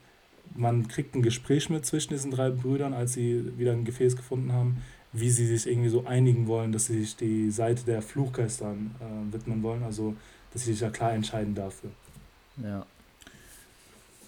man 0.56 0.88
kriegt 0.88 1.16
ein 1.16 1.22
Gespräch 1.22 1.70
mit 1.70 1.86
zwischen 1.86 2.14
diesen 2.14 2.32
drei 2.32 2.50
Brüdern, 2.50 2.94
als 2.94 3.14
sie 3.14 3.58
wieder 3.58 3.72
ein 3.72 3.86
Gefäß 3.86 4.16
gefunden 4.16 4.52
haben, 4.52 4.82
wie 5.14 5.30
sie 5.30 5.46
sich 5.46 5.68
irgendwie 5.68 5.90
so 5.90 6.06
einigen 6.06 6.48
wollen, 6.48 6.72
dass 6.72 6.88
sie 6.88 7.00
sich 7.00 7.16
die 7.16 7.50
Seite 7.52 7.84
der 7.86 8.02
Fluchgeister 8.02 8.74
äh, 8.74 9.34
widmen 9.34 9.64
wollen, 9.64 9.84
also 9.84 10.16
dass 10.54 10.66
sie 10.66 10.74
sich 10.74 10.82
ja 10.82 10.90
klar 10.90 11.14
entscheiden 11.14 11.56
dafür. 11.56 11.90
Ja. 12.62 12.86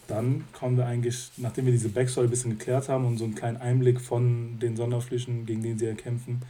Dann 0.07 0.45
kommen 0.53 0.75
wir 0.77 0.87
eigentlich, 0.87 1.31
nachdem 1.37 1.65
wir 1.65 1.71
diese 1.71 1.89
Backstory 1.89 2.27
ein 2.27 2.31
bisschen 2.31 2.57
geklärt 2.57 2.89
haben 2.89 3.05
und 3.05 3.17
so 3.17 3.25
einen 3.25 3.35
kleinen 3.35 3.57
Einblick 3.57 4.01
von 4.01 4.57
den 4.59 4.75
Sonderflüchen, 4.75 5.45
gegen 5.45 5.61
die 5.61 5.77
sie 5.77 5.85
erkämpfen, 5.85 6.41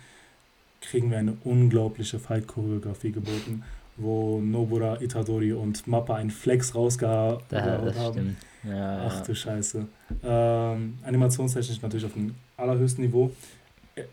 kriegen 0.82 1.12
wir 1.12 1.18
eine 1.18 1.38
unglaubliche 1.44 2.20
Fight-Choreografie 2.20 3.12
geboten, 3.12 3.64
wo 4.00 4.40
Nobura, 4.40 5.02
Itadori 5.02 5.54
und 5.54 5.88
Mappa 5.88 6.16
einen 6.16 6.32
Flex 6.32 6.74
rausgehauen 6.76 7.40
haben. 7.52 8.38
Ja, 8.64 9.08
Ach 9.08 9.22
du 9.22 9.34
Scheiße. 9.34 9.88
Ähm, 10.24 10.98
animationstechnisch 11.04 11.82
natürlich 11.82 12.06
auf 12.06 12.14
dem 12.14 12.36
allerhöchsten 12.58 13.06
Niveau. 13.06 13.32
Äh, 13.96 14.04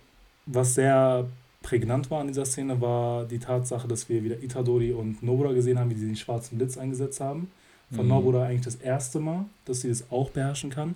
was 0.46 0.74
sehr 0.74 1.26
prägnant 1.62 2.10
war 2.10 2.20
in 2.20 2.28
dieser 2.28 2.44
Szene, 2.44 2.80
war 2.80 3.24
die 3.24 3.40
Tatsache, 3.40 3.88
dass 3.88 4.08
wir 4.08 4.22
wieder 4.22 4.42
Itadori 4.42 4.92
und 4.92 5.22
Nobura 5.22 5.52
gesehen 5.52 5.78
haben, 5.78 5.90
wie 5.90 5.96
sie 5.96 6.06
den 6.06 6.16
schwarzen 6.16 6.58
Blitz 6.58 6.78
eingesetzt 6.78 7.20
haben. 7.20 7.50
Von 7.90 8.04
mhm. 8.04 8.12
Nobura 8.12 8.44
eigentlich 8.44 8.64
das 8.64 8.76
erste 8.76 9.20
Mal, 9.20 9.46
dass 9.64 9.80
sie 9.80 9.88
das 9.88 10.10
auch 10.10 10.30
beherrschen 10.30 10.70
kann. 10.70 10.94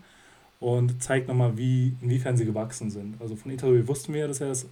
Und 0.60 1.02
zeigt 1.02 1.26
nochmal, 1.26 1.56
wie, 1.56 1.94
inwiefern 2.02 2.36
sie 2.36 2.44
gewachsen 2.44 2.90
sind. 2.90 3.20
Also 3.20 3.34
von 3.34 3.50
Itadori 3.50 3.88
wussten 3.88 4.12
wir, 4.12 4.28
dass 4.28 4.40
er 4.40 4.48
das 4.48 4.66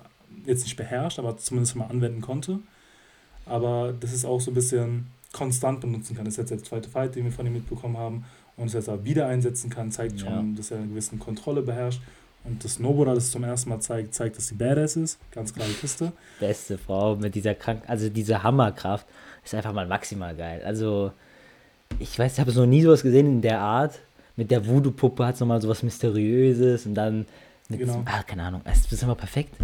jetzt 0.44 0.64
nicht 0.64 0.76
beherrscht, 0.76 1.18
aber 1.18 1.36
zumindest 1.38 1.76
mal 1.76 1.86
anwenden 1.86 2.20
konnte. 2.20 2.60
Aber 3.48 3.94
das 3.98 4.12
ist 4.12 4.24
auch 4.24 4.40
so 4.40 4.50
ein 4.50 4.54
bisschen 4.54 5.06
konstant 5.32 5.80
benutzen 5.80 6.16
kann. 6.16 6.24
Das 6.24 6.34
ist 6.34 6.38
jetzt 6.38 6.50
der 6.50 6.62
zweite 6.62 6.88
Fight, 6.88 7.14
den 7.14 7.24
wir 7.24 7.32
von 7.32 7.46
ihm 7.46 7.52
mitbekommen 7.52 7.96
haben. 7.96 8.24
Und 8.56 8.66
es 8.66 8.72
jetzt 8.72 8.88
auch 8.88 9.04
wieder 9.04 9.26
einsetzen 9.28 9.70
kann, 9.70 9.92
zeigt 9.92 10.20
schon, 10.20 10.28
ja. 10.28 10.44
dass 10.56 10.70
er 10.70 10.78
eine 10.78 10.88
gewisse 10.88 11.16
Kontrolle 11.16 11.62
beherrscht. 11.62 12.00
Und 12.44 12.64
das 12.64 12.78
Nobura, 12.78 13.14
das 13.14 13.30
zum 13.30 13.44
ersten 13.44 13.70
Mal 13.70 13.80
zeigt, 13.80 14.14
zeigt, 14.14 14.36
dass 14.36 14.48
sie 14.48 14.54
Badass 14.54 14.96
ist. 14.96 15.18
Ganz 15.32 15.52
klare 15.52 15.70
Kiste. 15.70 16.12
Beste 16.40 16.78
Frau 16.78 17.14
mit 17.16 17.34
dieser 17.34 17.54
Krank 17.54 17.82
also 17.86 18.08
diese 18.08 18.42
Hammerkraft 18.42 19.06
ist 19.44 19.54
einfach 19.54 19.72
mal 19.72 19.86
maximal 19.86 20.34
geil. 20.34 20.62
Also, 20.64 21.12
ich 21.98 22.18
weiß, 22.18 22.34
ich 22.34 22.40
habe 22.40 22.50
so 22.50 22.66
nie 22.66 22.82
sowas 22.82 23.02
gesehen 23.02 23.26
in 23.26 23.42
der 23.42 23.60
Art. 23.60 23.98
Mit 24.36 24.50
der 24.50 24.66
Voodoo-Puppe 24.66 25.26
hat 25.26 25.34
es 25.34 25.40
nochmal 25.40 25.60
sowas 25.60 25.82
Mysteriöses 25.82 26.86
und 26.86 26.94
dann 26.94 27.26
mit, 27.68 27.80
genau. 27.80 28.02
ah, 28.06 28.22
keine 28.22 28.44
Ahnung, 28.44 28.62
es 28.64 28.90
ist 28.90 29.02
immer 29.02 29.14
perfekt. 29.14 29.54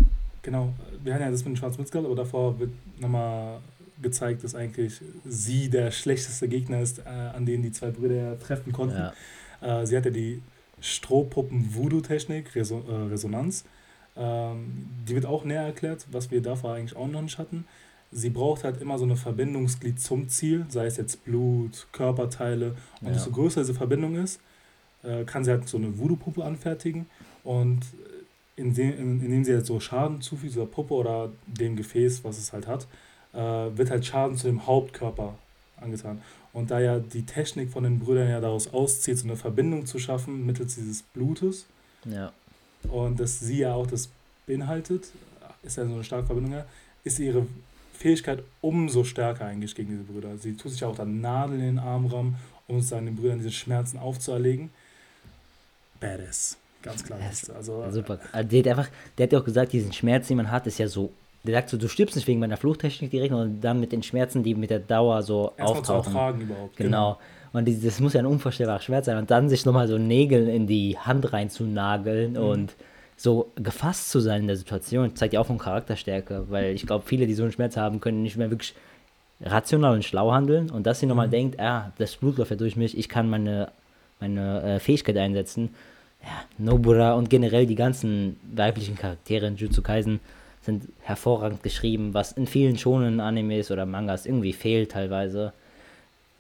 Genau, 0.43 0.75
wir 1.03 1.15
hatten 1.15 1.25
ja 1.25 1.31
das 1.31 1.41
mit 1.41 1.55
dem 1.55 1.57
Schwarzmutzgard, 1.57 2.05
aber 2.05 2.17
davor 2.17 2.59
wird 2.59 2.71
nochmal 3.01 3.61
gezeigt, 4.03 4.45
dass 4.45 4.55
eigentlich 4.55 5.01
sie 5.25 5.71
der 5.71 5.91
schlechteste 5.91 6.49
Gegner 6.49 6.81
ist, 6.81 6.99
äh, 7.01 7.03
an 7.09 7.47
den 7.47 7.63
die 7.63 7.73
zwei 7.73 7.91
Brüder 7.91 8.39
treffen 8.39 8.73
konnten. 8.73 9.11
Ja. 9.61 9.83
Äh, 9.83 9.87
sie 9.87 9.97
hatte 9.97 10.13
die 10.13 10.43
Strohpuppen-Voodoo-Technik, 10.81 12.55
Reso 12.55 12.83
äh, 12.89 13.09
Resonanz. 13.11 13.65
Ähm, 14.17 14.87
die 15.09 15.15
wird 15.15 15.27
auch 15.27 15.45
näher 15.45 15.63
erklärt, 15.63 16.07
was 16.11 16.31
wir 16.31 16.43
davor 16.43 16.75
eigentlich 16.75 16.97
auch 16.97 17.09
noch 17.09 17.23
nicht 17.23 17.39
hatten. 17.39 17.65
Sie 18.13 18.31
braucht 18.31 18.63
halt 18.63 18.81
immer 18.81 18.99
so 18.99 19.05
eine 19.05 19.17
Verbindungsglied 19.17 20.01
zum 20.01 20.29
Ziel, 20.29 20.67
sei 20.69 20.87
es 20.87 20.97
jetzt 20.97 21.25
Blut, 21.25 21.89
Körperteile. 21.93 22.77
Und 23.01 23.09
ja. 23.09 23.15
desto 23.15 23.31
größer 23.31 23.63
diese 23.63 23.75
Verbindung 23.75 24.17
ist, 24.17 24.41
äh, 25.03 25.25
kann 25.25 25.45
sie 25.45 25.51
halt 25.51 25.69
so 25.69 25.79
eine 25.79 25.99
Voodoo-Puppe 25.99 26.45
anfertigen. 26.45 27.07
Und 27.43 27.81
indem, 28.57 29.21
indem 29.21 29.45
sie 29.45 29.55
halt 29.55 29.67
so 29.67 29.81
Schaden 29.81 30.21
zufügt, 30.21 30.53
dieser 30.53 30.67
Puppe 30.67 30.95
oder 30.95 31.33
dem 31.47 31.77
Gefäß, 31.77 32.23
was 32.25 32.39
es 32.39 32.53
halt 32.53 32.67
hat, 32.67 32.87
äh, 33.35 33.77
wird 33.77 33.91
halt 33.91 34.07
Schaden 34.07 34.37
zu 34.37 34.47
dem 34.47 34.67
Hauptkörper 34.67 35.35
angetan. 35.81 36.23
Und 36.53 36.71
da 36.71 36.81
ja 36.81 36.99
die 36.99 37.27
Technik 37.27 37.71
von 37.71 37.85
den 37.85 37.99
Brüdern 37.99 38.29
ja 38.29 38.41
daraus 38.41 38.73
auszieht, 38.73 39.19
so 39.19 39.27
eine 39.27 39.37
Verbindung 39.37 39.87
zu 39.87 39.99
schaffen 39.99 40.47
mittels 40.47 40.77
dieses 40.77 41.03
Blutes, 41.03 41.67
ja. 42.05 42.33
und 42.89 43.19
dass 43.19 43.41
sie 43.41 43.59
ja 43.59 43.75
auch 43.75 43.87
das 43.87 44.09
beinhaltet, 44.47 45.09
ist 45.63 45.77
ja 45.77 45.87
so 45.87 45.95
eine 45.95 46.05
starke 46.05 46.27
Verbindung, 46.27 46.63
ist 47.03 47.19
ihre 47.19 47.47
Fähigkeit 47.93 48.43
umso 48.61 49.05
stärker 49.05 49.47
eigentlich 49.47 49.75
gegen 49.75 49.91
diese 49.91 50.03
Brüder. 50.05 50.37
Sie 50.39 50.57
tut 50.57 50.73
sich 50.73 50.85
auch 50.85 50.95
dann 50.95 51.21
Nadeln 51.21 51.61
in 51.61 51.67
den 51.67 51.79
Armraum, 51.79 52.37
um 52.67 52.81
seinen 52.81 53.17
Brüdern 53.17 53.39
diese 53.39 53.53
Schmerzen 53.53 53.99
aufzuerlegen. 53.99 54.71
Badass. 56.01 56.57
Ganz 56.83 57.03
klar. 57.03 57.19
Also, 57.55 57.91
super. 57.91 58.21
Also 58.33 58.49
der, 58.49 58.59
hat 58.59 58.79
einfach, 58.79 58.91
der 59.17 59.25
hat 59.25 59.33
ja 59.33 59.39
auch 59.39 59.45
gesagt, 59.45 59.73
diesen 59.73 59.93
Schmerz, 59.93 60.29
den 60.29 60.37
man 60.37 60.51
hat, 60.51 60.67
ist 60.67 60.79
ja 60.79 60.87
so. 60.87 61.13
Der 61.45 61.55
sagt 61.55 61.69
so, 61.69 61.77
du 61.77 61.89
stirbst 61.89 62.17
nicht 62.17 62.27
wegen 62.27 62.41
meiner 62.41 62.57
Fluchtechnik 62.57 63.11
direkt, 63.11 63.31
sondern 63.31 63.61
dann 63.61 63.81
mit 63.81 63.93
den 63.93 64.03
Schmerzen, 64.03 64.43
die 64.43 64.55
mit 64.55 64.71
der 64.71 64.79
Dauer 64.81 65.23
so 65.23 65.53
Erst 65.57 65.73
auftauchen. 65.73 66.05
Zu 66.05 66.11
ertragen 66.11 66.41
überhaupt. 66.41 66.77
Genau. 66.77 67.19
genau. 67.53 67.61
Und 67.61 67.85
das 67.85 68.01
muss 68.01 68.15
ja 68.15 68.21
ein 68.21 68.27
unvorstellbarer 68.27 68.81
Schmerz 68.81 69.07
sein. 69.07 69.19
Und 69.19 69.31
dann 69.31 69.49
sich 69.49 69.65
nochmal 69.65 69.87
so 69.87 69.99
Nägel 69.99 70.49
in 70.49 70.67
die 70.67 70.99
Hand 70.99 71.33
reinzunageln 71.33 72.33
mhm. 72.33 72.39
und 72.39 72.75
so 73.17 73.53
gefasst 73.57 74.11
zu 74.11 74.21
sein 74.21 74.41
in 74.43 74.47
der 74.49 74.57
Situation, 74.57 75.15
zeigt 75.15 75.35
ja 75.35 75.41
auch 75.41 75.47
von 75.47 75.59
Charakterstärke. 75.59 76.47
Weil 76.49 76.75
ich 76.75 76.87
glaube, 76.87 77.05
viele, 77.07 77.27
die 77.27 77.35
so 77.35 77.43
einen 77.43 77.53
Schmerz 77.53 77.77
haben, 77.77 78.01
können 78.01 78.23
nicht 78.23 78.37
mehr 78.37 78.51
wirklich 78.51 78.75
rational 79.41 79.95
und 79.95 80.05
schlau 80.05 80.33
handeln. 80.33 80.71
Und 80.71 80.87
dass 80.87 81.01
sie 81.01 81.07
nochmal 81.07 81.29
mhm. 81.29 81.33
denkt, 81.33 81.61
ah, 81.61 81.93
das 81.99 82.17
Blut 82.17 82.39
läuft 82.39 82.51
ja 82.51 82.57
durch 82.57 82.77
mich, 82.77 82.99
ich 82.99 83.09
kann 83.09 83.29
meine, 83.29 83.71
meine 84.19 84.63
äh, 84.63 84.81
Fähigkeit 84.81 85.17
einsetzen 85.19 85.71
ja, 86.25 86.45
Nobura 86.59 87.15
und 87.15 87.31
generell 87.31 87.67
die 87.67 87.75
ganzen 87.75 88.39
weiblichen 88.55 88.97
Charaktere 88.97 89.47
in 89.47 89.57
Jutsu 89.57 89.83
Kaisen 89.83 90.21
sind 90.65 90.89
hervorragend 91.03 91.63
geschrieben, 91.63 92.15
was 92.15 92.33
in 92.33 92.47
vielen 92.47 92.79
schonen 92.79 93.21
Animes 93.21 93.71
oder 93.71 93.87
Mangas 93.87 94.27
irgendwie 94.27 94.53
fehlt 94.53 94.93
teilweise. 94.93 95.53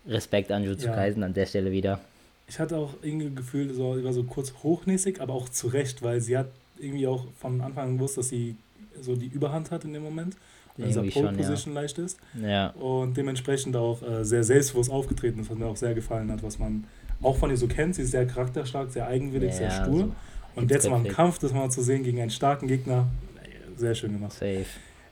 Respekt 0.06 0.52
an 0.52 0.64
Jutsu 0.64 0.86
ja. 0.86 0.94
Kaisen 0.94 1.22
an 1.22 1.34
der 1.34 1.46
Stelle 1.46 1.72
wieder. 1.72 2.00
Ich 2.46 2.58
hatte 2.58 2.76
auch 2.76 2.90
irgendwie 3.02 3.34
Gefühl, 3.34 3.72
so, 3.72 3.96
sie 3.96 4.04
war 4.04 4.12
so 4.12 4.24
kurz 4.24 4.52
hochnäsig, 4.62 5.20
aber 5.20 5.32
auch 5.32 5.48
zu 5.48 5.68
Recht, 5.68 6.02
weil 6.02 6.20
sie 6.20 6.36
hat 6.36 6.48
irgendwie 6.78 7.06
auch 7.06 7.24
von 7.38 7.60
Anfang 7.60 7.88
an 7.88 7.96
gewusst, 7.96 8.18
dass 8.18 8.28
sie 8.28 8.56
so 9.00 9.16
die 9.16 9.26
Überhand 9.26 9.70
hat 9.70 9.84
in 9.84 9.92
dem 9.92 10.02
Moment. 10.02 10.36
Und 10.76 10.86
dieser 10.86 11.02
Pole 11.04 11.32
Position 11.32 11.74
ja. 11.74 11.82
leicht 11.82 11.98
ist. 11.98 12.18
Ja. 12.42 12.70
Und 12.70 13.16
dementsprechend 13.16 13.76
auch 13.76 14.02
äh, 14.02 14.24
sehr 14.24 14.42
selbstbewusst 14.42 14.90
aufgetreten 14.90 15.40
ist, 15.40 15.50
was 15.50 15.56
mir 15.56 15.66
auch 15.66 15.76
sehr 15.76 15.94
gefallen 15.94 16.32
hat, 16.32 16.42
was 16.42 16.58
man 16.58 16.84
auch 17.22 17.36
von 17.36 17.50
ihr 17.50 17.56
so 17.56 17.68
kennt. 17.68 17.94
Sie 17.94 18.02
ist 18.02 18.10
sehr 18.10 18.26
charakterstark, 18.26 18.90
sehr 18.90 19.06
eigenwillig, 19.06 19.50
ja, 19.52 19.56
sehr 19.56 19.70
stur. 19.70 20.02
Also, 20.02 20.12
und 20.56 20.70
jetzt 20.70 20.88
mal 20.90 21.04
im 21.04 21.12
Kampf, 21.12 21.38
das 21.38 21.52
mal 21.52 21.70
zu 21.70 21.82
sehen 21.82 22.02
gegen 22.02 22.20
einen 22.20 22.30
starken 22.30 22.66
Gegner, 22.66 23.06
sehr 23.76 23.94
schön 23.94 24.12
gemacht. 24.12 24.32
Safe. 24.32 24.66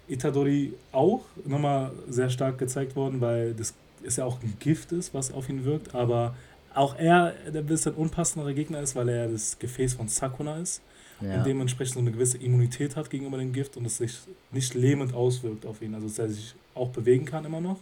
Itadori 0.09 0.75
auch 0.91 1.23
nochmal 1.45 1.93
sehr 2.09 2.29
stark 2.31 2.59
gezeigt 2.59 2.97
worden, 2.97 3.21
weil 3.21 3.55
das 3.55 3.75
ist 4.03 4.19
ja 4.19 4.25
auch 4.25 4.43
ein 4.43 4.57
Gift 4.59 4.93
ist, 4.93 5.15
was 5.15 5.33
auf 5.33 5.49
ihn 5.49 5.65
wirkt, 5.65 5.95
aber 5.95 6.35
auch 6.75 6.99
er 6.99 7.35
der 7.53 7.63
bisschen 7.63 7.95
unpassendere 7.95 8.55
Gegner 8.55 8.81
ist, 8.81 8.97
weil 8.97 9.09
er 9.09 9.29
das 9.29 9.59
Gefäß 9.59 9.95
von 9.95 10.09
Sakuna 10.09 10.59
ist 10.59 10.83
ja. 11.21 11.37
und 11.37 11.47
dementsprechend 11.47 11.95
so 11.95 12.01
eine 12.01 12.11
gewisse 12.11 12.39
Immunität 12.39 12.97
hat 12.97 13.11
gegenüber 13.11 13.39
dem 13.39 13.53
Gift 13.53 13.77
und 13.77 13.85
es 13.85 13.99
sich 13.99 14.19
nicht 14.51 14.75
lähmend 14.75 15.15
auswirkt 15.15 15.67
auf 15.67 15.83
ihn. 15.83 15.95
Also 15.95 16.09
dass 16.09 16.19
er 16.19 16.29
sich 16.29 16.55
auch 16.75 16.89
bewegen 16.91 17.25
kann 17.25 17.45
immer 17.45 17.61
noch. 17.61 17.79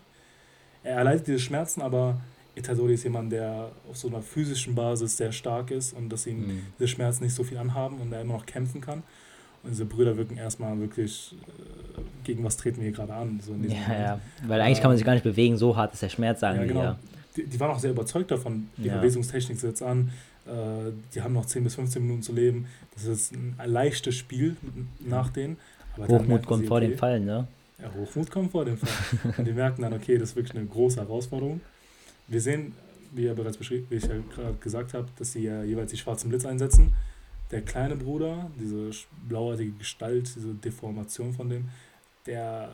Er 0.82 0.96
erleidet 0.96 1.26
diese 1.26 1.38
Schmerzen, 1.38 1.82
aber 1.82 2.20
Itadori 2.54 2.94
ist 2.94 3.04
jemand, 3.04 3.32
der 3.32 3.70
auf 3.88 3.96
so 3.96 4.08
einer 4.08 4.22
physischen 4.22 4.74
Basis 4.74 5.16
sehr 5.16 5.32
stark 5.32 5.70
ist 5.70 5.92
und 5.92 6.08
dass 6.10 6.26
ihn 6.26 6.46
mhm. 6.46 6.62
diese 6.78 6.88
Schmerzen 6.88 7.24
nicht 7.24 7.34
so 7.34 7.44
viel 7.44 7.58
anhaben 7.58 8.00
und 8.00 8.12
er 8.12 8.22
immer 8.22 8.34
noch 8.34 8.46
kämpfen 8.46 8.80
kann. 8.80 9.02
Und 9.62 9.70
diese 9.70 9.84
Brüder 9.84 10.16
wirken 10.16 10.36
erstmal 10.36 10.78
wirklich, 10.80 11.34
äh, 11.96 12.00
gegen 12.24 12.42
was 12.44 12.56
treten 12.56 12.78
wir 12.78 12.84
hier 12.84 12.92
gerade 12.92 13.12
an? 13.12 13.40
So 13.44 13.52
ja, 13.52 13.58
Moment. 13.58 13.72
ja, 13.72 14.20
weil 14.46 14.60
eigentlich 14.60 14.78
äh, 14.78 14.82
kann 14.82 14.90
man 14.90 14.96
sich 14.96 15.04
gar 15.04 15.12
nicht 15.12 15.22
bewegen, 15.22 15.56
so 15.56 15.76
hart 15.76 15.92
ist 15.92 16.02
der 16.02 16.08
Schmerz, 16.08 16.40
sagen 16.40 16.60
ja, 16.60 16.66
genau. 16.66 16.82
Ja. 16.82 16.98
Die, 17.36 17.46
die, 17.46 17.60
waren 17.60 17.70
auch 17.70 17.78
sehr 17.78 17.90
überzeugt 17.90 18.30
davon, 18.30 18.68
die 18.76 18.88
ja. 18.88 18.96
Bewegungstechnik 18.96 19.60
setzt 19.60 19.82
an, 19.82 20.10
äh, 20.46 20.92
die 21.14 21.20
haben 21.20 21.34
noch 21.34 21.44
10 21.44 21.62
bis 21.64 21.74
15 21.74 22.02
Minuten 22.02 22.22
zu 22.22 22.32
leben, 22.32 22.66
das 22.94 23.04
ist 23.04 23.32
ein 23.32 23.54
leichtes 23.66 24.16
Spiel 24.16 24.56
nach 25.00 25.28
denen. 25.30 25.58
Hochmut 25.98 26.46
kommt 26.46 26.62
sie, 26.62 26.68
vor 26.68 26.78
okay, 26.78 26.88
dem 26.88 26.98
Fall, 26.98 27.20
ne? 27.20 27.46
Ja, 27.80 27.90
Hochmut 27.94 28.30
kommt 28.30 28.52
vor 28.52 28.64
dem 28.64 28.78
Fall. 28.78 29.34
und 29.36 29.46
die 29.46 29.52
merken 29.52 29.82
dann, 29.82 29.92
okay, 29.92 30.16
das 30.16 30.30
ist 30.30 30.36
wirklich 30.36 30.56
eine 30.56 30.66
große 30.66 31.00
Herausforderung. 31.00 31.60
Wir 32.28 32.40
sehen, 32.40 32.74
wie, 33.12 33.24
ja 33.24 33.34
bereits 33.34 33.58
beschrieben, 33.58 33.86
wie 33.90 33.96
ich 33.96 34.04
ja 34.04 34.14
gerade 34.34 34.54
gesagt 34.60 34.94
habe, 34.94 35.08
dass 35.18 35.32
sie 35.32 35.44
ja 35.44 35.62
jeweils 35.62 35.90
die 35.90 35.98
schwarzen 35.98 36.30
Blitz 36.30 36.46
einsetzen 36.46 36.92
der 37.50 37.62
kleine 37.62 37.96
Bruder, 37.96 38.50
diese 38.58 38.90
blauartige 39.28 39.72
Gestalt, 39.72 40.34
diese 40.34 40.54
Deformation 40.54 41.32
von 41.32 41.48
dem, 41.48 41.68
der 42.26 42.70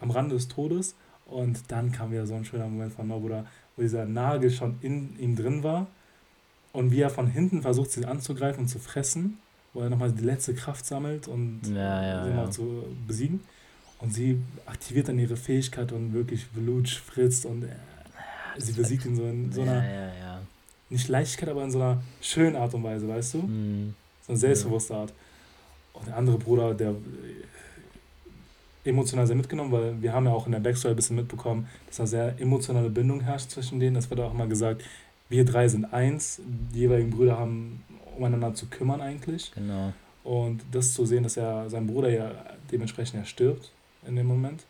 am 0.00 0.10
Rande 0.10 0.34
des 0.34 0.48
Todes. 0.48 0.94
Und 1.26 1.70
dann 1.70 1.92
kam 1.92 2.12
wieder 2.12 2.26
so 2.26 2.34
ein 2.34 2.44
schöner 2.44 2.66
Moment 2.66 2.92
von 2.92 3.08
Nobura, 3.08 3.46
wo 3.76 3.82
dieser 3.82 4.04
Nagel 4.04 4.50
schon 4.50 4.78
in 4.82 5.18
ihm 5.18 5.36
drin 5.36 5.62
war 5.62 5.86
und 6.72 6.90
wie 6.90 7.00
er 7.00 7.10
von 7.10 7.26
hinten 7.26 7.62
versucht, 7.62 7.90
sie 7.90 8.04
anzugreifen 8.04 8.64
und 8.64 8.68
zu 8.68 8.78
fressen, 8.78 9.38
wo 9.72 9.80
er 9.80 9.90
nochmal 9.90 10.12
die 10.12 10.22
letzte 10.22 10.54
Kraft 10.54 10.84
sammelt 10.84 11.28
und 11.28 11.62
ja, 11.64 12.02
ja, 12.02 12.24
sie 12.24 12.30
ja. 12.30 12.50
zu 12.50 12.84
besiegen. 13.06 13.40
Und 14.00 14.12
sie 14.12 14.40
aktiviert 14.66 15.08
dann 15.08 15.18
ihre 15.18 15.36
Fähigkeit 15.36 15.92
und 15.92 16.12
wirklich 16.12 16.48
Blut 16.48 16.88
spritzt 16.88 17.46
und 17.46 17.66
sie 18.58 18.72
besiegt 18.72 19.06
ihn 19.06 19.16
so 19.16 19.24
in 19.24 19.50
so 19.50 19.62
einer, 19.62 20.42
nicht 20.90 21.08
Leichtigkeit, 21.08 21.48
aber 21.48 21.64
in 21.64 21.70
so 21.70 21.80
einer 21.80 22.02
schönen 22.20 22.56
Art 22.56 22.74
und 22.74 22.82
Weise, 22.82 23.08
weißt 23.08 23.34
du? 23.34 23.38
Mhm. 23.38 23.94
So 24.26 24.32
eine 24.32 24.38
selbstbewusste 24.38 24.94
Art. 24.94 25.12
Und 25.92 26.06
der 26.06 26.16
andere 26.16 26.38
Bruder, 26.38 26.74
der 26.74 26.90
äh, 26.90 28.88
emotional 28.88 29.26
sehr 29.26 29.36
mitgenommen, 29.36 29.72
weil 29.72 30.00
wir 30.00 30.12
haben 30.12 30.26
ja 30.26 30.32
auch 30.32 30.46
in 30.46 30.52
der 30.52 30.60
Backstory 30.60 30.92
ein 30.92 30.96
bisschen 30.96 31.16
mitbekommen, 31.16 31.68
dass 31.86 32.00
eine 32.00 32.08
sehr 32.08 32.40
emotionale 32.40 32.90
Bindung 32.90 33.20
herrscht 33.20 33.50
zwischen 33.50 33.80
denen. 33.80 33.94
Das 33.94 34.10
wird 34.10 34.20
auch 34.20 34.32
immer 34.32 34.46
gesagt, 34.46 34.82
wir 35.28 35.44
drei 35.44 35.68
sind 35.68 35.92
eins, 35.92 36.40
die 36.72 36.80
jeweiligen 36.80 37.10
Brüder 37.10 37.38
haben 37.38 37.82
umeinander 38.16 38.54
zu 38.54 38.66
kümmern 38.66 39.00
eigentlich. 39.00 39.52
Genau. 39.54 39.92
Und 40.22 40.62
das 40.72 40.94
zu 40.94 41.04
sehen, 41.04 41.22
dass 41.22 41.36
er 41.36 41.68
sein 41.68 41.86
Bruder 41.86 42.08
ja 42.08 42.30
dementsprechend 42.70 43.20
ja 43.20 43.24
stirbt 43.26 43.70
in 44.06 44.16
dem 44.16 44.26
Moment, 44.26 44.64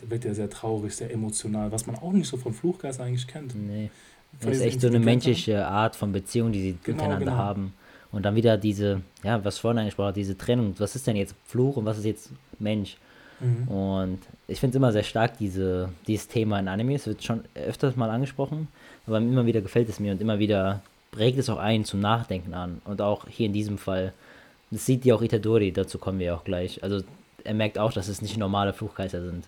da 0.00 0.10
wird 0.10 0.24
er 0.24 0.34
sehr 0.34 0.50
traurig, 0.50 0.94
sehr 0.94 1.10
emotional, 1.12 1.70
was 1.72 1.86
man 1.86 1.96
auch 1.96 2.12
nicht 2.12 2.28
so 2.28 2.36
von 2.36 2.52
Fluchgeist 2.52 3.00
eigentlich 3.00 3.26
kennt. 3.26 3.54
Nee. 3.54 3.90
Das 4.40 4.56
ist 4.56 4.62
echt 4.62 4.80
so 4.80 4.88
eine 4.88 4.98
menschliche 4.98 5.66
Art 5.66 5.96
von 5.96 6.12
Beziehung, 6.12 6.52
die 6.52 6.60
sie 6.60 6.78
genau, 6.82 7.04
miteinander 7.04 7.24
genau. 7.24 7.36
haben. 7.36 7.72
Und 8.12 8.24
dann 8.24 8.34
wieder 8.34 8.56
diese, 8.56 9.02
ja, 9.22 9.44
was 9.44 9.58
vorhin 9.58 9.78
angesprochen 9.78 10.14
diese 10.14 10.38
Trennung. 10.38 10.74
Was 10.78 10.96
ist 10.96 11.06
denn 11.06 11.16
jetzt 11.16 11.34
Fluch 11.44 11.76
und 11.76 11.84
was 11.84 11.98
ist 11.98 12.04
jetzt 12.04 12.30
Mensch? 12.58 12.96
Mhm. 13.40 13.68
Und 13.68 14.18
ich 14.48 14.60
finde 14.60 14.72
es 14.72 14.76
immer 14.76 14.92
sehr 14.92 15.02
stark, 15.02 15.38
diese, 15.38 15.90
dieses 16.06 16.28
Thema 16.28 16.58
in 16.58 16.68
Anime. 16.68 16.94
Es 16.94 17.06
wird 17.06 17.22
schon 17.22 17.44
öfters 17.54 17.96
mal 17.96 18.10
angesprochen, 18.10 18.68
aber 19.06 19.18
immer 19.18 19.46
wieder 19.46 19.60
gefällt 19.60 19.88
es 19.88 20.00
mir 20.00 20.12
und 20.12 20.20
immer 20.20 20.38
wieder 20.38 20.82
regt 21.16 21.38
es 21.38 21.50
auch 21.50 21.58
ein 21.58 21.84
zum 21.84 22.00
Nachdenken 22.00 22.54
an. 22.54 22.80
Und 22.84 23.00
auch 23.00 23.26
hier 23.28 23.46
in 23.46 23.52
diesem 23.52 23.78
Fall, 23.78 24.12
das 24.70 24.86
sieht 24.86 25.04
ja 25.04 25.14
auch 25.14 25.22
Itadori, 25.22 25.72
dazu 25.72 25.98
kommen 25.98 26.18
wir 26.18 26.34
auch 26.34 26.44
gleich. 26.44 26.82
Also 26.82 27.02
er 27.44 27.54
merkt 27.54 27.78
auch, 27.78 27.92
dass 27.92 28.08
es 28.08 28.22
nicht 28.22 28.36
normale 28.36 28.72
Fluchgeister 28.72 29.22
sind. 29.22 29.46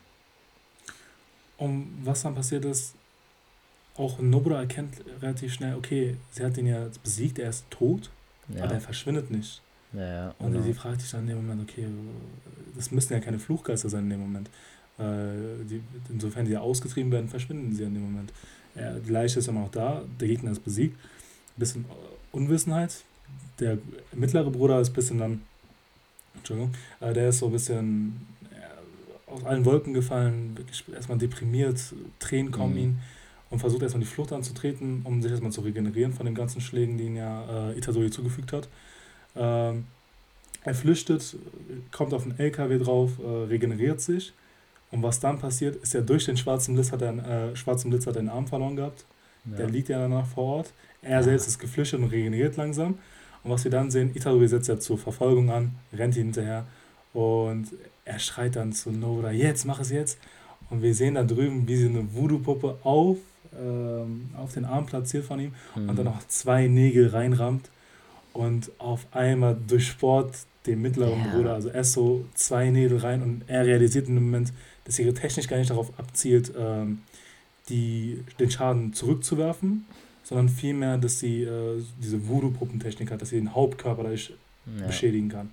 Und 1.57 1.89
was 2.05 2.23
dann 2.23 2.35
passiert 2.35 2.65
ist, 2.65 2.95
auch 3.97 4.21
Nobura 4.21 4.61
erkennt 4.61 4.95
relativ 5.21 5.53
schnell, 5.53 5.75
okay, 5.75 6.17
sie 6.31 6.45
hat 6.45 6.57
ihn 6.57 6.69
ja 6.69 6.87
besiegt, 7.03 7.39
er 7.39 7.51
ist 7.51 7.69
tot. 7.71 8.11
Ja. 8.49 8.65
Aber 8.65 8.69
der 8.69 8.81
verschwindet 8.81 9.31
nicht. 9.31 9.61
Ja, 9.93 10.35
und 10.39 10.53
genau. 10.53 10.65
sie 10.65 10.75
fragt 10.75 11.01
sich 11.01 11.11
dann 11.11 11.23
in 11.23 11.29
dem 11.29 11.47
Moment, 11.47 11.69
okay, 11.69 11.87
das 12.77 12.91
müssen 12.91 13.13
ja 13.13 13.21
keine 13.21 13.39
Fluchgeister 13.39 13.89
sein 13.89 14.05
in 14.05 14.11
dem 14.11 14.21
Moment. 14.21 14.49
Äh, 14.99 15.65
die, 15.69 15.83
insofern 16.11 16.45
die 16.45 16.53
ja 16.53 16.61
ausgetrieben 16.61 17.11
werden, 17.11 17.29
verschwinden 17.29 17.75
sie 17.75 17.85
in 17.85 17.95
dem 17.95 18.03
Moment. 18.03 18.33
Ja, 18.75 18.93
die 18.99 19.11
Leiche 19.11 19.39
ist 19.39 19.49
immer 19.49 19.61
noch 19.61 19.71
da, 19.71 20.03
der 20.21 20.29
Gegner 20.29 20.53
ist 20.53 20.65
besiegt. 20.65 20.97
Ein 20.97 21.61
bisschen 21.61 21.85
Unwissenheit. 22.33 23.03
Der 23.61 23.79
mittlere 24.13 24.51
Bruder 24.51 24.81
ist 24.81 24.91
ein 24.91 24.95
bisschen 24.95 25.19
dann, 25.19 25.43
Entschuldigung, 26.35 26.73
äh, 27.01 27.13
der 27.13 27.31
ist 27.31 27.39
so 27.39 27.47
ein 27.47 27.53
bisschen 27.53 28.27
aus 29.27 29.45
allen 29.45 29.65
Wolken 29.65 29.95
gefallen, 29.95 30.57
wirklich 30.57 30.85
erstmal 30.95 31.19
deprimiert, 31.19 31.81
Tränen 32.19 32.51
kommen 32.51 32.75
mhm. 32.75 32.79
ihn 32.79 33.01
und 33.51 33.61
versucht 33.61 33.83
erstmal 33.83 34.01
die 34.01 34.11
Flucht 34.11 34.33
anzutreten, 34.33 35.03
um 35.05 35.23
sich 35.23 35.31
erstmal 35.31 35.53
zu 35.53 35.63
regenerieren 35.63 36.13
von 36.13 36.27
den 36.27 36.35
ganzen 36.35 36.61
Schlägen, 36.61 36.99
die 36.99 37.05
ihn 37.05 37.17
ja 37.17 37.71
äh, 37.71 37.79
Itadori 37.79 38.11
zugefügt 38.11 38.53
hat. 38.53 38.69
Ähm, 39.37 39.87
er 40.65 40.75
flüchtet, 40.75 41.37
kommt 41.93 42.13
auf 42.13 42.25
den 42.25 42.39
LKW 42.39 42.79
drauf, 42.79 43.13
äh, 43.19 43.27
regeneriert 43.47 44.01
sich. 44.01 44.35
Und 44.91 45.03
was 45.03 45.21
dann 45.21 45.39
passiert, 45.39 45.77
ist 45.77 45.95
ja 45.95 46.01
durch 46.01 46.25
den 46.25 46.37
schwarzen 46.37 46.75
Blitz 46.75 46.93
hat 46.93 47.03
er 47.03 47.09
einen, 47.11 47.19
äh, 47.21 47.57
schwarzen 47.57 47.91
Blitz 47.91 48.07
hat 48.07 48.17
er 48.17 48.21
einen 48.21 48.29
Arm 48.29 48.47
verloren 48.47 48.77
gehabt. 48.77 49.05
Ja. 49.45 49.57
Der 49.59 49.69
liegt 49.69 49.89
ja 49.89 49.99
danach 49.99 50.27
vor 50.27 50.57
Ort. 50.57 50.73
Er 51.03 51.13
ja. 51.13 51.23
selbst 51.23 51.47
ist 51.47 51.59
geflüchtet 51.59 52.01
und 52.01 52.09
regeneriert 52.09 52.57
langsam. 52.57 52.99
Und 53.45 53.51
was 53.51 53.65
wir 53.65 53.71
dann 53.71 53.91
sehen, 53.91 54.11
Itadori 54.15 54.49
setzt 54.49 54.69
ja 54.69 54.79
zur 54.79 54.99
Verfolgung 54.99 55.51
an, 55.51 55.77
rennt 55.93 56.17
ihn 56.17 56.25
hinterher 56.25 56.67
und 57.13 57.69
er 58.05 58.19
schreit 58.19 58.57
dann 58.57 58.73
zu 58.73 58.91
Nora, 58.91 59.31
jetzt, 59.31 59.65
mach 59.65 59.81
es 59.81 59.91
jetzt. 59.91 60.19
Und 60.71 60.83
wir 60.83 60.95
sehen 60.95 61.15
da 61.15 61.23
drüben, 61.23 61.67
wie 61.69 61.77
sie 61.77 61.87
eine 61.87 62.15
Voodoo-Puppe 62.15 62.79
auf 62.83 63.19
ähm, 63.59 64.31
auf 64.37 64.55
den 64.55 64.65
Arm 64.65 64.87
platziert 64.87 65.25
von 65.25 65.41
ihm 65.41 65.53
mhm. 65.75 65.89
und 65.89 65.97
dann 65.97 66.07
noch 66.07 66.27
zwei 66.29 66.67
Nägel 66.67 67.09
reinrammt 67.09 67.71
und 68.33 68.71
auf 68.79 69.07
einmal 69.13 69.57
durchsport 69.67 70.35
den 70.67 70.83
mittleren 70.83 71.19
ja. 71.19 71.33
Bruder, 71.33 71.55
also 71.55 71.71
erst 71.71 71.93
so 71.93 72.25
zwei 72.35 72.71
Nägel 72.71 72.99
rein 72.99 73.23
und 73.23 73.43
er 73.47 73.65
realisiert 73.65 74.09
in 74.09 74.15
dem 74.15 74.25
Moment, 74.25 74.53
dass 74.85 74.99
ihre 74.99 75.15
Technik 75.15 75.49
gar 75.49 75.57
nicht 75.57 75.71
darauf 75.71 75.99
abzielt, 75.99 76.53
ähm, 76.59 77.01
die, 77.69 78.23
den 78.39 78.51
Schaden 78.51 78.93
zurückzuwerfen, 78.93 79.87
sondern 80.23 80.49
vielmehr, 80.49 80.99
dass 80.99 81.21
sie 81.21 81.43
äh, 81.43 81.83
diese 82.03 82.29
Voodoo-Puppentechnik 82.29 83.11
hat, 83.11 83.23
dass 83.23 83.31
sie 83.31 83.37
den 83.37 83.55
Hauptkörper 83.55 84.03
dadurch 84.03 84.33
ja. 84.79 84.87
beschädigen 84.87 85.29
kann. 85.29 85.51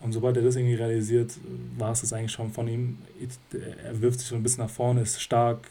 Und 0.00 0.12
sobald 0.12 0.36
er 0.36 0.42
das 0.42 0.56
irgendwie 0.56 0.74
realisiert, 0.74 1.32
war 1.78 1.92
es 1.92 2.02
das 2.02 2.12
eigentlich 2.12 2.32
schon 2.32 2.50
von 2.50 2.68
ihm. 2.68 2.98
Er 3.82 4.00
wirft 4.02 4.20
sich 4.20 4.28
so 4.28 4.34
ein 4.34 4.42
bisschen 4.42 4.64
nach 4.64 4.70
vorne, 4.70 5.00
ist 5.00 5.20
stark, 5.20 5.70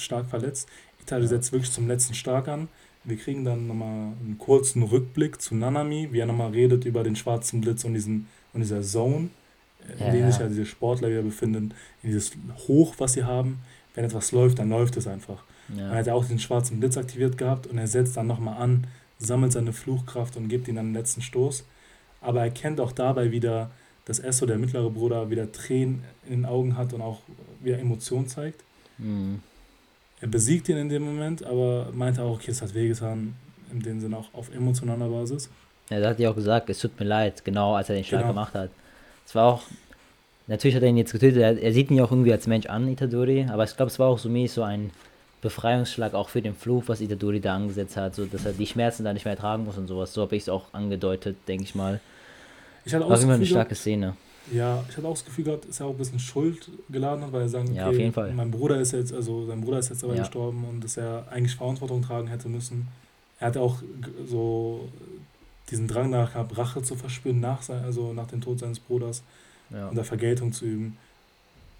stark 0.00 0.28
verletzt. 0.28 0.68
Italien 1.00 1.28
setzt 1.28 1.52
wirklich 1.52 1.72
zum 1.72 1.88
letzten 1.88 2.14
stark 2.14 2.48
an. 2.48 2.68
Wir 3.04 3.16
kriegen 3.16 3.44
dann 3.44 3.66
nochmal 3.66 4.12
einen 4.20 4.36
kurzen 4.38 4.82
Rückblick 4.82 5.40
zu 5.40 5.54
Nanami, 5.54 6.08
wie 6.12 6.18
er 6.18 6.26
nochmal 6.26 6.50
redet 6.50 6.84
über 6.84 7.02
den 7.02 7.16
schwarzen 7.16 7.60
Blitz 7.60 7.84
und, 7.84 7.94
diesen, 7.94 8.28
und 8.52 8.60
dieser 8.60 8.82
Zone, 8.82 9.30
in 9.88 10.06
ja, 10.06 10.12
dem 10.12 10.30
sich 10.30 10.40
ja 10.40 10.48
diese 10.48 10.66
Sportler 10.66 11.08
wieder 11.08 11.22
befinden, 11.22 11.72
in 12.02 12.10
dieses 12.10 12.32
Hoch, 12.68 12.94
was 12.98 13.14
sie 13.14 13.24
haben. 13.24 13.60
Wenn 13.94 14.04
etwas 14.04 14.32
läuft, 14.32 14.58
dann 14.58 14.68
läuft 14.68 14.96
es 14.98 15.06
einfach. 15.06 15.42
Ja. 15.74 15.90
Er 15.90 15.98
hat 15.98 16.06
ja 16.06 16.14
auch 16.14 16.26
den 16.26 16.38
schwarzen 16.38 16.78
Blitz 16.78 16.96
aktiviert 16.96 17.38
gehabt 17.38 17.66
und 17.66 17.78
er 17.78 17.86
setzt 17.86 18.16
dann 18.16 18.26
nochmal 18.26 18.60
an, 18.60 18.86
sammelt 19.18 19.52
seine 19.52 19.72
Fluchkraft 19.72 20.36
und 20.36 20.48
gibt 20.48 20.68
ihm 20.68 20.76
dann 20.76 20.88
den 20.88 20.94
letzten 20.94 21.22
Stoß. 21.22 21.64
Aber 22.20 22.42
er 22.42 22.50
kennt 22.50 22.80
auch 22.80 22.92
dabei 22.92 23.30
wieder, 23.30 23.70
dass 24.04 24.18
Esso, 24.18 24.46
der 24.46 24.58
mittlere 24.58 24.90
Bruder, 24.90 25.30
wieder 25.30 25.50
Tränen 25.52 26.04
in 26.26 26.42
den 26.42 26.44
Augen 26.44 26.76
hat 26.76 26.92
und 26.92 27.00
auch 27.00 27.20
wieder 27.60 27.78
Emotionen 27.78 28.28
zeigt. 28.28 28.62
Mhm. 28.98 29.40
Er 30.20 30.28
besiegt 30.28 30.68
ihn 30.68 30.76
in 30.76 30.88
dem 30.88 31.02
Moment, 31.04 31.44
aber 31.44 31.88
meinte 31.92 32.22
auch, 32.22 32.34
okay, 32.34 32.50
es 32.50 32.60
hat 32.60 32.74
wehgetan, 32.74 33.34
in 33.72 33.80
dem 33.80 34.00
Sinne 34.00 34.18
auch 34.18 34.32
auf 34.34 34.54
emotionaler 34.54 35.08
Basis. 35.08 35.48
Ja, 35.88 35.98
er 35.98 36.10
hat 36.10 36.18
ja 36.18 36.30
auch 36.30 36.34
gesagt, 36.34 36.68
es 36.68 36.78
tut 36.78 36.98
mir 37.00 37.06
leid, 37.06 37.44
genau 37.44 37.74
als 37.74 37.88
er 37.88 37.94
den 37.94 38.04
Schlag 38.04 38.22
genau. 38.22 38.32
gemacht 38.32 38.54
hat. 38.54 38.70
Es 39.26 39.34
war 39.34 39.54
auch, 39.54 39.62
natürlich 40.46 40.76
hat 40.76 40.82
er 40.82 40.88
ihn 40.88 40.98
jetzt 40.98 41.12
getötet, 41.12 41.40
er, 41.40 41.58
er, 41.58 41.72
sieht 41.72 41.90
ihn 41.90 41.96
ja 41.96 42.04
auch 42.04 42.10
irgendwie 42.10 42.32
als 42.32 42.46
Mensch 42.46 42.66
an, 42.66 42.88
Itadori, 42.88 43.46
aber 43.50 43.64
ich 43.64 43.76
glaube, 43.76 43.90
es 43.90 43.98
war 43.98 44.08
auch 44.08 44.18
so 44.18 44.28
mäßig 44.28 44.52
so 44.52 44.62
ein 44.62 44.90
Befreiungsschlag 45.40 46.12
auch 46.12 46.28
für 46.28 46.42
den 46.42 46.54
Fluch, 46.54 46.84
was 46.86 47.00
Itadori 47.00 47.40
da 47.40 47.56
angesetzt 47.56 47.96
hat, 47.96 48.14
so 48.14 48.26
dass 48.26 48.44
er 48.44 48.52
die 48.52 48.66
Schmerzen 48.66 49.04
da 49.04 49.12
nicht 49.14 49.24
mehr 49.24 49.34
ertragen 49.34 49.64
muss 49.64 49.78
und 49.78 49.86
sowas. 49.86 50.12
So 50.12 50.22
habe 50.22 50.36
ich 50.36 50.42
es 50.42 50.48
auch 50.50 50.74
angedeutet, 50.74 51.36
denke 51.48 51.64
ich 51.64 51.74
mal. 51.74 52.00
Ich 52.84 52.94
hatte 52.94 53.06
auch 53.06 53.10
war 53.10 53.20
immer 53.20 53.34
eine 53.34 53.46
starke 53.46 53.74
Szene. 53.74 54.16
Ja, 54.52 54.84
ich 54.88 54.96
hatte 54.96 55.06
auch 55.06 55.14
das 55.14 55.24
Gefühl 55.24 55.44
gehabt, 55.44 55.68
dass 55.68 55.80
er 55.80 55.86
auch 55.86 55.90
ein 55.90 55.98
bisschen 55.98 56.18
Schuld 56.18 56.70
geladen 56.88 57.24
hat, 57.24 57.32
weil 57.32 57.42
er 57.42 57.48
sagen, 57.48 57.74
ja, 57.74 57.88
okay, 57.88 58.12
mein 58.34 58.50
Bruder 58.50 58.80
ist 58.80 58.92
jetzt, 58.92 59.12
also 59.12 59.46
sein 59.46 59.60
Bruder 59.60 59.78
ist 59.78 59.90
jetzt 59.90 60.02
aber 60.02 60.14
ja. 60.14 60.20
gestorben 60.20 60.64
und 60.64 60.82
dass 60.82 60.96
er 60.96 61.26
eigentlich 61.30 61.54
Verantwortung 61.54 62.02
tragen 62.02 62.28
hätte 62.28 62.48
müssen. 62.48 62.88
Er 63.38 63.48
hatte 63.48 63.60
auch 63.60 63.78
so 64.26 64.88
diesen 65.70 65.86
Drang 65.86 66.10
nach 66.10 66.32
gehabt, 66.32 66.56
Rache 66.58 66.82
zu 66.82 66.96
verspüren 66.96 67.40
nach 67.40 67.62
sein, 67.62 67.84
also 67.84 68.12
nach 68.12 68.26
dem 68.26 68.40
Tod 68.40 68.58
seines 68.58 68.80
Bruders 68.80 69.22
ja. 69.70 69.88
und 69.88 69.96
der 69.96 70.04
Vergeltung 70.04 70.52
zu 70.52 70.64
üben. 70.64 70.96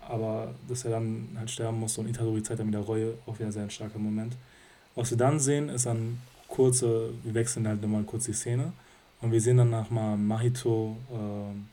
Aber 0.09 0.55
dass 0.69 0.85
er 0.85 0.93
dann 0.93 1.29
halt 1.37 1.51
sterben 1.51 1.79
musste 1.79 2.01
und 2.01 2.09
Itadori 2.09 2.43
zeigt 2.43 2.61
dann 2.61 2.69
wieder 2.69 2.81
Reue, 2.81 3.15
auch 3.27 3.39
wieder 3.39 3.53
sehr 3.53 3.65
ein 3.65 3.71
starker 3.71 3.99
Moment. 3.99 4.37
Was 4.95 5.11
wir 5.11 5.19
dann 5.19 5.39
sehen, 5.39 5.69
ist 5.69 5.87
dann 5.87 6.19
kurze, 6.49 7.11
wir 7.23 7.35
wechseln 7.35 7.67
halt 7.67 7.81
nochmal 7.81 8.03
kurz 8.05 8.25
die 8.25 8.33
Szene 8.33 8.73
und 9.21 9.33
wir 9.33 9.41
sehen 9.41 9.57
dann 9.57 9.71
nochmal 9.71 10.17
Mahito, 10.17 10.97
äh, 11.13 11.70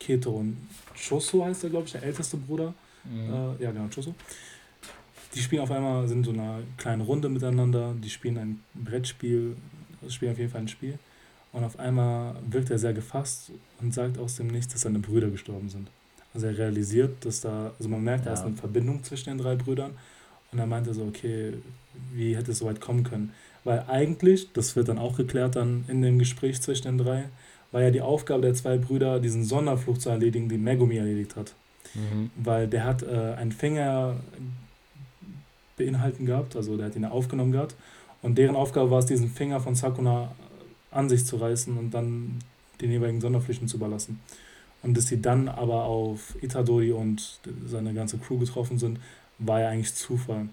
Keto 0.00 0.30
und 0.30 0.56
Choso 0.96 1.44
heißt 1.44 1.64
er, 1.64 1.70
glaube 1.70 1.86
ich, 1.86 1.92
der 1.92 2.02
älteste 2.02 2.36
Bruder. 2.36 2.74
Mhm. 3.04 3.32
Äh, 3.32 3.64
ja, 3.64 3.70
genau, 3.70 3.88
Choso. 3.94 4.14
Die 5.34 5.40
spielen 5.40 5.62
auf 5.62 5.70
einmal, 5.70 6.08
sind 6.08 6.24
so 6.24 6.32
eine 6.32 6.64
kleine 6.76 7.04
Runde 7.04 7.28
miteinander, 7.28 7.94
die 8.02 8.10
spielen 8.10 8.38
ein 8.38 8.64
Brettspiel, 8.74 9.56
spielen 10.08 10.32
auf 10.32 10.38
jeden 10.38 10.50
Fall 10.50 10.62
ein 10.62 10.68
Spiel. 10.68 10.98
Und 11.52 11.64
auf 11.64 11.78
einmal 11.78 12.34
wirkt 12.48 12.70
er 12.70 12.78
sehr 12.78 12.92
gefasst 12.92 13.52
und 13.80 13.94
sagt 13.94 14.18
aus 14.18 14.36
dem 14.36 14.48
Nichts, 14.48 14.72
dass 14.72 14.82
seine 14.82 14.98
Brüder 14.98 15.30
gestorben 15.30 15.68
sind. 15.68 15.88
Also 16.32 16.46
er 16.46 16.56
realisiert, 16.56 17.24
dass 17.24 17.40
da, 17.40 17.72
also 17.76 17.88
man 17.88 18.02
merkt, 18.02 18.24
ja. 18.24 18.32
da 18.32 18.38
ist 18.38 18.46
eine 18.46 18.56
Verbindung 18.56 19.02
zwischen 19.02 19.30
den 19.30 19.38
drei 19.38 19.56
Brüdern. 19.56 19.92
Und 20.52 20.58
er 20.58 20.66
meinte 20.66 20.94
so, 20.94 21.04
okay, 21.04 21.54
wie 22.12 22.36
hätte 22.36 22.52
es 22.52 22.58
so 22.58 22.66
weit 22.66 22.80
kommen 22.80 23.04
können? 23.04 23.32
Weil 23.64 23.84
eigentlich, 23.88 24.52
das 24.52 24.74
wird 24.74 24.88
dann 24.88 24.98
auch 24.98 25.16
geklärt 25.16 25.56
dann 25.56 25.84
in 25.88 26.02
dem 26.02 26.18
Gespräch 26.18 26.60
zwischen 26.60 26.84
den 26.84 26.98
drei, 26.98 27.28
war 27.72 27.82
ja 27.82 27.90
die 27.90 28.00
Aufgabe 28.00 28.42
der 28.42 28.54
zwei 28.54 28.78
Brüder, 28.78 29.20
diesen 29.20 29.44
Sonderfluch 29.44 29.98
zu 29.98 30.10
erledigen, 30.10 30.48
den 30.48 30.62
Megumi 30.62 30.96
erledigt 30.96 31.36
hat. 31.36 31.54
Mhm. 31.94 32.30
Weil 32.36 32.68
der 32.68 32.84
hat 32.84 33.02
äh, 33.02 33.34
einen 33.36 33.52
Finger 33.52 34.16
beinhalten 35.76 36.26
gehabt, 36.26 36.56
also 36.56 36.76
der 36.76 36.86
hat 36.86 36.96
ihn 36.96 37.04
aufgenommen 37.04 37.52
gehabt. 37.52 37.74
Und 38.22 38.36
deren 38.36 38.56
Aufgabe 38.56 38.90
war 38.90 38.98
es, 38.98 39.06
diesen 39.06 39.30
Finger 39.30 39.60
von 39.60 39.74
Sakuna 39.74 40.32
an 40.90 41.08
sich 41.08 41.24
zu 41.24 41.36
reißen 41.36 41.76
und 41.76 41.92
dann 41.92 42.38
den 42.80 42.90
jeweiligen 42.90 43.20
Sonderflüchten 43.20 43.68
zu 43.68 43.76
überlassen. 43.76 44.20
Und 44.82 44.96
dass 44.96 45.06
sie 45.06 45.20
dann 45.20 45.48
aber 45.48 45.84
auf 45.84 46.36
Itadori 46.42 46.92
und 46.92 47.40
seine 47.66 47.94
ganze 47.94 48.18
Crew 48.18 48.38
getroffen 48.38 48.78
sind, 48.78 48.98
war 49.38 49.60
ja 49.60 49.68
eigentlich 49.68 49.94
Zufall. 49.94 50.48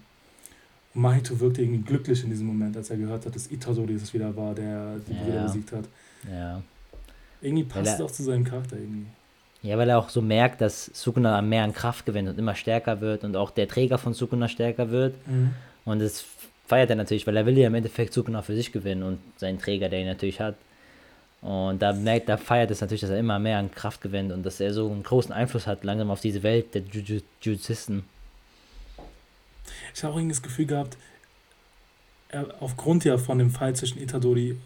Und 0.94 1.02
Mahito 1.02 1.40
wirkte 1.40 1.62
irgendwie 1.62 1.82
glücklich 1.82 2.24
in 2.24 2.30
diesem 2.30 2.46
Moment, 2.46 2.76
als 2.76 2.90
er 2.90 2.96
gehört 2.96 3.26
hat, 3.26 3.34
dass 3.34 3.50
Itadori 3.50 3.94
es 3.94 4.12
wieder 4.12 4.34
war, 4.36 4.54
der 4.54 4.96
die 4.98 5.14
ja. 5.14 5.22
Brüder 5.22 5.42
besiegt 5.44 5.72
hat. 5.72 5.84
Ja. 6.30 6.62
Irgendwie 7.40 7.64
passt 7.64 7.94
es 7.94 8.00
auch 8.00 8.10
zu 8.10 8.22
seinem 8.22 8.44
Charakter 8.44 8.76
irgendwie. 8.76 9.06
Ja, 9.62 9.76
weil 9.76 9.90
er 9.90 9.98
auch 9.98 10.08
so 10.08 10.22
merkt, 10.22 10.60
dass 10.60 10.86
Sukuna 10.86 11.42
mehr 11.42 11.64
an 11.64 11.72
Kraft 11.72 12.06
gewinnt 12.06 12.28
und 12.28 12.38
immer 12.38 12.54
stärker 12.54 13.00
wird 13.00 13.24
und 13.24 13.36
auch 13.36 13.50
der 13.50 13.66
Träger 13.66 13.98
von 13.98 14.14
Sukuna 14.14 14.48
stärker 14.48 14.90
wird. 14.90 15.14
Mhm. 15.26 15.54
Und 15.84 15.98
das 16.00 16.24
feiert 16.66 16.90
er 16.90 16.96
natürlich, 16.96 17.26
weil 17.26 17.36
er 17.36 17.46
will 17.46 17.58
ja 17.58 17.66
im 17.66 17.74
Endeffekt 17.74 18.12
Sukuna 18.12 18.42
für 18.42 18.54
sich 18.54 18.72
gewinnen 18.72 19.02
und 19.02 19.18
seinen 19.36 19.58
Träger, 19.58 19.88
der 19.88 20.00
ihn 20.00 20.06
natürlich 20.06 20.40
hat. 20.40 20.54
Und 21.40 21.80
da 21.80 21.92
merkt, 21.92 22.28
da 22.28 22.36
feiert 22.36 22.70
es 22.70 22.80
natürlich, 22.80 23.00
dass 23.00 23.10
er 23.10 23.18
immer 23.18 23.38
mehr 23.38 23.58
an 23.58 23.70
Kraft 23.70 24.00
gewinnt 24.00 24.32
und 24.32 24.44
dass 24.44 24.60
er 24.60 24.72
so 24.74 24.90
einen 24.90 25.02
großen 25.02 25.32
Einfluss 25.32 25.66
hat 25.66 25.84
langsam 25.84 26.10
auf 26.10 26.20
diese 26.20 26.42
Welt 26.42 26.74
der 26.74 26.82
Jujuzisten. 26.82 28.04
Ich 29.94 30.02
habe 30.02 30.14
auch 30.14 30.18
irgendwie 30.18 30.34
das 30.34 30.42
Gefühl 30.42 30.66
gehabt, 30.66 30.96
aufgrund 32.60 33.04
ja 33.04 33.18
von 33.18 33.38
dem 33.38 33.50
Fall 33.50 33.74
zwischen 33.74 34.00
Itadori 34.00 34.58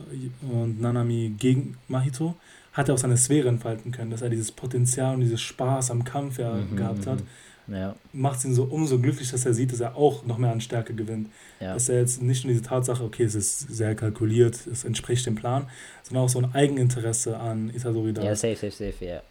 und 0.50 0.80
Nanami 0.80 1.34
gegen 1.38 1.76
Mahito, 1.88 2.34
hat 2.72 2.88
er 2.88 2.94
auch 2.94 2.98
seine 2.98 3.16
Sphäre 3.16 3.48
entfalten 3.48 3.92
können, 3.92 4.10
dass 4.10 4.22
er 4.22 4.30
dieses 4.30 4.52
Potenzial 4.52 5.14
und 5.14 5.20
dieses 5.20 5.40
Spaß 5.40 5.90
am 5.90 6.04
Kampf 6.04 6.38
ja 6.38 6.54
mhm, 6.54 6.76
gehabt 6.76 7.06
hat. 7.06 7.20
Mhm. 7.20 7.26
Ja. 7.74 7.94
Macht 8.12 8.38
es 8.38 8.44
ihn 8.44 8.54
so 8.54 8.64
umso 8.64 8.98
glücklich, 8.98 9.30
dass 9.30 9.46
er 9.46 9.54
sieht, 9.54 9.72
dass 9.72 9.80
er 9.80 9.96
auch 9.96 10.24
noch 10.24 10.38
mehr 10.38 10.50
an 10.50 10.60
Stärke 10.60 10.94
gewinnt. 10.94 11.28
Ja. 11.60 11.74
Dass 11.74 11.88
er 11.88 12.00
jetzt 12.00 12.20
nicht 12.20 12.44
nur 12.44 12.52
diese 12.52 12.64
Tatsache, 12.64 13.04
okay, 13.04 13.22
es 13.22 13.34
ist 13.34 13.60
sehr 13.60 13.94
kalkuliert, 13.94 14.66
es 14.66 14.84
entspricht 14.84 15.26
dem 15.26 15.36
Plan, 15.36 15.68
sondern 16.02 16.24
auch 16.24 16.28
so 16.28 16.40
ein 16.40 16.52
Eigeninteresse 16.54 17.38
an 17.38 17.70
Itadori 17.74 18.12
da 18.12 18.22
Ja, 18.22 18.34
safe, 18.34 18.56
safe, 18.56 18.72
safe, 18.72 19.04
ja. 19.04 19.22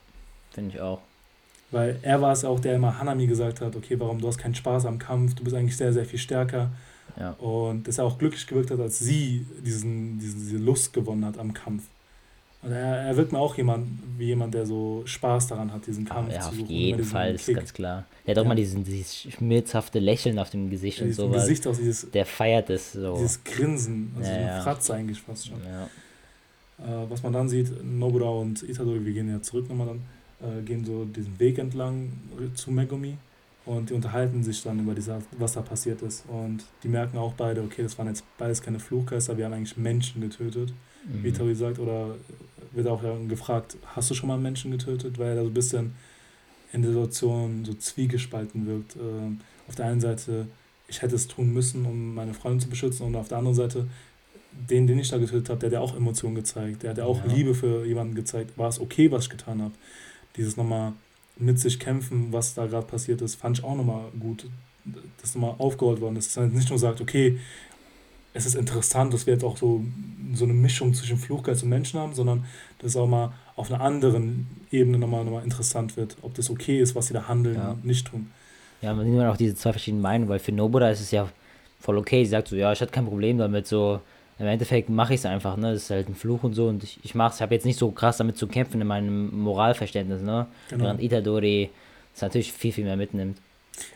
Finde 0.51 0.75
ich 0.75 0.81
auch. 0.81 1.01
Weil 1.71 1.99
er 2.01 2.21
war 2.21 2.33
es 2.33 2.43
auch, 2.43 2.59
der 2.59 2.75
immer 2.75 2.99
Hanami 2.99 3.27
gesagt 3.27 3.61
hat, 3.61 3.75
okay, 3.75 3.99
warum 3.99 4.19
du 4.19 4.27
hast 4.27 4.37
keinen 4.37 4.55
Spaß 4.55 4.85
am 4.85 4.99
Kampf, 4.99 5.35
du 5.35 5.43
bist 5.43 5.55
eigentlich 5.55 5.77
sehr, 5.77 5.93
sehr 5.93 6.05
viel 6.05 6.19
stärker. 6.19 6.71
Ja. 7.19 7.31
Und 7.31 7.87
dass 7.87 7.97
er 7.97 8.05
auch 8.05 8.17
glücklich 8.17 8.47
gewirkt 8.47 8.71
hat, 8.71 8.79
als 8.79 8.99
sie 8.99 9.45
diesen, 9.65 10.19
diese 10.19 10.57
Lust 10.57 10.93
gewonnen 10.93 11.25
hat 11.25 11.37
am 11.37 11.53
Kampf. 11.53 11.83
Und 12.63 12.71
er, 12.71 12.97
er 12.97 13.17
wirkt 13.17 13.31
mir 13.31 13.39
auch 13.39 13.57
jemand, 13.57 13.87
wie 14.17 14.25
jemand, 14.25 14.53
der 14.53 14.65
so 14.67 15.01
Spaß 15.05 15.47
daran 15.47 15.73
hat, 15.73 15.87
diesen 15.87 16.05
Kampf 16.05 16.31
ja, 16.31 16.41
zu 16.41 16.51
suchen. 16.51 16.63
Auf 16.63 16.69
jeden 16.69 17.03
Fall, 17.03 17.33
ist 17.33 17.51
ganz 17.53 17.73
klar. 17.73 18.05
Er 18.25 18.31
hat 18.31 18.37
auch 18.37 18.43
ja. 18.43 18.49
mal 18.49 18.55
diesen, 18.55 18.83
dieses 18.83 19.15
schmerzhafte 19.15 19.97
Lächeln 19.97 20.37
auf 20.37 20.51
dem 20.51 20.69
Gesicht 20.69 20.99
ja, 20.99 21.05
und 21.05 21.13
sowas. 21.13 21.43
Gesicht 21.43 21.65
auch 21.65 21.75
dieses, 21.75 22.11
der 22.11 22.25
feiert 22.25 22.69
es 22.69 22.93
so. 22.93 23.15
Dieses 23.15 23.43
Grinsen, 23.43 24.11
also 24.15 24.29
ja, 24.29 24.37
so 24.37 24.43
eine 24.43 24.61
Fratze 24.61 24.93
eigentlich 24.93 25.21
fast 25.21 25.47
schon. 25.47 25.57
Äh, 25.57 27.09
was 27.09 27.23
man 27.23 27.33
dann 27.33 27.49
sieht, 27.49 27.83
Nobura 27.83 28.29
und 28.29 28.61
Itadori, 28.63 29.03
wir 29.05 29.13
gehen 29.13 29.29
ja 29.29 29.41
zurück 29.41 29.67
nochmal 29.69 29.87
dann, 29.87 30.59
äh, 30.59 30.61
gehen 30.61 30.85
so 30.85 31.05
diesen 31.05 31.39
Weg 31.39 31.57
entlang 31.57 32.11
zu 32.53 32.71
Megumi 32.71 33.17
und 33.65 33.89
die 33.89 33.93
unterhalten 33.93 34.43
sich 34.43 34.63
dann 34.63 34.79
über 34.79 34.95
diese, 34.95 35.19
was 35.37 35.53
da 35.53 35.61
passiert 35.61 36.01
ist. 36.01 36.25
Und 36.27 36.63
die 36.83 36.87
merken 36.87 37.17
auch 37.17 37.33
beide, 37.33 37.61
okay, 37.61 37.83
das 37.83 37.97
waren 37.97 38.07
jetzt 38.07 38.23
beides 38.37 38.61
keine 38.61 38.79
Fluchgeister, 38.79 39.37
wir 39.37 39.45
haben 39.45 39.53
eigentlich 39.53 39.77
Menschen 39.77 40.21
getötet, 40.21 40.73
mhm. 41.05 41.23
wie 41.23 41.31
Tori 41.31 41.55
sagt, 41.55 41.77
oder 41.77 42.15
wird 42.73 42.87
auch 42.87 43.01
gefragt, 43.27 43.77
hast 43.95 44.09
du 44.09 44.13
schon 44.13 44.27
mal 44.29 44.37
Menschen 44.37 44.71
getötet? 44.71 45.17
Weil 45.19 45.29
er 45.29 45.35
da 45.35 45.41
so 45.43 45.49
ein 45.49 45.53
bisschen 45.53 45.95
in 46.73 46.81
der 46.81 46.91
Situation 46.91 47.65
so 47.65 47.73
zwiegespalten 47.73 48.65
wirkt. 48.65 48.95
Ähm, 48.95 49.39
auf 49.67 49.75
der 49.75 49.85
einen 49.87 50.01
Seite, 50.01 50.47
ich 50.87 51.01
hätte 51.01 51.15
es 51.15 51.27
tun 51.27 51.53
müssen, 51.53 51.85
um 51.85 52.15
meine 52.15 52.33
Freundin 52.33 52.59
zu 52.59 52.69
beschützen, 52.69 53.05
und 53.05 53.15
auf 53.15 53.27
der 53.27 53.37
anderen 53.37 53.55
Seite, 53.55 53.87
den, 54.51 54.87
den 54.87 54.99
ich 54.99 55.09
da 55.09 55.17
getötet 55.17 55.49
habe, 55.49 55.59
der 55.59 55.67
hat 55.67 55.73
ja 55.73 55.79
auch 55.79 55.95
Emotionen 55.95 56.35
gezeigt, 56.35 56.83
der 56.83 56.91
hat 56.91 56.97
ja 56.97 57.05
auch 57.05 57.25
ja. 57.25 57.33
Liebe 57.33 57.55
für 57.55 57.85
jemanden 57.85 58.15
gezeigt. 58.15 58.57
War 58.57 58.69
es 58.69 58.79
okay, 58.79 59.11
was 59.11 59.23
ich 59.25 59.29
getan 59.29 59.61
habe? 59.61 59.73
Dieses 60.35 60.57
nochmal 60.57 60.93
mit 61.37 61.59
sich 61.59 61.79
kämpfen, 61.79 62.31
was 62.31 62.53
da 62.53 62.67
gerade 62.67 62.85
passiert 62.85 63.21
ist, 63.21 63.35
fand 63.35 63.59
ich 63.59 63.63
auch 63.63 63.75
nochmal 63.75 64.05
gut, 64.19 64.47
dass 65.21 65.35
nochmal 65.35 65.55
aufgeholt 65.57 66.01
worden 66.01 66.17
ist. 66.17 66.35
Dass 66.35 66.43
man 66.43 66.53
nicht 66.53 66.69
nur 66.69 66.79
sagt, 66.79 67.01
okay, 67.01 67.39
es 68.33 68.45
ist 68.45 68.55
interessant, 68.55 69.13
dass 69.13 69.25
wir 69.25 69.33
jetzt 69.33 69.43
auch 69.43 69.57
so, 69.57 69.83
so 70.33 70.45
eine 70.45 70.53
Mischung 70.53 70.93
zwischen 70.93 71.17
Fluchgeist 71.17 71.63
und 71.63 71.69
Menschen 71.69 71.99
haben, 71.99 72.13
sondern 72.13 72.45
dass 72.79 72.91
es 72.91 72.95
auch 72.95 73.07
mal 73.07 73.33
auf 73.55 73.71
einer 73.71 73.81
anderen 73.83 74.47
Ebene 74.71 74.97
nochmal, 74.97 75.25
nochmal 75.25 75.43
interessant 75.43 75.97
wird, 75.97 76.17
ob 76.21 76.33
das 76.35 76.49
okay 76.49 76.79
ist, 76.79 76.95
was 76.95 77.07
sie 77.07 77.13
da 77.13 77.27
handeln 77.27 77.55
ja. 77.55 77.71
und 77.71 77.85
nicht 77.85 78.07
tun. 78.07 78.31
Ja, 78.81 78.93
man 78.93 79.05
sieht 79.05 79.21
auch 79.21 79.37
diese 79.37 79.55
zwei 79.55 79.71
verschiedenen 79.71 80.01
Meinungen, 80.01 80.29
weil 80.29 80.39
für 80.39 80.51
Nobuda 80.51 80.89
ist 80.89 81.01
es 81.01 81.11
ja 81.11 81.29
voll 81.79 81.97
okay. 81.97 82.23
Sie 82.23 82.31
sagt 82.31 82.47
so, 82.47 82.55
ja, 82.55 82.71
ich 82.71 82.81
hatte 82.81 82.91
kein 82.91 83.05
Problem 83.05 83.37
damit, 83.37 83.67
so 83.67 83.99
im 84.39 84.47
Endeffekt 84.47 84.89
mache 84.89 85.13
ich 85.13 85.19
es 85.19 85.25
einfach, 85.25 85.55
ne? 85.57 85.73
Das 85.73 85.83
ist 85.83 85.89
halt 85.91 86.09
ein 86.09 86.15
Fluch 86.15 86.43
und 86.43 86.53
so 86.53 86.67
und 86.67 86.83
ich, 86.83 86.99
ich 87.03 87.13
mache 87.13 87.31
es, 87.31 87.35
ich 87.35 87.41
habe 87.41 87.53
jetzt 87.53 87.65
nicht 87.65 87.77
so 87.77 87.91
krass 87.91 88.17
damit 88.17 88.37
zu 88.37 88.47
kämpfen 88.47 88.81
in 88.81 88.87
meinem 88.87 89.39
Moralverständnis, 89.39 90.21
ne? 90.21 90.47
Genau. 90.69 90.85
Während 90.85 91.01
Itadori 91.01 91.69
es 92.15 92.21
natürlich 92.21 92.51
viel, 92.51 92.71
viel 92.71 92.85
mehr 92.85 92.97
mitnimmt. 92.97 93.37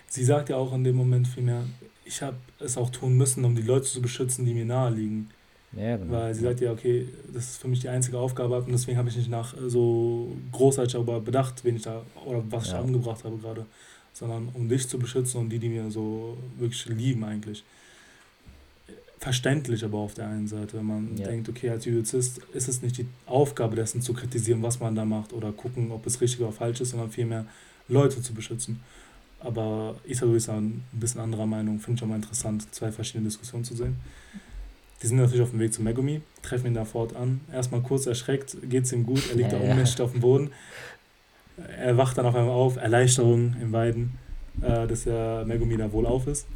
Sie 0.08 0.24
sagt 0.24 0.50
ja 0.50 0.58
auch 0.58 0.74
in 0.74 0.84
dem 0.84 0.96
Moment 0.96 1.28
viel 1.28 1.44
mehr, 1.44 1.64
ich 2.06 2.22
habe 2.22 2.38
es 2.60 2.78
auch 2.78 2.90
tun 2.90 3.18
müssen, 3.18 3.44
um 3.44 3.56
die 3.56 3.64
Leute 3.64 3.86
zu 3.86 4.02
beschützen, 4.02 4.46
die 4.46 4.54
mir 4.54 4.66
nahe 4.66 4.92
liegen. 4.92 5.30
Ja, 5.76 5.98
genau. 5.98 6.14
Weil 6.14 6.34
sie 6.34 6.42
sagt 6.42 6.62
ja, 6.62 6.72
okay, 6.72 7.08
das 7.34 7.46
ist 7.46 7.58
für 7.58 7.68
mich 7.68 7.82
die 7.82 7.90
einzige 7.90 8.18
Aufgabe 8.18 8.58
und 8.58 8.72
deswegen 8.72 8.98
habe 8.98 9.10
ich 9.10 9.18
nicht 9.18 9.30
nach 9.30 9.56
äh, 9.58 9.70
so 9.70 10.32
großartig 10.52 10.94
darüber 10.94 11.20
bedacht, 11.20 11.66
wen 11.66 11.76
ich 11.76 11.82
da 11.82 12.04
oder 12.26 12.44
was 12.50 12.68
ja. 12.68 12.74
ich 12.74 12.78
da 12.78 12.82
umgebracht 12.82 13.24
habe 13.26 13.38
gerade, 13.38 13.66
sondern 14.14 14.50
um 14.54 14.70
dich 14.70 14.88
zu 14.88 14.98
beschützen 14.98 15.42
und 15.42 15.50
die, 15.50 15.60
die 15.60 15.68
mir 15.68 15.92
so 15.92 16.38
wirklich 16.58 16.86
lieben 16.86 17.26
eigentlich. 17.26 17.64
Verständlich 19.20 19.84
aber 19.84 19.98
auf 19.98 20.14
der 20.14 20.28
einen 20.28 20.48
Seite, 20.48 20.78
wenn 20.78 20.86
man 20.86 21.18
ja. 21.18 21.28
denkt, 21.28 21.50
okay, 21.50 21.70
als 21.72 21.84
Judizist 21.86 22.40
ist 22.54 22.70
es 22.70 22.82
nicht 22.82 22.98
die 22.98 23.08
Aufgabe 23.26 23.76
dessen 23.76 24.02
zu 24.02 24.14
kritisieren, 24.14 24.62
was 24.62 24.80
man 24.80 24.96
da 24.96 25.04
macht 25.04 25.34
oder 25.34 25.52
gucken, 25.52 25.92
ob 25.92 26.06
es 26.06 26.22
richtig 26.22 26.42
oder 26.42 26.52
falsch 26.52 26.80
ist, 26.80 26.92
sondern 26.92 27.10
vielmehr 27.10 27.46
Leute 27.90 28.22
zu 28.22 28.34
beschützen. 28.34 28.82
Aber 29.40 29.96
Isaro 30.06 30.34
ist 30.34 30.50
ein 30.50 30.84
bisschen 30.92 31.22
anderer 31.22 31.46
Meinung. 31.46 31.80
Finde 31.80 32.00
ich 32.00 32.04
auch 32.04 32.08
mal 32.08 32.16
interessant, 32.16 32.74
zwei 32.74 32.92
verschiedene 32.92 33.26
Diskussionen 33.26 33.64
zu 33.64 33.76
sehen. 33.76 33.96
Die 35.02 35.08
sind 35.08 35.18
natürlich 35.18 35.42
auf 35.42 35.52
dem 35.52 35.60
Weg 35.60 35.74
zu 35.74 35.82
Megumi, 35.82 36.22
treffen 36.42 36.68
ihn 36.68 36.74
da 36.74 36.86
fort 36.86 37.16
an. 37.16 37.42
Erstmal 37.52 37.82
kurz 37.82 38.06
erschreckt, 38.06 38.58
geht 38.68 38.86
es 38.86 38.94
ihm 38.94 39.06
gut, 39.06 39.30
er 39.30 39.36
liegt 39.36 39.52
ja, 39.52 39.60
da 39.60 39.64
ohnmächtig 39.64 40.00
ja. 40.00 40.06
auf 40.06 40.12
dem 40.12 40.22
Boden. 40.22 40.52
Er 41.78 41.98
wacht 41.98 42.18
dann 42.18 42.26
auf 42.26 42.36
einmal 42.36 42.54
auf, 42.54 42.78
Erleichterung 42.78 43.56
in 43.62 43.72
beiden, 43.72 44.18
äh, 44.62 44.88
dass 44.88 45.04
der 45.04 45.44
Megumi 45.46 45.78
da 45.78 45.92
wohl 45.92 46.06
auf 46.06 46.28
ist. 46.28 46.48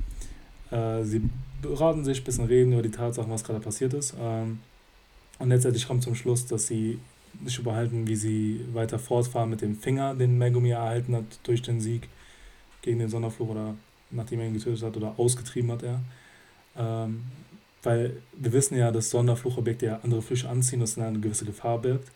Äh, 0.72 1.04
sie 1.04 1.22
beraten 1.62 2.04
sich, 2.04 2.22
ein 2.22 2.24
bisschen 2.24 2.46
reden 2.46 2.74
über 2.74 2.82
die 2.82 2.92
Tatsachen, 2.92 3.32
was 3.32 3.44
gerade 3.44 3.60
passiert 3.60 3.94
ist. 3.94 4.16
Ähm, 4.20 4.60
und 5.38 5.50
letztendlich 5.50 5.88
kommt 5.88 6.04
zum 6.04 6.16
Schluss, 6.16 6.46
dass 6.46 6.68
sie 6.68 7.00
sich 7.46 7.60
überhalten, 7.60 8.08
wie 8.08 8.16
sie 8.16 8.62
weiter 8.74 9.00
fortfahren 9.00 9.50
mit 9.50 9.62
dem 9.62 9.76
Finger, 9.76 10.16
den 10.16 10.38
Megumi 10.38 10.72
erhalten 10.72 11.16
hat 11.16 11.40
durch 11.44 11.62
den 11.62 11.80
Sieg 11.80 12.10
gegen 12.82 13.00
den 13.00 13.10
Sonderfluch 13.10 13.50
oder 13.50 13.76
nachdem 14.12 14.40
er 14.40 14.48
ihn 14.48 14.54
getötet 14.54 14.84
hat 14.84 14.98
oder 14.98 15.14
ausgetrieben 15.18 15.72
hat 15.72 15.84
er. 15.84 16.00
Ähm, 16.78 17.24
weil 17.84 18.18
wir 18.34 18.52
wissen 18.52 18.78
ja, 18.78 18.92
dass 18.92 19.10
Sonderfluchobjekte 19.10 19.86
ja 19.86 20.00
andere 20.04 20.22
Fische 20.22 20.50
anziehen, 20.50 20.80
dass 20.80 20.98
eine 20.98 21.20
gewisse 21.20 21.46
Gefahr 21.46 21.80
birgt. 21.80 22.12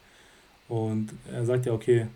Und 0.67 1.13
er 1.31 1.45
sagt 1.45 1.65
ja, 1.65 1.73
okay, 1.73 2.07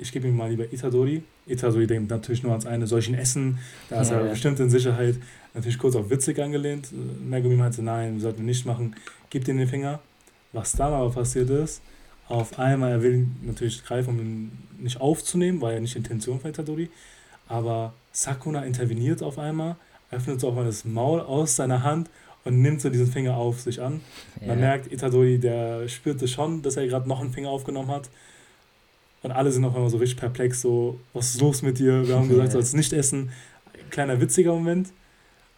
ich 0.00 0.12
gebe 0.12 0.28
ihm 0.28 0.36
mal 0.36 0.50
lieber 0.50 0.72
Itadori. 0.72 1.22
Itadori 1.46 1.86
denkt 1.86 2.10
natürlich 2.10 2.42
nur 2.42 2.52
ans 2.52 2.66
eine, 2.66 2.84
ihn 2.84 3.14
essen? 3.14 3.58
Da 3.88 4.00
ist 4.02 4.10
ja, 4.10 4.18
er 4.18 4.24
ja. 4.26 4.30
bestimmt 4.30 4.60
in 4.60 4.70
Sicherheit. 4.70 5.16
Natürlich 5.54 5.78
kurz 5.78 5.96
auf 5.96 6.10
witzig 6.10 6.38
angelehnt. 6.40 6.88
Megumi 7.26 7.56
meinte, 7.56 7.82
nein, 7.82 8.20
sollten 8.20 8.38
wir 8.38 8.46
nicht 8.46 8.66
machen. 8.66 8.94
Gib 9.30 9.48
ihm 9.48 9.58
den 9.58 9.68
Finger. 9.68 10.00
Was 10.52 10.72
dann 10.72 10.92
aber 10.92 11.10
passiert 11.10 11.48
ist, 11.50 11.80
auf 12.28 12.58
einmal, 12.58 12.92
er 12.92 13.02
will 13.02 13.26
natürlich 13.42 13.84
greifen, 13.84 14.10
um 14.10 14.20
ihn 14.20 14.58
nicht 14.78 15.00
aufzunehmen, 15.00 15.60
war 15.60 15.72
ja 15.72 15.80
nicht 15.80 15.96
Intention 15.96 16.40
von 16.40 16.50
Itadori. 16.50 16.90
Aber 17.52 17.92
Sakuna 18.12 18.64
interveniert 18.64 19.22
auf 19.22 19.38
einmal, 19.38 19.76
öffnet 20.10 20.40
so 20.40 20.48
auch 20.48 20.54
mal 20.54 20.64
das 20.64 20.86
Maul 20.86 21.20
aus 21.20 21.54
seiner 21.56 21.82
Hand 21.82 22.08
und 22.44 22.62
nimmt 22.62 22.80
so 22.80 22.88
diesen 22.88 23.06
Finger 23.06 23.36
auf 23.36 23.60
sich 23.60 23.82
an. 23.82 24.00
Ja. 24.40 24.48
Man 24.48 24.60
merkt, 24.60 24.90
Itadori, 24.90 25.38
der 25.38 25.86
spürte 25.86 26.26
schon, 26.28 26.62
dass 26.62 26.78
er 26.78 26.86
gerade 26.86 27.06
noch 27.06 27.20
einen 27.20 27.30
Finger 27.30 27.50
aufgenommen 27.50 27.90
hat. 27.90 28.08
Und 29.22 29.32
alle 29.32 29.52
sind 29.52 29.66
auf 29.66 29.74
einmal 29.74 29.90
so 29.90 29.98
richtig 29.98 30.18
perplex, 30.18 30.62
so, 30.62 30.98
was 31.12 31.34
ist 31.34 31.42
los 31.42 31.60
mit 31.60 31.78
dir? 31.78 32.08
Wir 32.08 32.16
haben 32.16 32.28
gesagt, 32.28 32.48
du 32.48 32.52
sollst 32.52 32.74
nicht 32.74 32.92
essen. 32.94 33.30
Kleiner 33.90 34.18
witziger 34.18 34.52
Moment, 34.52 34.88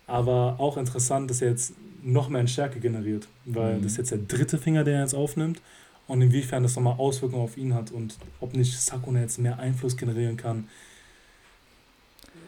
aber 0.09 0.57
auch 0.59 0.77
interessant, 0.77 1.31
dass 1.31 1.41
er 1.43 1.51
jetzt 1.51 1.75
noch 2.03 2.29
mehr 2.29 2.41
in 2.41 2.49
Stärke 2.49 2.81
generiert, 2.81 3.29
weil 3.45 3.77
mhm. 3.77 3.83
das 3.83 3.93
ist 3.93 3.99
jetzt 3.99 4.11
der 4.11 4.19
dritte 4.19 4.59
Finger, 4.59 4.83
den 4.83 4.95
er 4.97 5.03
jetzt 5.03 5.15
aufnimmt 5.15 5.63
und 6.09 6.21
inwiefern 6.21 6.65
das 6.65 6.75
nochmal 6.75 6.97
Auswirkungen 6.99 7.43
auf 7.43 7.57
ihn 7.57 7.73
hat 7.73 7.93
und 7.93 8.19
ob 8.41 8.55
nicht 8.55 8.79
Sakuna 8.79 9.21
jetzt 9.21 9.39
mehr 9.39 9.61
Einfluss 9.61 9.97
generieren 9.97 10.37
kann. 10.37 10.69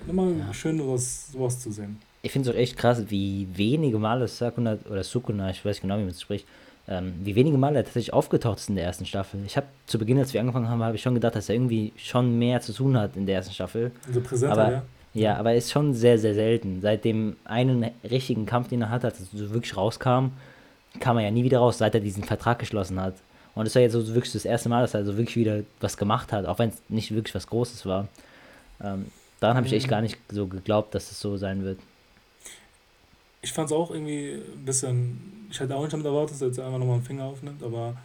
Nochmal 0.07 0.35
ja. 0.39 0.55
schön, 0.55 0.79
sowas, 0.79 1.33
sowas 1.33 1.61
zu 1.61 1.71
sehen. 1.71 1.99
Ich 2.23 2.33
finde 2.33 2.51
es 2.51 2.55
auch 2.55 2.59
echt 2.59 2.77
krass, 2.77 3.05
wie 3.09 3.47
wenige 3.55 3.99
Male 3.99 4.27
Sakuna 4.29 4.79
oder 4.91 5.05
Sukuna, 5.05 5.51
ich 5.51 5.65
weiß 5.65 5.81
genau, 5.81 5.97
wie 5.97 6.03
man 6.03 6.11
es 6.11 6.21
spricht, 6.21 6.47
ähm, 6.89 7.15
wie 7.23 7.35
wenige 7.35 7.59
Male 7.59 7.79
er 7.79 7.85
tatsächlich 7.85 8.13
aufgetaucht 8.13 8.59
ist 8.59 8.69
in 8.69 8.77
der 8.77 8.85
ersten 8.85 9.07
Staffel. 9.07 9.41
Ich 9.47 9.57
habe 9.57 9.67
zu 9.87 9.99
Beginn, 9.99 10.19
als 10.19 10.33
wir 10.33 10.41
angefangen 10.41 10.69
haben, 10.69 10.83
habe 10.83 10.97
ich 10.97 11.03
schon 11.03 11.15
gedacht, 11.15 11.35
dass 11.35 11.49
er 11.49 11.55
irgendwie 11.55 11.93
schon 11.97 12.39
mehr 12.39 12.61
zu 12.61 12.73
tun 12.73 12.97
hat 12.97 13.17
in 13.17 13.27
der 13.27 13.37
ersten 13.37 13.55
Staffel. 13.55 13.93
Also 14.07 14.21
präsenter, 14.21 14.53
aber, 14.53 14.73
ja. 14.73 14.83
Ja, 15.15 15.37
aber 15.37 15.53
er 15.53 15.57
ist 15.57 15.73
schon 15.73 15.95
sehr, 15.95 16.19
sehr 16.19 16.35
selten. 16.35 16.83
Seit 16.83 17.05
dem 17.05 17.37
einen 17.45 17.91
richtigen 18.09 18.45
Kampf, 18.45 18.69
den 18.69 18.83
er 18.83 18.91
hat, 18.91 19.05
als 19.05 19.19
er 19.19 19.27
so 19.39 19.51
wirklich 19.51 19.75
rauskam, 19.75 20.29
kam 21.01 21.17
er 21.17 21.25
ja 21.25 21.31
nie 21.31 21.43
wieder 21.43 21.59
raus, 21.59 21.79
seit 21.79 21.95
er 21.95 22.01
diesen 22.01 22.23
Vertrag 22.23 22.59
geschlossen 22.59 23.01
hat. 23.01 23.15
Und 23.55 23.67
es 23.67 23.75
war 23.75 23.81
jetzt 23.81 23.93
so 23.93 24.07
wirklich 24.15 24.33
das 24.33 24.45
erste 24.45 24.69
Mal, 24.69 24.83
dass 24.83 24.93
er 24.93 25.07
so 25.07 25.17
wirklich 25.17 25.37
wieder 25.37 25.63
was 25.81 25.97
gemacht 25.97 26.33
hat, 26.33 26.45
auch 26.45 26.59
wenn 26.59 26.69
es 26.69 26.83
nicht 26.91 27.15
wirklich 27.15 27.35
was 27.35 27.47
Großes 27.47 27.87
war. 27.87 28.09
Ähm, 28.85 29.07
daran 29.41 29.57
habe 29.57 29.67
ich 29.67 29.73
echt 29.73 29.87
mhm. 29.87 29.91
gar 29.91 30.01
nicht 30.03 30.19
so 30.31 30.47
geglaubt, 30.47 30.95
dass 30.95 31.11
es 31.11 31.21
so 31.21 31.37
sein 31.37 31.65
wird. 31.65 31.79
Ich 33.43 33.53
fand 33.53 33.67
es 33.67 33.73
auch 33.73 33.91
irgendwie 33.91 34.33
ein 34.33 34.65
bisschen. 34.65 35.49
Ich 35.51 35.61
hätte 35.61 35.77
auch 35.77 35.83
nicht 35.83 35.93
damit 35.93 36.07
erwartet, 36.07 36.35
dass 36.35 36.43
er 36.43 36.49
jetzt 36.49 36.59
einfach 36.59 36.79
nochmal 36.79 36.97
einen 36.97 37.05
Finger 37.05 37.25
aufnimmt, 37.25 37.63
aber 37.63 37.97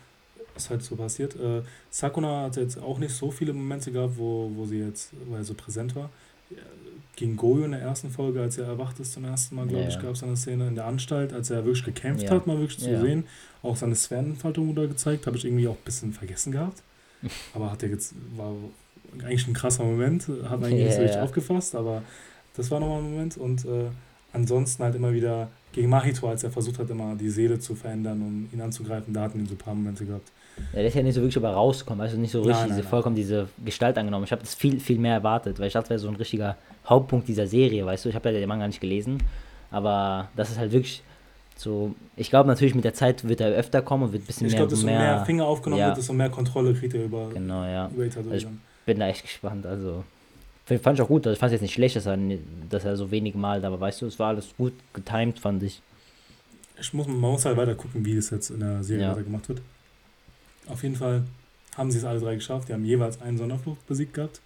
ist 0.55 0.69
halt 0.69 0.84
so 0.84 0.95
passiert. 0.95 1.36
Äh, 1.36 1.63
Sakuna 1.89 2.43
hat 2.43 2.57
jetzt 2.57 2.77
auch 2.77 2.99
nicht 2.99 3.15
so 3.15 3.32
viele 3.32 3.53
Momente 3.53 3.91
gehabt, 3.91 4.17
wo, 4.17 4.51
wo 4.53 4.65
sie 4.65 4.79
jetzt, 4.79 5.11
wo 5.25 5.36
er 5.36 5.43
so 5.43 5.53
präsent 5.53 5.95
war 5.95 6.09
gegen 7.15 7.38
Goyo 7.38 7.65
in 7.65 7.71
der 7.71 7.82
ersten 7.82 8.09
Folge, 8.09 8.41
als 8.41 8.57
er 8.57 8.65
erwacht 8.65 8.99
ist 8.99 9.13
zum 9.13 9.25
ersten 9.25 9.55
Mal, 9.55 9.67
glaube 9.67 9.84
ja, 9.84 9.89
ich, 9.89 9.99
gab 9.99 10.13
es 10.13 10.23
eine 10.23 10.38
Szene 10.38 10.67
in 10.67 10.75
der 10.75 10.86
Anstalt, 10.86 11.34
als 11.34 11.49
er 11.49 11.65
wirklich 11.65 11.84
gekämpft 11.84 12.23
ja. 12.23 12.32
hat, 12.32 12.47
mal 12.47 12.57
wirklich 12.57 12.79
zu 12.79 12.89
ja. 12.89 13.01
sehen. 13.01 13.25
Auch 13.61 13.75
seine 13.75 13.95
Sphärenentfaltung 13.95 14.67
wurde 14.67 14.88
gezeigt, 14.88 15.27
habe 15.27 15.38
ich 15.38 15.45
irgendwie 15.45 15.67
auch 15.67 15.75
ein 15.75 15.86
bisschen 15.86 16.13
vergessen 16.13 16.51
gehabt. 16.51 16.82
aber 17.53 17.71
hat 17.71 17.84
er 17.84 17.89
jetzt, 17.89 18.15
war 18.36 18.55
eigentlich 19.20 19.47
ein 19.47 19.53
krasser 19.53 19.84
Moment, 19.84 20.28
hat 20.28 20.59
man 20.59 20.66
eigentlich 20.66 20.86
nicht 20.86 20.95
so 20.95 21.01
richtig 21.01 21.22
aufgefasst, 21.22 21.76
aber 21.76 22.03
das 22.55 22.72
war 22.72 22.80
nochmal 22.80 22.99
ein 22.99 23.12
Moment. 23.12 23.38
Und 23.38 23.66
äh, 23.66 23.89
ansonsten 24.34 24.84
halt 24.84 24.95
immer 24.95 25.14
wieder 25.14 25.49
gegen 25.72 25.89
Mahito, 25.89 26.28
als 26.28 26.43
er 26.43 26.51
versucht 26.51 26.80
hat, 26.80 26.89
immer 26.89 27.16
die 27.16 27.30
Seele 27.30 27.59
zu 27.59 27.76
verändern, 27.76 28.22
um 28.22 28.49
ihn 28.51 28.62
anzugreifen, 28.62 29.14
da 29.14 29.22
hatten 29.22 29.39
wir 29.39 29.47
so 29.47 29.53
ein 29.53 29.57
paar 29.57 29.74
Momente 29.74 30.05
gehabt. 30.05 30.32
Ja, 30.74 30.80
der 30.80 30.88
ist 30.88 30.95
ja 30.95 31.01
nicht 31.01 31.16
so 31.16 31.22
wirklich 31.22 31.38
aber 31.38 31.51
rausgekommen, 31.51 32.01
also 32.01 32.18
nicht 32.18 32.32
so 32.32 32.39
richtig 32.39 32.55
nein, 32.55 32.70
nein, 32.70 32.78
diese, 32.78 32.89
vollkommen 32.89 33.16
diese 33.16 33.47
Gestalt 33.64 33.97
angenommen. 33.97 34.26
Ich 34.26 34.32
habe 34.32 34.41
das 34.41 34.53
viel, 34.53 34.80
viel 34.80 34.99
mehr 34.99 35.14
erwartet, 35.14 35.59
weil 35.59 35.68
ich 35.68 35.74
dachte, 35.74 35.86
das 35.86 35.89
wäre 35.89 35.99
so 35.99 36.09
ein 36.09 36.16
richtiger 36.16 36.57
Hauptpunkt 36.86 37.28
dieser 37.28 37.47
Serie, 37.47 37.86
weißt 37.86 38.05
du. 38.05 38.09
Ich 38.09 38.16
habe 38.16 38.30
ja 38.32 38.39
den 38.39 38.49
Manga 38.49 38.68
nicht 38.68 38.82
gelesen, 38.82 39.24
aber 39.72 40.30
das 40.36 40.51
ist 40.51 40.59
halt 40.59 40.72
wirklich 40.72 41.03
so. 41.55 41.95
Ich 42.18 42.30
glaube 42.30 42.49
natürlich 42.49 42.76
mit 42.76 42.84
der 42.84 42.93
Zeit 42.93 43.28
wird 43.28 43.39
er 43.39 43.49
öfter 43.51 43.82
kommen 43.82 44.03
und 44.03 44.14
wird 44.14 44.24
ein 44.24 44.28
bisschen 44.28 44.47
ich 44.47 44.53
mehr. 44.53 44.62
Ich 44.62 44.68
glaube, 44.68 44.72
desto 44.72 44.86
mehr, 44.86 44.99
mehr 44.99 45.26
Finger 45.26 45.45
aufgenommen 45.45 45.80
ja. 45.80 45.88
wird, 45.88 45.97
desto 45.97 46.14
mehr 46.14 46.30
Kontrolle 46.30 46.74
kriegt 46.74 46.93
er 46.93 47.05
über. 47.05 47.30
Genau, 47.34 47.64
ja. 47.64 47.89
Über 47.95 48.03
also 48.03 48.32
ich 48.32 48.47
bin 48.86 48.99
da 48.99 49.07
echt 49.07 49.23
gespannt. 49.23 49.65
Also 49.65 50.03
fand 50.65 50.97
ich 50.97 51.01
auch 51.01 51.07
gut. 51.07 51.25
Also 51.27 51.34
ich 51.34 51.39
fand 51.39 51.49
es 51.49 51.53
jetzt 51.53 51.61
nicht 51.61 51.73
schlecht, 51.73 51.95
dass 51.95 52.05
er, 52.05 52.17
dass 52.69 52.86
er 52.86 52.95
so 52.95 53.11
wenig 53.11 53.36
malt, 53.36 53.63
aber 53.63 53.79
weißt 53.79 54.01
du, 54.01 54.05
es 54.05 54.19
war 54.19 54.29
alles 54.29 54.53
gut 54.57 54.73
getimed, 54.93 55.39
fand 55.39 55.63
ich. 55.63 55.82
Ich 56.79 56.93
muss, 56.93 57.07
man 57.07 57.17
muss 57.17 57.45
halt 57.45 57.57
weiter 57.57 57.75
gucken, 57.75 58.05
wie 58.05 58.15
das 58.15 58.29
jetzt 58.29 58.49
in 58.49 58.61
der 58.61 58.84
Serie 58.84 59.03
ja. 59.03 59.11
weiter 59.11 59.23
gemacht 59.23 59.47
wird. 59.49 59.61
Auf 60.67 60.84
jeden 60.84 60.95
Fall 60.95 61.23
haben 61.75 61.91
sie 61.91 61.99
es 61.99 62.05
alle 62.05 62.19
drei 62.19 62.36
geschafft. 62.36 62.69
Die 62.69 62.73
haben 62.73 62.86
jeweils 62.86 63.21
einen 63.21 63.38
Sonderflucht 63.38 63.86
besiegt 63.88 64.13
gehabt. 64.13 64.41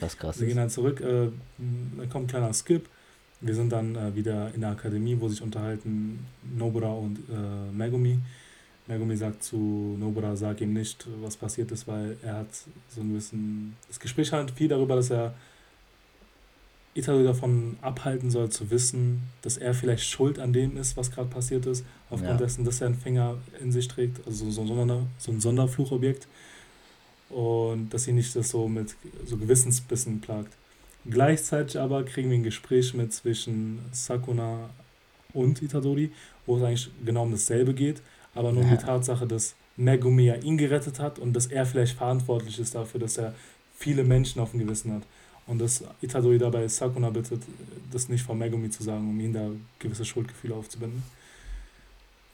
Das 0.00 0.16
krass. 0.16 0.40
Wir 0.40 0.46
gehen 0.46 0.56
dann 0.56 0.70
zurück. 0.70 1.00
Äh, 1.00 1.28
da 1.98 2.06
kommt 2.06 2.26
ein 2.26 2.28
kleiner 2.28 2.52
Skip. 2.54 2.88
Wir 3.40 3.54
sind 3.54 3.70
dann 3.70 3.94
äh, 3.94 4.14
wieder 4.14 4.52
in 4.54 4.62
der 4.62 4.70
Akademie, 4.70 5.16
wo 5.18 5.28
sich 5.28 5.42
unterhalten 5.42 6.26
Nobura 6.56 6.90
und 6.90 7.18
äh, 7.30 7.72
Megumi. 7.72 8.18
Megumi 8.88 9.16
sagt 9.16 9.42
zu 9.44 9.56
Nobura, 9.98 10.34
sag 10.34 10.60
ihm 10.62 10.72
nicht, 10.72 11.06
was 11.20 11.36
passiert 11.36 11.70
ist, 11.70 11.86
weil 11.86 12.16
er 12.22 12.38
hat 12.38 12.48
so 12.88 13.02
ein 13.02 13.12
bisschen. 13.12 13.76
Das 13.86 14.00
Gespräch 14.00 14.32
handelt 14.32 14.56
viel 14.56 14.68
darüber, 14.68 14.96
dass 14.96 15.10
er 15.10 15.34
Italo 16.94 17.22
davon 17.22 17.76
abhalten 17.82 18.30
soll, 18.30 18.48
zu 18.48 18.70
wissen, 18.70 19.22
dass 19.42 19.58
er 19.58 19.74
vielleicht 19.74 20.04
schuld 20.04 20.38
an 20.38 20.52
dem 20.52 20.76
ist, 20.78 20.96
was 20.96 21.10
gerade 21.10 21.28
passiert 21.28 21.66
ist, 21.66 21.84
aufgrund 22.08 22.40
ja. 22.40 22.46
dessen, 22.46 22.64
dass 22.64 22.80
er 22.80 22.88
einen 22.88 22.96
Finger 22.96 23.36
in 23.60 23.70
sich 23.70 23.86
trägt, 23.88 24.26
also 24.26 24.50
so 24.50 24.62
ein, 24.62 24.66
Sonder, 24.66 25.06
so 25.18 25.30
ein 25.30 25.40
Sonderfluchobjekt. 25.40 26.26
Und 27.28 27.90
dass 27.90 28.04
sie 28.04 28.12
nicht 28.12 28.34
das 28.34 28.48
so 28.48 28.68
mit 28.68 28.96
so 29.26 29.36
Gewissensbissen 29.36 30.22
plagt. 30.22 30.56
Gleichzeitig 31.08 31.78
aber 31.78 32.04
kriegen 32.04 32.30
wir 32.30 32.38
ein 32.38 32.42
Gespräch 32.42 32.94
mit 32.94 33.12
zwischen 33.12 33.80
Sakuna 33.92 34.70
und 35.34 35.60
Itadori, 35.62 36.10
wo 36.46 36.56
es 36.56 36.62
eigentlich 36.62 36.90
genau 37.04 37.24
um 37.24 37.32
dasselbe 37.32 37.74
geht, 37.74 38.00
aber 38.38 38.52
nur 38.52 38.62
ja. 38.62 38.70
die 38.70 38.76
Tatsache, 38.76 39.26
dass 39.26 39.56
Megumi 39.76 40.24
ja 40.24 40.36
ihn 40.36 40.56
gerettet 40.56 41.00
hat 41.00 41.18
und 41.18 41.32
dass 41.32 41.46
er 41.46 41.66
vielleicht 41.66 41.96
verantwortlich 41.96 42.58
ist 42.58 42.74
dafür, 42.74 43.00
dass 43.00 43.18
er 43.18 43.34
viele 43.76 44.04
Menschen 44.04 44.40
auf 44.40 44.52
dem 44.52 44.60
Gewissen 44.60 44.92
hat. 44.92 45.02
Und 45.46 45.58
dass 45.60 45.82
Itadori 46.02 46.38
dabei 46.38 46.68
Sakuna 46.68 47.10
bittet, 47.10 47.42
das 47.90 48.08
nicht 48.08 48.22
von 48.22 48.38
Megumi 48.38 48.70
zu 48.70 48.82
sagen, 48.82 49.08
um 49.08 49.18
ihn 49.18 49.32
da 49.32 49.48
gewisse 49.78 50.04
Schuldgefühle 50.04 50.54
aufzubinden. 50.54 51.02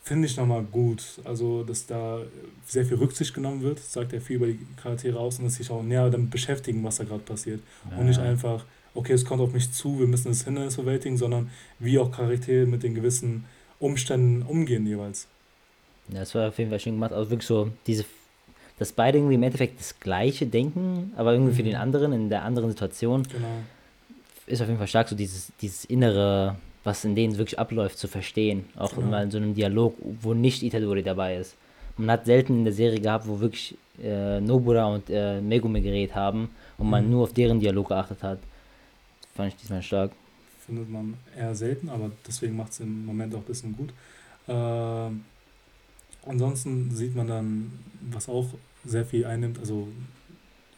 Finde 0.02 0.26
ich 0.26 0.36
nochmal 0.36 0.62
gut. 0.64 1.20
Also, 1.24 1.62
dass 1.62 1.86
da 1.86 2.20
sehr 2.66 2.84
viel 2.84 2.96
Rücksicht 2.96 3.32
genommen 3.32 3.62
wird, 3.62 3.78
sagt 3.78 4.12
er 4.12 4.20
viel 4.20 4.36
über 4.36 4.48
die 4.48 4.58
Charaktere 4.76 5.18
aus 5.18 5.38
und 5.38 5.46
dass 5.46 5.54
sich 5.54 5.70
auch 5.70 5.82
näher 5.82 6.10
damit 6.10 6.30
beschäftigen, 6.30 6.84
was 6.84 6.96
da 6.96 7.04
gerade 7.04 7.22
passiert. 7.22 7.60
Ja. 7.90 7.98
Und 7.98 8.06
nicht 8.06 8.18
einfach, 8.18 8.66
okay, 8.94 9.12
es 9.12 9.24
kommt 9.24 9.40
auf 9.40 9.52
mich 9.54 9.72
zu, 9.72 10.00
wir 10.00 10.06
müssen 10.06 10.28
das 10.28 10.44
Hindernis 10.44 10.76
bewältigen, 10.76 11.16
sondern 11.16 11.50
wie 11.78 11.98
auch 11.98 12.10
Charaktere 12.10 12.66
mit 12.66 12.82
den 12.82 12.94
gewissen 12.94 13.44
Umständen 13.78 14.42
umgehen 14.42 14.86
jeweils. 14.86 15.28
Ja, 16.08 16.20
das 16.20 16.34
war 16.34 16.48
auf 16.48 16.58
jeden 16.58 16.70
Fall 16.70 16.80
schön 16.80 16.94
gemacht. 16.94 17.12
Also 17.12 17.30
wirklich 17.30 17.46
so 17.46 17.70
diese 17.86 18.04
dass 18.78 18.92
beide 18.92 19.18
irgendwie 19.18 19.34
im 19.34 19.42
Endeffekt 19.42 19.78
das 19.78 19.98
Gleiche 20.00 20.46
denken, 20.46 21.12
aber 21.16 21.32
irgendwie 21.32 21.52
mhm. 21.52 21.56
für 21.56 21.62
den 21.62 21.76
anderen 21.76 22.12
in 22.12 22.28
der 22.28 22.42
anderen 22.42 22.70
Situation. 22.70 23.22
Genau. 23.22 23.46
Ist 24.46 24.60
auf 24.60 24.68
jeden 24.68 24.78
Fall 24.78 24.88
stark, 24.88 25.08
so 25.08 25.16
dieses, 25.16 25.52
dieses 25.60 25.84
Innere, 25.84 26.56
was 26.82 27.04
in 27.04 27.14
denen 27.14 27.38
wirklich 27.38 27.58
abläuft, 27.58 27.98
zu 27.98 28.08
verstehen. 28.08 28.64
Auch 28.76 28.94
genau. 28.94 29.08
mal 29.08 29.22
in 29.22 29.30
so 29.30 29.38
einem 29.38 29.54
Dialog, 29.54 29.94
wo 30.20 30.34
nicht 30.34 30.62
Itadori 30.62 31.02
dabei 31.02 31.36
ist. 31.36 31.54
Man 31.96 32.10
hat 32.10 32.26
selten 32.26 32.58
in 32.58 32.64
der 32.64 32.74
Serie 32.74 33.00
gehabt, 33.00 33.26
wo 33.28 33.40
wirklich 33.40 33.76
äh, 34.02 34.40
Nobura 34.40 34.86
und 34.86 35.08
äh, 35.08 35.40
Megumi 35.40 35.80
geredet 35.80 36.14
haben 36.14 36.50
und 36.76 36.86
mhm. 36.86 36.90
man 36.90 37.10
nur 37.10 37.22
auf 37.22 37.32
deren 37.32 37.60
Dialog 37.60 37.88
geachtet 37.88 38.22
hat. 38.22 38.38
Fand 39.34 39.48
ich 39.50 39.56
diesmal 39.56 39.82
stark. 39.82 40.10
Findet 40.66 40.90
man 40.90 41.14
eher 41.36 41.54
selten, 41.54 41.88
aber 41.88 42.10
deswegen 42.26 42.56
macht 42.56 42.72
es 42.72 42.80
im 42.80 43.06
Moment 43.06 43.34
auch 43.34 43.38
ein 43.38 43.44
bisschen 43.44 43.76
gut. 43.76 43.90
Äh, 44.48 45.10
Ansonsten 46.26 46.90
sieht 46.94 47.14
man 47.14 47.26
dann, 47.26 47.72
was 48.10 48.28
auch 48.28 48.46
sehr 48.84 49.04
viel 49.04 49.24
einnimmt, 49.24 49.58
also 49.58 49.88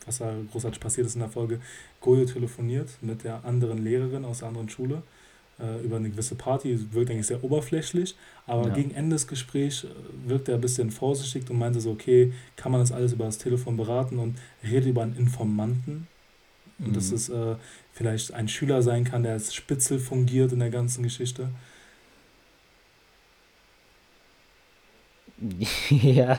was 0.05 0.19
da 0.19 0.35
großartig 0.53 0.81
passiert 0.81 1.07
ist 1.07 1.15
in 1.15 1.21
der 1.21 1.29
Folge. 1.29 1.61
Goyo 2.01 2.25
telefoniert 2.25 2.91
mit 3.01 3.25
der 3.25 3.45
anderen 3.45 3.83
Lehrerin 3.83 4.25
aus 4.25 4.39
der 4.39 4.49
anderen 4.49 4.69
Schule 4.69 5.03
äh, 5.59 5.85
über 5.85 5.97
eine 5.97 6.11
gewisse 6.11 6.35
Party, 6.35 6.79
wirkt 6.93 7.11
eigentlich 7.11 7.27
sehr 7.27 7.43
oberflächlich, 7.43 8.15
aber 8.47 8.69
ja. 8.69 8.75
gegen 8.75 8.93
Ende 8.93 9.17
des 9.17 9.27
Gesprächs 9.27 9.85
äh, 9.85 9.89
wirkt 10.27 10.49
er 10.49 10.57
ein 10.57 10.61
bisschen 10.61 10.91
vorsichtig 10.91 11.49
und 11.51 11.59
meinte 11.59 11.81
so, 11.81 11.91
okay, 11.91 12.33
kann 12.57 12.73
man 12.73 12.81
das 12.81 12.93
alles 12.93 13.13
über 13.13 13.25
das 13.25 13.39
Telefon 13.39 13.77
beraten 13.77 14.19
und 14.19 14.37
redet 14.63 14.91
über 14.91 15.03
einen 15.03 15.17
Informanten. 15.17 16.07
Und 16.79 16.89
mhm. 16.89 16.93
dass 16.93 17.11
es 17.11 17.29
äh, 17.29 17.57
vielleicht 17.95 18.35
ein 18.35 18.49
Schüler 18.49 18.83
sein 18.83 19.05
kann, 19.05 19.23
der 19.23 19.33
als 19.33 19.55
Spitzel 19.55 19.99
fungiert 19.99 20.53
in 20.53 20.59
der 20.59 20.71
ganzen 20.71 21.03
Geschichte. 21.03 21.49
ja. 25.91 26.39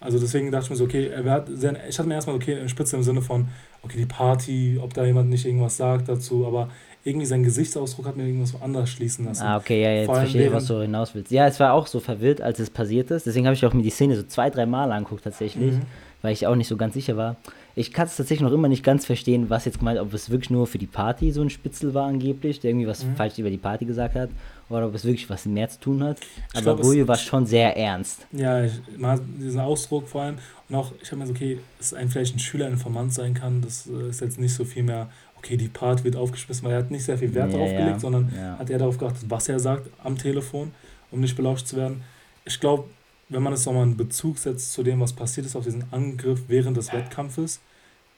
Also 0.00 0.18
deswegen 0.18 0.50
dachte 0.50 0.64
ich 0.64 0.70
mir 0.70 0.76
so, 0.76 0.84
okay, 0.84 1.08
er 1.08 1.44
sehr, 1.48 1.88
ich 1.88 1.98
hatte 1.98 2.08
mir 2.08 2.14
erstmal, 2.14 2.36
okay, 2.36 2.66
Spitze 2.68 2.96
im 2.96 3.02
Sinne 3.02 3.20
von, 3.20 3.48
okay, 3.82 3.98
die 3.98 4.06
Party, 4.06 4.78
ob 4.82 4.94
da 4.94 5.04
jemand 5.04 5.28
nicht 5.28 5.44
irgendwas 5.44 5.76
sagt 5.76 6.08
dazu, 6.08 6.46
aber 6.46 6.70
irgendwie 7.04 7.26
sein 7.26 7.42
Gesichtsausdruck 7.42 8.06
hat 8.06 8.16
mir 8.16 8.26
irgendwas 8.26 8.60
anders 8.60 8.90
schließen 8.90 9.24
lassen. 9.24 9.42
Ah, 9.42 9.56
okay, 9.56 9.82
ja, 9.82 9.92
jetzt 9.92 10.06
verstehe 10.06 10.46
ich, 10.46 10.52
was 10.52 10.66
du 10.66 10.80
hinaus 10.80 11.14
willst. 11.14 11.30
Ja, 11.30 11.46
es 11.46 11.58
war 11.60 11.72
auch 11.72 11.86
so 11.86 12.00
verwirrt, 12.00 12.40
als 12.40 12.58
es 12.58 12.70
passiert 12.70 13.10
ist. 13.10 13.26
Deswegen 13.26 13.46
habe 13.46 13.54
ich 13.54 13.64
auch 13.64 13.72
mir 13.72 13.82
die 13.82 13.90
Szene 13.90 14.16
so 14.16 14.22
zwei, 14.22 14.50
drei 14.50 14.66
Mal 14.66 14.92
angeguckt 14.92 15.24
tatsächlich, 15.24 15.74
mhm. 15.74 15.82
weil 16.22 16.32
ich 16.32 16.46
auch 16.46 16.56
nicht 16.56 16.68
so 16.68 16.76
ganz 16.76 16.94
sicher 16.94 17.16
war. 17.16 17.36
Ich 17.80 17.94
kann 17.94 18.06
es 18.06 18.16
tatsächlich 18.16 18.46
noch 18.46 18.52
immer 18.52 18.68
nicht 18.68 18.84
ganz 18.84 19.06
verstehen, 19.06 19.48
was 19.48 19.64
jetzt 19.64 19.78
gemeint, 19.78 19.98
ob 19.98 20.12
es 20.12 20.28
wirklich 20.28 20.50
nur 20.50 20.66
für 20.66 20.76
die 20.76 20.86
Party 20.86 21.32
so 21.32 21.40
ein 21.40 21.48
Spitzel 21.48 21.94
war 21.94 22.08
angeblich, 22.08 22.60
der 22.60 22.72
irgendwie 22.72 22.86
was 22.86 23.06
mhm. 23.06 23.16
falsch 23.16 23.38
über 23.38 23.48
die 23.48 23.56
Party 23.56 23.86
gesagt 23.86 24.16
hat, 24.16 24.28
oder 24.68 24.86
ob 24.86 24.94
es 24.94 25.06
wirklich 25.06 25.30
was 25.30 25.46
mehr 25.46 25.66
zu 25.70 25.80
tun 25.80 26.04
hat. 26.04 26.18
Ich 26.52 26.58
Aber 26.58 26.76
Goyo 26.76 27.08
war 27.08 27.16
schon 27.16 27.46
sehr 27.46 27.74
ernst. 27.78 28.26
Ja, 28.32 28.62
ich, 28.62 28.74
man 28.98 29.12
hat 29.12 29.22
diesen 29.38 29.60
Ausdruck 29.60 30.08
vor 30.08 30.20
allem 30.20 30.36
und 30.68 30.76
auch, 30.76 30.92
ich 31.02 31.10
habe 31.10 31.22
mir 31.22 31.26
so, 31.26 31.32
okay, 31.32 31.58
dass 31.78 31.94
ein 31.94 32.10
vielleicht 32.10 32.36
ein 32.36 32.38
Schüler 32.38 32.68
Informant 32.68 33.14
sein 33.14 33.32
kann, 33.32 33.62
das 33.62 33.86
äh, 33.86 34.10
ist 34.10 34.20
jetzt 34.20 34.38
nicht 34.38 34.52
so 34.52 34.66
viel 34.66 34.82
mehr, 34.82 35.08
okay, 35.38 35.56
die 35.56 35.68
Part 35.68 36.04
wird 36.04 36.16
aufgeschmissen, 36.16 36.62
weil 36.64 36.72
er 36.72 36.80
hat 36.80 36.90
nicht 36.90 37.04
sehr 37.04 37.16
viel 37.16 37.32
Wert 37.32 37.50
ja, 37.50 37.56
darauf 37.56 37.70
gelegt, 37.70 38.00
sondern 38.02 38.30
ja. 38.36 38.58
hat 38.58 38.68
er 38.68 38.78
darauf 38.78 38.98
geachtet, 38.98 39.24
was 39.26 39.48
er 39.48 39.58
sagt 39.58 39.88
am 40.04 40.18
Telefon, 40.18 40.72
um 41.10 41.20
nicht 41.20 41.34
belauscht 41.34 41.66
zu 41.66 41.78
werden. 41.78 42.02
Ich 42.44 42.60
glaube, 42.60 42.84
wenn 43.30 43.42
man 43.42 43.54
es 43.54 43.64
nochmal 43.64 43.84
in 43.84 43.96
Bezug 43.96 44.36
setzt 44.36 44.74
zu 44.74 44.82
dem, 44.82 45.00
was 45.00 45.14
passiert 45.14 45.46
ist 45.46 45.56
auf 45.56 45.64
diesen 45.64 45.84
Angriff 45.92 46.42
während 46.48 46.76
des 46.76 46.92
Wettkampfes, 46.92 47.60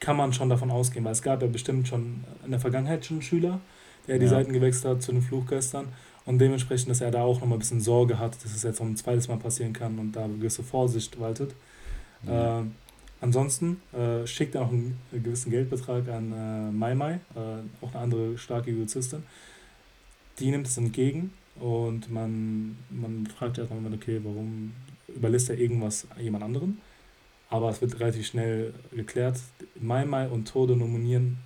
kann 0.02 0.16
man 0.16 0.32
schon 0.32 0.48
davon 0.48 0.70
ausgehen, 0.70 1.04
weil 1.04 1.12
es 1.12 1.22
gab 1.22 1.42
ja 1.42 1.48
bestimmt 1.48 1.86
schon 1.86 2.24
in 2.44 2.50
der 2.50 2.58
Vergangenheit 2.58 3.06
schon 3.06 3.18
einen 3.18 3.22
Schüler, 3.22 3.60
der 4.08 4.18
die 4.18 4.26
Seiten 4.26 4.52
gewechselt 4.52 4.96
hat 4.96 5.02
zu 5.02 5.12
den 5.12 5.22
Fluchgeistern 5.22 5.86
und 6.26 6.40
dementsprechend, 6.40 6.90
dass 6.90 7.00
er 7.00 7.12
da 7.12 7.22
auch 7.22 7.40
nochmal 7.40 7.56
ein 7.56 7.60
bisschen 7.60 7.80
Sorge 7.80 8.18
hat, 8.18 8.34
dass 8.44 8.52
es 8.52 8.64
jetzt 8.64 8.80
noch 8.80 8.86
ein 8.86 8.96
zweites 8.96 9.28
Mal 9.28 9.36
passieren 9.36 9.72
kann 9.72 10.00
und 10.00 10.12
da 10.16 10.24
eine 10.24 10.34
gewisse 10.34 10.64
Vorsicht 10.64 11.20
waltet. 11.20 11.54
Ja. 12.26 12.60
Äh, 12.60 12.64
ansonsten 13.20 13.80
äh, 13.92 14.26
schickt 14.26 14.56
er 14.56 14.62
auch 14.62 14.70
einen, 14.70 14.98
gewissen 15.12 15.50
Geldbetrag 15.50 16.08
an 16.08 16.32
äh, 16.32 16.72
Mai 16.72 16.96
Mai, 16.96 17.20
äh, 17.36 17.84
auch 17.84 17.94
eine 17.94 18.02
andere 18.02 18.38
starke 18.38 18.72
Judizistin. 18.72 19.22
Die 20.40 20.50
nimmt 20.50 20.66
es 20.66 20.76
entgegen 20.78 21.32
und 21.60 22.10
man, 22.10 22.76
man 22.90 23.28
fragt 23.28 23.58
erstmal, 23.58 23.94
okay, 23.94 24.20
warum 24.24 24.72
überlässt 25.06 25.48
er 25.48 25.58
irgendwas 25.58 26.08
jemand 26.18 26.42
anderen? 26.42 26.78
Aber 27.52 27.68
es 27.68 27.82
wird 27.82 28.00
relativ 28.00 28.26
schnell 28.26 28.72
geklärt. 28.92 29.38
Mai 29.78 30.06
Mai 30.06 30.26
und 30.26 30.48
Tode 30.48 30.74
nominieren 30.74 31.36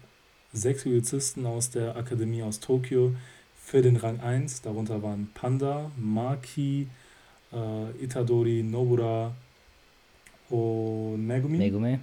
sechs 0.52 0.84
Judizisten 0.84 1.44
aus 1.46 1.70
der 1.70 1.96
Akademie 1.96 2.44
aus 2.44 2.60
Tokio 2.60 3.16
für 3.60 3.82
den 3.82 3.96
Rang 3.96 4.20
1. 4.20 4.62
Darunter 4.62 5.02
waren 5.02 5.28
Panda, 5.34 5.90
Maki, 5.96 6.86
äh, 7.52 8.04
Itadori, 8.04 8.62
Nobura 8.62 9.34
und 10.48 11.26
Megumi. 11.26 11.58
Megumi. 11.58 11.98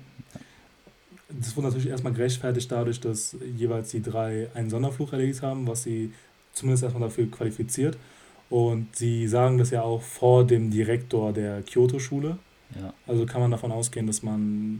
Das 1.29 1.55
wurde 1.55 1.67
natürlich 1.67 1.87
erstmal 1.87 2.11
gerechtfertigt 2.11 2.69
dadurch, 2.69 2.99
dass 2.99 3.37
jeweils 3.55 3.91
die 3.91 4.01
drei 4.01 4.49
einen 4.53 4.69
Sonderfluch 4.69 5.13
erledigt 5.13 5.43
haben, 5.43 5.65
was 5.65 5.83
sie 5.83 6.11
zumindest 6.51 6.83
erstmal 6.83 7.07
dafür 7.07 7.31
qualifiziert. 7.31 7.97
Und 8.49 8.97
sie 8.97 9.29
sagen 9.29 9.59
das 9.59 9.69
ja 9.69 9.81
auch 9.81 10.01
vor 10.01 10.45
dem 10.45 10.71
Direktor 10.71 11.31
der 11.31 11.61
Kyoto-Schule. 11.61 12.37
Ja. 12.79 12.93
Also 13.07 13.25
kann 13.25 13.41
man 13.41 13.51
davon 13.51 13.71
ausgehen, 13.71 14.07
dass 14.07 14.23
man 14.23 14.79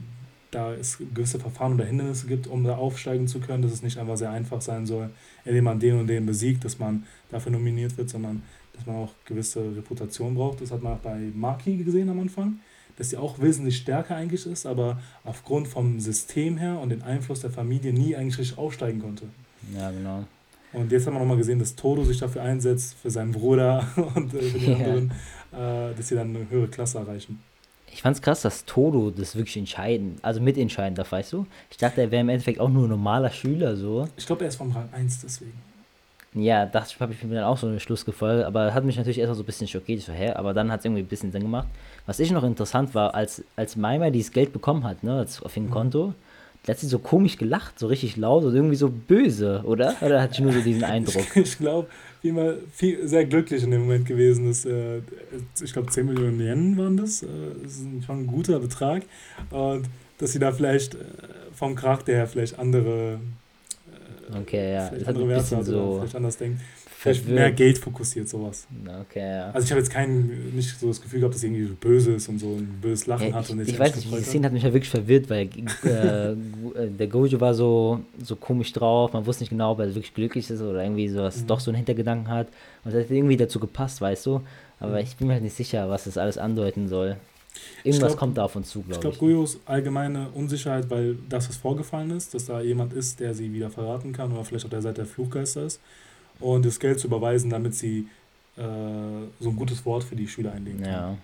da 0.54 0.74
es 0.74 0.98
gewisse 0.98 1.40
Verfahren 1.40 1.74
oder 1.74 1.86
Hindernisse 1.86 2.28
gibt, 2.28 2.48
um 2.48 2.64
da 2.64 2.76
aufsteigen 2.76 3.28
zu 3.28 3.40
können, 3.40 3.64
dass 3.64 3.72
es 3.72 3.82
nicht 3.82 3.98
einfach 3.98 4.18
sehr 4.18 4.32
einfach 4.32 4.62
sein 4.62 4.86
soll, 4.86 5.10
indem 5.46 5.64
man 5.64 5.80
den 5.80 6.00
und 6.00 6.08
den 6.08 6.26
besiegt, 6.26 6.64
dass 6.64 6.80
man 6.80 7.06
dafür 7.30 7.52
nominiert 7.52 7.98
wird, 7.98 8.10
sondern 8.10 8.44
dass 8.74 8.86
man 8.86 8.96
auch 8.98 9.14
gewisse 9.26 9.76
Reputation 9.76 10.36
braucht. 10.36 10.62
Das 10.62 10.72
hat 10.72 10.82
man 10.82 10.94
auch 10.94 11.00
bei 11.00 11.32
Maki 11.34 11.78
gesehen 11.78 12.10
am 12.10 12.20
Anfang, 12.20 12.60
dass 12.98 13.10
sie 13.10 13.18
auch 13.18 13.40
wesentlich 13.40 13.78
stärker 13.78 14.16
eigentlich 14.16 14.46
ist, 14.46 14.66
aber 14.66 15.00
aufgrund 15.24 15.68
vom 15.68 16.00
System 16.00 16.58
her 16.58 16.80
und 16.80 16.90
den 16.90 17.02
Einfluss 17.02 17.42
der 17.42 17.50
Familie 17.50 17.94
nie 17.94 18.16
eigentlich 18.16 18.38
richtig 18.38 18.58
aufsteigen 18.58 19.02
konnte. 19.02 19.26
Ja, 19.76 19.92
genau. 19.92 20.26
Und 20.74 20.92
jetzt 20.92 21.06
haben 21.06 21.14
wir 21.14 21.20
nochmal 21.20 21.38
gesehen, 21.38 21.60
dass 21.60 21.76
Todo 21.76 22.04
sich 22.04 22.18
dafür 22.18 22.42
einsetzt, 22.42 22.96
für 22.96 23.12
seinen 23.12 23.32
Bruder 23.32 23.88
und 24.16 24.34
äh, 24.34 24.42
für 24.42 24.60
die 24.60 24.66
ja. 24.66 24.78
anderen, 24.78 25.12
äh, 25.52 25.96
dass 25.96 26.08
sie 26.08 26.16
dann 26.16 26.36
eine 26.36 26.50
höhere 26.50 26.68
Klasse 26.68 26.98
erreichen. 26.98 27.40
Ich 27.94 28.02
fand's 28.02 28.22
krass, 28.22 28.42
dass 28.42 28.66
Todo 28.66 29.12
das 29.12 29.36
wirklich 29.36 29.56
entscheiden, 29.56 30.18
also 30.24 30.42
mitentscheiden 30.42 30.96
darf, 30.96 31.12
weißt 31.12 31.34
du? 31.34 31.46
Ich 31.70 31.78
dachte, 31.78 32.02
er 32.02 32.12
wäre 32.12 32.22
im 32.22 32.30
Endeffekt 32.30 32.60
auch 32.60 32.70
nur 32.70 32.88
ein 32.88 32.90
normaler 32.90 33.30
Schüler, 33.30 33.76
so. 33.76 34.08
Ich 34.18 34.26
glaube, 34.26 34.44
er 34.44 34.48
ist 34.50 34.56
vom 34.56 34.72
Rang 34.72 34.90
1 34.92 35.22
deswegen. 35.22 35.54
Ja, 36.34 36.66
das 36.66 37.00
habe 37.00 37.14
ich 37.14 37.24
mir 37.24 37.36
dann 37.36 37.44
auch 37.44 37.58
so 37.58 37.68
einen 37.68 37.80
Schluss 37.80 38.04
gefolgt, 38.04 38.46
aber 38.46 38.74
hat 38.74 38.84
mich 38.84 38.98
natürlich 38.98 39.20
erst 39.20 39.36
so 39.36 39.44
ein 39.44 39.46
bisschen 39.46 39.68
schockiert, 39.68 40.00
ich 40.00 40.06
so, 40.06 40.12
hä, 40.12 40.32
aber 40.32 40.56
dann 40.56 40.72
hat 40.72 40.80
es 40.80 40.86
irgendwie 40.86 41.04
ein 41.04 41.08
bisschen 41.08 41.32
Sinn 41.32 41.44
gemacht. 41.44 41.68
Was 42.08 42.20
ich 42.20 42.32
noch 42.32 42.44
interessant 42.44 42.96
war, 42.96 43.14
als, 43.14 43.44
als 43.56 43.76
Maima 43.76 44.10
dieses 44.10 44.32
Geld 44.32 44.52
bekommen 44.52 44.84
hat, 44.84 45.04
ne, 45.04 45.22
auf 45.22 45.54
dem 45.54 45.66
mhm. 45.66 45.72
Konto, 45.72 46.14
da 46.66 46.72
hat 46.72 46.80
sie 46.80 46.88
so 46.88 46.98
komisch 46.98 47.38
gelacht, 47.38 47.78
so 47.78 47.88
richtig 47.88 48.18
laut 48.18 48.44
und 48.44 48.56
irgendwie 48.56 48.76
so 48.76 48.90
böse, 48.90 49.62
oder? 49.66 49.96
Oder 50.02 50.22
hat 50.22 50.34
sie 50.34 50.42
nur 50.42 50.54
so 50.54 50.62
diesen 50.62 50.84
Eindruck? 50.86 51.36
ich 51.36 51.58
glaube, 51.58 51.88
immer 52.24 52.54
viel, 52.72 53.08
sehr 53.08 53.26
glücklich 53.26 53.64
in 53.64 53.72
dem 53.72 53.82
Moment 53.82 54.06
gewesen 54.06 54.50
ist. 54.50 54.66
Äh, 54.66 55.00
ich 55.62 55.74
glaube, 55.74 55.92
10 55.92 56.06
Millionen 56.06 56.40
Yen 56.40 56.78
waren 56.78 56.98
das. 56.98 57.24
Äh, 57.24 57.28
das 57.62 57.74
ist 57.74 58.06
schon 58.06 58.22
ein 58.22 58.28
guter 58.28 58.60
Betrag. 58.60 59.04
Und 59.50 59.86
dass 60.18 60.32
sie 60.32 60.40
da 60.40 60.52
vielleicht 60.52 60.96
äh, 60.96 61.00
vom 61.54 61.76
Charakter 61.76 62.14
her 62.14 62.28
vielleicht 62.28 62.58
andere, 62.58 63.20
okay, 64.42 64.74
ja. 64.74 64.88
vielleicht 64.88 65.08
andere 65.08 65.28
Werte 65.28 65.64
so 65.64 65.98
vielleicht 66.00 66.16
anders 66.16 66.38
denkt 66.38 66.60
vielleicht 67.04 67.28
mehr 67.28 67.52
Geld 67.52 67.78
fokussiert, 67.78 68.30
sowas. 68.30 68.66
Okay, 69.02 69.20
ja. 69.20 69.52
Also 69.52 69.66
ich 69.66 69.72
habe 69.72 69.82
jetzt 69.82 69.92
kein, 69.92 70.52
nicht 70.56 70.80
so 70.80 70.88
das 70.88 71.02
Gefühl 71.02 71.20
gehabt, 71.20 71.36
dass 71.36 71.44
irgendwie 71.44 71.66
so 71.66 71.74
böse 71.74 72.14
ist 72.14 72.30
und 72.30 72.40
so 72.40 72.48
ein 72.48 72.80
böses 72.82 73.08
Lachen 73.08 73.28
ja, 73.28 73.34
hat. 73.34 73.50
Und 73.50 73.62
ich, 73.62 73.70
ich 73.70 73.80
weiß 73.80 73.96
nicht, 73.96 74.10
die 74.10 74.24
Szene 74.24 74.46
hat 74.46 74.54
mich 74.54 74.64
ja 74.64 74.74
wirklich 74.74 74.90
verwirrt, 74.90 75.30
weil 75.30 75.48
äh, 75.84 76.88
der 76.88 77.08
Gojo 77.08 77.42
war 77.42 77.54
so, 77.54 78.00
so 78.24 78.38
komisch 78.38 78.72
drauf, 78.72 79.12
man 79.12 79.26
wusste 79.26 79.44
nicht 79.44 79.50
genau, 79.50 79.72
ob 79.74 79.80
er 79.80 79.88
wirklich 79.88 80.14
glücklich 80.14 80.50
ist 80.50 80.62
oder 80.62 80.82
irgendwie 80.82 81.10
so, 81.10 81.20
was 81.20 81.42
mhm. 81.42 81.48
doch 81.48 81.60
so 81.60 81.72
einen 81.72 81.78
Hintergedanken 81.78 82.30
hat. 82.30 82.48
Und 82.86 82.94
das 82.94 83.04
hat 83.04 83.12
irgendwie 83.12 83.38
dazu 83.38 83.60
gepasst, 83.60 84.00
weißt 84.00 84.26
du. 84.26 84.42
Aber 84.80 84.94
mhm. 84.94 84.98
ich 85.00 85.18
bin 85.18 85.28
mir 85.28 85.34
halt 85.34 85.44
nicht 85.44 85.56
sicher, 85.56 85.90
was 85.90 86.06
das 86.06 86.18
alles 86.18 86.38
andeuten 86.38 86.88
soll. 86.88 87.18
Irgendwas 87.84 88.14
glaub, 88.14 88.20
kommt 88.20 88.38
da 88.38 88.46
auf 88.46 88.56
uns 88.56 88.70
zu, 88.70 88.80
glaube 88.80 88.94
ich. 88.94 89.00
Glaub, 89.02 89.14
ich 89.14 89.20
glaube, 89.20 89.34
Gojos 89.34 89.60
allgemeine 89.66 90.30
Unsicherheit, 90.34 90.90
weil 90.90 91.18
das, 91.28 91.50
was 91.50 91.58
vorgefallen 91.58 92.12
ist, 92.12 92.34
dass 92.34 92.46
da 92.46 92.62
jemand 92.62 92.94
ist, 92.94 93.20
der 93.20 93.34
sie 93.34 93.54
wieder 93.54 93.70
verraten 93.70 94.14
kann 94.14 94.32
oder 94.32 94.46
vielleicht 94.46 94.66
auf 94.66 94.72
der 94.72 94.82
Seite 94.82 94.96
der 94.96 95.06
Fluggeister 95.06 95.66
ist 95.66 95.82
und 96.40 96.66
das 96.66 96.80
Geld 96.80 97.00
zu 97.00 97.08
überweisen, 97.08 97.50
damit 97.50 97.76
sie 97.76 98.08
äh, 98.58 98.62
so 99.40 99.50
ein 99.50 99.56
gutes 99.56 99.86
Wort 99.86 100.04
für 100.04 100.16
die 100.16 100.28
Schüler 100.28 100.52
einlegen 100.52 100.82
können. 100.82 100.94
Ja. 100.94 101.18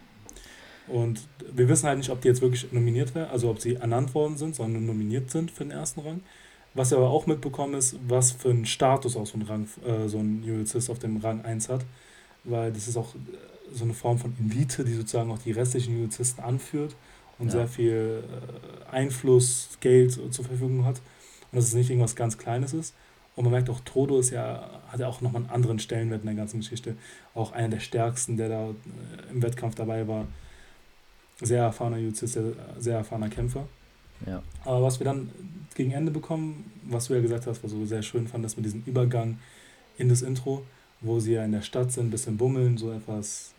Und 0.87 1.27
wir 1.53 1.69
wissen 1.69 1.87
halt 1.87 1.99
nicht, 1.99 2.09
ob 2.09 2.21
die 2.21 2.27
jetzt 2.27 2.41
wirklich 2.41 2.71
nominiert 2.71 3.13
werden, 3.13 3.29
also 3.29 3.49
ob 3.49 3.61
sie 3.61 3.75
ernannt 3.75 4.15
worden 4.15 4.37
sind, 4.37 4.55
sondern 4.55 4.85
nominiert 4.85 5.29
sind 5.29 5.51
für 5.51 5.63
den 5.63 5.71
ersten 5.71 6.01
Rang. 6.01 6.21
Was 6.73 6.91
wir 6.91 6.97
aber 6.97 7.09
auch 7.09 7.27
mitbekommen 7.27 7.75
ist, 7.75 7.97
was 8.07 8.31
für 8.31 8.49
einen 8.49 8.65
Status 8.65 9.15
auch 9.15 9.25
so 9.25 9.37
ein, 9.37 9.43
Rang, 9.43 9.67
äh, 9.85 10.07
so 10.07 10.17
ein 10.17 10.43
Judizist 10.43 10.89
auf 10.89 10.99
dem 10.99 11.17
Rang 11.17 11.45
1 11.45 11.69
hat. 11.69 11.85
Weil 12.43 12.71
das 12.71 12.87
ist 12.87 12.97
auch 12.97 13.13
äh, 13.15 13.17
so 13.73 13.83
eine 13.83 13.93
Form 13.93 14.17
von 14.17 14.33
Elite, 14.39 14.83
die 14.83 14.93
sozusagen 14.93 15.31
auch 15.31 15.39
die 15.39 15.51
restlichen 15.51 15.99
Judizisten 15.99 16.43
anführt 16.43 16.95
und 17.37 17.47
ja. 17.47 17.53
sehr 17.53 17.67
viel 17.67 18.23
äh, 18.23 18.91
Einfluss, 18.91 19.77
Geld 19.79 20.11
zur 20.11 20.45
Verfügung 20.45 20.85
hat. 20.85 21.01
Und 21.51 21.57
dass 21.57 21.65
es 21.65 21.73
nicht 21.73 21.89
irgendwas 21.89 22.15
ganz 22.15 22.37
Kleines 22.37 22.73
ist. 22.73 22.93
Und 23.39 23.45
man 23.45 23.53
merkt 23.53 23.69
auch, 23.69 23.79
Todo 23.85 24.19
ist 24.19 24.31
ja, 24.31 24.81
hat 24.89 24.99
ja 24.99 25.07
auch 25.07 25.21
nochmal 25.21 25.43
einen 25.43 25.51
anderen 25.51 25.79
Stellenwert 25.79 26.23
in 26.23 26.25
der 26.25 26.35
ganzen 26.35 26.59
Geschichte. 26.59 26.97
Auch 27.33 27.53
einer 27.53 27.69
der 27.69 27.79
stärksten, 27.79 28.35
der 28.35 28.49
da 28.49 28.67
äh, 28.67 28.73
im 29.31 29.41
Wettkampf 29.41 29.75
dabei 29.75 30.05
war. 30.09 30.27
Sehr 31.39 31.63
erfahrener 31.63 31.99
Juzist, 31.99 32.33
sehr, 32.33 32.51
sehr 32.77 32.97
erfahrener 32.97 33.29
Kämpfer. 33.29 33.65
Ja. 34.27 34.43
Aber 34.65 34.83
was 34.83 34.99
wir 34.99 35.05
dann 35.05 35.29
gegen 35.73 35.91
Ende 35.91 36.11
bekommen, 36.11 36.69
was 36.83 37.07
du 37.07 37.13
ja 37.13 37.21
gesagt 37.21 37.47
hast, 37.47 37.63
was 37.63 37.71
du 37.71 37.85
sehr 37.85 38.01
schön 38.01 38.27
fandest 38.27 38.57
mit 38.57 38.65
diesem 38.65 38.83
Übergang 38.85 39.39
in 39.97 40.09
das 40.09 40.21
Intro, 40.21 40.65
wo 40.99 41.21
sie 41.21 41.35
ja 41.35 41.45
in 41.45 41.53
der 41.53 41.61
Stadt 41.61 41.93
sind, 41.93 42.07
ein 42.07 42.11
bisschen 42.11 42.35
bummeln, 42.35 42.77
so 42.77 42.91
etwas 42.91 43.53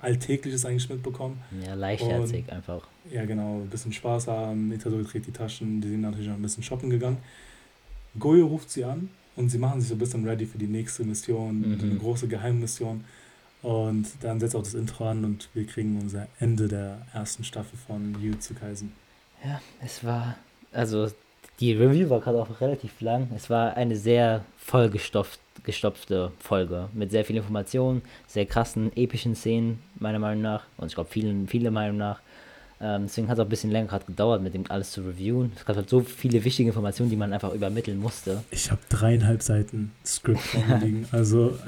Alltägliches 0.00 0.64
eigentlich 0.64 0.88
mitbekommen. 0.88 1.42
Ja, 1.66 1.74
leichtherzig 1.74 2.44
Und, 2.44 2.52
einfach. 2.52 2.86
Ja, 3.10 3.24
genau, 3.24 3.56
ein 3.56 3.70
bisschen 3.70 3.92
Spaß 3.92 4.28
haben, 4.28 4.70
Itadori 4.70 5.02
trägt 5.02 5.26
die 5.26 5.32
Taschen, 5.32 5.80
die 5.80 5.88
sind 5.88 6.02
natürlich 6.02 6.28
noch 6.28 6.36
ein 6.36 6.42
bisschen 6.42 6.62
shoppen 6.62 6.90
gegangen. 6.90 7.18
Goyo 8.18 8.46
ruft 8.46 8.70
sie 8.70 8.84
an 8.84 9.10
und 9.36 9.48
sie 9.50 9.58
machen 9.58 9.80
sich 9.80 9.88
so 9.88 9.94
ein 9.94 9.98
bisschen 9.98 10.26
ready 10.26 10.46
für 10.46 10.58
die 10.58 10.66
nächste 10.66 11.04
Mission, 11.04 11.60
mhm. 11.60 11.80
eine 11.80 11.96
große 11.96 12.28
Geheimmission. 12.28 13.04
Und 13.62 14.06
dann 14.20 14.38
setzt 14.38 14.54
auch 14.54 14.62
das 14.62 14.74
Intro 14.74 15.08
an 15.08 15.24
und 15.24 15.48
wir 15.54 15.66
kriegen 15.66 15.98
unser 16.00 16.28
Ende 16.38 16.68
der 16.68 16.98
ersten 17.12 17.42
Staffel 17.44 17.76
von 17.86 18.16
Jujutsu 18.20 18.54
Kaisen. 18.54 18.92
Ja, 19.44 19.60
es 19.84 20.04
war, 20.04 20.36
also 20.72 21.08
die 21.60 21.72
Review 21.72 22.08
war 22.08 22.20
gerade 22.20 22.40
auch 22.40 22.60
relativ 22.60 23.00
lang. 23.00 23.28
Es 23.34 23.50
war 23.50 23.76
eine 23.76 23.96
sehr 23.96 24.44
vollgestopfte 24.58 26.30
Folge 26.38 26.88
mit 26.92 27.10
sehr 27.10 27.24
viel 27.24 27.36
Informationen, 27.36 28.02
sehr 28.28 28.46
krassen, 28.46 28.96
epischen 28.96 29.34
Szenen, 29.34 29.82
meiner 29.96 30.20
Meinung 30.20 30.42
nach. 30.42 30.64
Und 30.76 30.86
ich 30.86 30.94
glaube, 30.94 31.10
vielen, 31.10 31.48
viele 31.48 31.72
Meinung 31.72 31.96
nach. 31.96 32.20
Ähm, 32.80 33.06
deswegen 33.06 33.28
hat 33.28 33.38
es 33.38 33.40
auch 33.40 33.46
ein 33.46 33.50
bisschen 33.50 33.72
länger 33.72 33.88
gerade 33.88 34.04
gedauert, 34.04 34.40
mit 34.40 34.54
dem 34.54 34.64
alles 34.68 34.92
zu 34.92 35.00
reviewen. 35.00 35.52
Es 35.56 35.64
gab 35.64 35.74
halt 35.76 35.90
so 35.90 36.00
viele 36.00 36.44
wichtige 36.44 36.68
Informationen, 36.68 37.10
die 37.10 37.16
man 37.16 37.32
einfach 37.32 37.52
übermitteln 37.52 37.98
musste. 37.98 38.42
Ich 38.52 38.70
habe 38.70 38.80
dreieinhalb 38.88 39.42
Seiten 39.42 39.92
Skript 40.06 40.38
vorliegen. 40.38 41.08
also, 41.12 41.58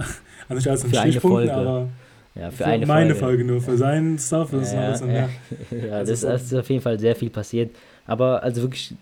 also 0.49 0.55
nicht 0.55 0.69
alles 0.69 0.85
in 0.85 0.95
Stichpunkten, 0.95 1.51
aber 1.51 1.89
ja, 2.37 2.51
für, 2.51 2.59
für 2.59 2.67
eine 2.67 2.87
meine 2.87 3.15
Folge. 3.15 3.39
Folge 3.39 3.45
nur. 3.45 3.61
Für 3.61 3.77
seinen 3.77 4.19
Stuff 4.19 4.53
ist 4.53 4.73
ja, 4.73 4.93
es 4.93 5.03
ein 5.03 5.09
bisschen 5.09 5.79
mehr. 5.79 5.89
ja, 5.89 5.97
also 5.97 6.13
das 6.13 6.43
ist 6.43 6.55
auf 6.55 6.71
jeden 6.71 6.83
Fall 6.83 6.99
sehr 7.01 7.17
viel 7.17 7.31
passiert. 7.31 7.75
Aber 8.07 8.43
also 8.45 8.63
wirklich 8.63 8.95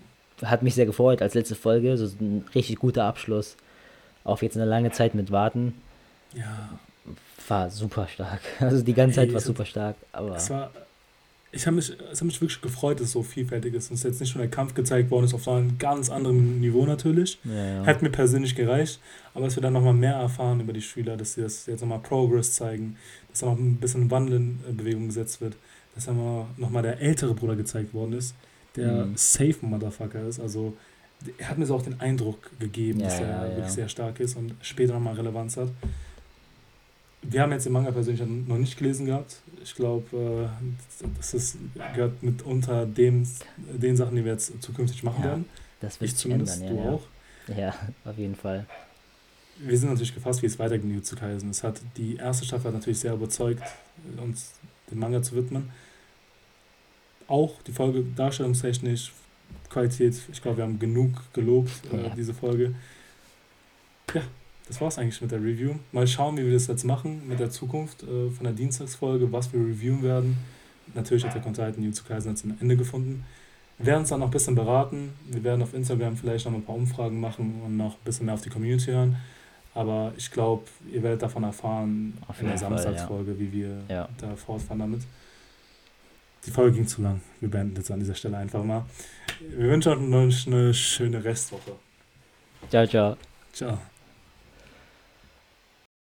hat 0.43 0.63
mich 0.63 0.75
sehr 0.75 0.87
gefreut 0.87 1.21
als 1.21 1.35
letzte 1.35 1.57
Folge. 1.57 1.97
So 1.99 2.07
ein 2.21 2.45
richtig 2.55 2.77
guter 2.77 3.05
Abschluss. 3.05 3.57
Auf 4.25 4.43
jetzt 4.43 4.57
eine 4.57 4.65
lange 4.65 4.93
Zeit 4.93 5.15
mit 5.15 5.31
Warten. 5.31 5.75
Ja. 6.35 6.71
War 7.49 7.71
super 7.71 8.09
stark. 8.09 8.41
Also 8.61 8.83
die 8.83 8.95
ganze 8.95 9.17
Zeit 9.17 9.33
war 9.33 9.41
super 9.41 9.67
stark. 9.67 9.97
Aber 10.13 10.37
es 10.37 10.49
war 10.49 10.71
ich 11.51 11.67
habe 11.67 11.77
mich, 11.77 11.97
es 12.13 12.21
hat 12.21 12.27
mich 12.27 12.41
wirklich 12.41 12.61
gefreut, 12.61 13.01
dass 13.01 13.07
es 13.09 13.13
so 13.13 13.23
vielfältig 13.23 13.75
ist 13.75 13.91
und 13.91 13.97
es 13.97 14.03
jetzt 14.03 14.21
nicht 14.21 14.31
schon 14.31 14.43
der 14.43 14.51
Kampf 14.51 14.75
gezeigt 14.75 15.11
worden 15.11 15.25
ist 15.25 15.35
auf 15.35 15.45
so 15.45 15.53
einem 15.53 15.79
ganz 15.79 16.11
anderen 16.11 16.61
Niveau 16.61 16.85
natürlich. 16.85 17.39
Ja, 17.45 17.53
ja. 17.53 17.87
Hat 17.87 18.03
mir 18.03 18.11
persönlich 18.11 18.55
gereicht, 18.55 19.01
aber 19.35 19.47
dass 19.47 19.57
wir 19.57 19.63
dann 19.63 19.73
nochmal 19.73 19.95
mehr 19.95 20.15
erfahren 20.15 20.61
über 20.61 20.73
die 20.75 20.83
Schüler, 20.83 21.17
dass 21.17 21.35
sie 21.35 21.43
das 21.43 21.67
jetzt 21.67 21.81
nochmal 21.81 22.01
Progress 22.01 22.53
zeigen, 22.53 22.97
dass 23.31 23.41
da 23.41 23.47
noch 23.47 23.59
ein 23.59 23.77
bisschen 23.77 24.11
Wandel 24.11 24.37
in 24.37 24.77
Bewegung 24.77 25.07
gesetzt 25.07 25.41
wird, 25.41 25.57
dass 25.95 26.05
dann 26.05 26.47
nochmal 26.59 26.83
der 26.83 27.01
ältere 27.01 27.35
Bruder 27.35 27.57
gezeigt 27.57 27.95
worden 27.95 28.13
ist, 28.13 28.35
der 28.77 29.07
mhm. 29.07 29.17
safe 29.17 29.57
Motherfucker 29.63 30.29
ist, 30.29 30.41
also 30.41 30.75
er 31.39 31.49
hat 31.49 31.59
mir 31.59 31.67
so 31.67 31.75
auch 31.75 31.83
den 31.83 32.01
Eindruck 32.01 32.51
gegeben, 32.61 33.01
ja, 33.01 33.07
dass 33.07 33.21
er 33.21 33.57
wirklich 33.57 33.73
sehr 33.73 33.89
stark 33.89 34.21
ist 34.21 34.37
und 34.37 34.55
später 34.61 34.93
nochmal 34.93 35.15
Relevanz 35.15 35.57
hat. 35.57 35.71
Wir 37.23 37.43
haben 37.43 37.53
jetzt 37.53 37.67
den 37.67 37.73
Manga 37.73 37.91
persönlich 37.91 38.23
noch 38.47 38.59
nicht 38.59 38.79
gelesen 38.79 39.07
gehabt. 39.07 39.37
Ich 39.63 39.75
glaube, 39.75 40.51
äh, 41.01 41.07
das 41.17 41.35
ist, 41.35 41.59
gehört 41.95 42.23
mit 42.23 42.43
unter 42.43 42.87
dem, 42.87 43.27
den 43.57 43.97
Sachen, 43.97 44.17
die 44.17 44.25
wir 44.25 44.33
jetzt 44.33 44.63
zukünftig 44.63 45.03
machen 45.03 45.25
werden. 45.25 45.45
Das 45.81 46.01
wird 46.01 46.11
ich 46.11 46.17
zumindest, 46.17 46.63
ändern, 46.63 46.77
du 46.77 46.83
auch. 46.91 47.03
Ja, 47.57 47.75
auf 48.05 48.17
jeden 48.19 48.35
Fall. 48.35 48.67
Wir 49.59 49.77
sind 49.77 49.89
natürlich 49.89 50.15
gefasst, 50.15 50.43
wie 50.43 50.47
es 50.47 50.59
weitergeht 50.59 50.85
in 50.85 50.95
Jutsu 50.95 51.17
Kaisen. 51.17 51.51
Es 51.51 51.65
hat, 51.65 51.81
die 51.97 52.17
erste 52.17 52.45
Staffel 52.45 52.69
hat 52.69 52.75
natürlich 52.75 53.01
sehr 53.01 53.15
überzeugt, 53.15 53.63
uns 54.23 54.53
dem 54.91 55.01
Manga 55.01 55.23
zu 55.23 55.35
widmen. 55.35 55.71
Auch 57.27 57.61
die 57.63 57.73
Folge 57.73 58.05
darstellungstechnisch, 58.17 59.13
Qualität, 59.69 60.15
ich 60.31 60.41
glaube, 60.41 60.59
wir 60.59 60.65
haben 60.65 60.79
genug 60.79 61.11
gelobt, 61.33 61.73
äh, 61.93 62.05
ja. 62.05 62.15
diese 62.15 62.33
Folge. 62.33 62.75
Ja, 64.15 64.23
das 64.69 64.81
war 64.81 64.89
es 64.89 64.99
eigentlich 64.99 65.21
mit 65.21 65.31
der 65.31 65.41
Review. 65.41 65.75
Mal 65.93 66.07
schauen, 66.07 66.37
wie 66.37 66.45
wir 66.45 66.53
das 66.53 66.67
jetzt 66.67 66.85
machen 66.85 67.27
mit 67.27 67.41
der 67.41 67.51
Zukunft 67.51 68.03
äh, 68.03 68.31
von 68.31 68.45
der 68.45 68.53
Dienstagsfolge, 68.53 69.33
was 69.33 69.53
wir 69.53 69.61
reviewen 69.61 70.03
werden. 70.03 70.39
Natürlich 70.95 71.25
hat 71.25 71.35
der 71.35 71.43
Consultant 71.43 71.79
Jutsu 71.85 72.05
Kaisen 72.05 72.31
jetzt 72.31 72.45
ein 72.45 72.57
Ende 72.61 72.77
gefunden. 72.77 73.25
Wir 73.79 73.87
werden 73.87 74.01
uns 74.01 74.09
dann 74.11 74.21
noch 74.21 74.29
ein 74.29 74.33
bisschen 74.33 74.55
beraten. 74.55 75.13
Wir 75.27 75.43
werden 75.45 75.63
auf 75.63 75.73
Instagram 75.73 76.17
vielleicht 76.17 76.47
noch 76.47 76.53
ein 76.53 76.65
paar 76.65 76.75
Umfragen 76.75 77.21
machen 77.21 77.63
und 77.65 77.77
noch 77.77 77.95
ein 77.95 78.05
bisschen 78.05 78.27
mehr 78.27 78.35
auf 78.35 78.43
die 78.43 78.51
Community 78.51 78.91
hören. 78.91 79.17
Aber 79.75 80.13
ich 80.17 80.31
glaube, 80.31 80.65
ihr 80.93 81.03
werdet 81.03 81.23
davon 81.23 81.45
erfahren 81.45 82.19
auf 82.27 82.41
in 82.41 82.49
der 82.49 82.59
Samstagsfolge, 82.59 83.33
ja. 83.33 83.39
wie 83.39 83.53
wir 83.53 83.83
ja. 83.89 84.09
da 84.19 84.35
fortfahren 84.35 84.81
damit. 84.81 85.03
Die 86.47 86.51
Folge 86.51 86.77
ging 86.77 86.87
zu 86.87 87.03
lang. 87.03 87.21
Wir 87.41 87.51
beenden 87.51 87.77
jetzt 87.77 87.91
an 87.91 88.01
dieser 88.01 88.15
Stelle 88.15 88.39
einfach 88.39 88.65
mal. 88.65 88.85
Wir 89.41 89.69
wünschen 89.69 90.13
euch 90.15 90.47
eine 90.47 90.75
schöne 90.75 91.23
Restwoche. 91.23 91.73
Ciao, 92.71 92.87
ciao. 92.87 93.17
Ciao. 93.53 93.79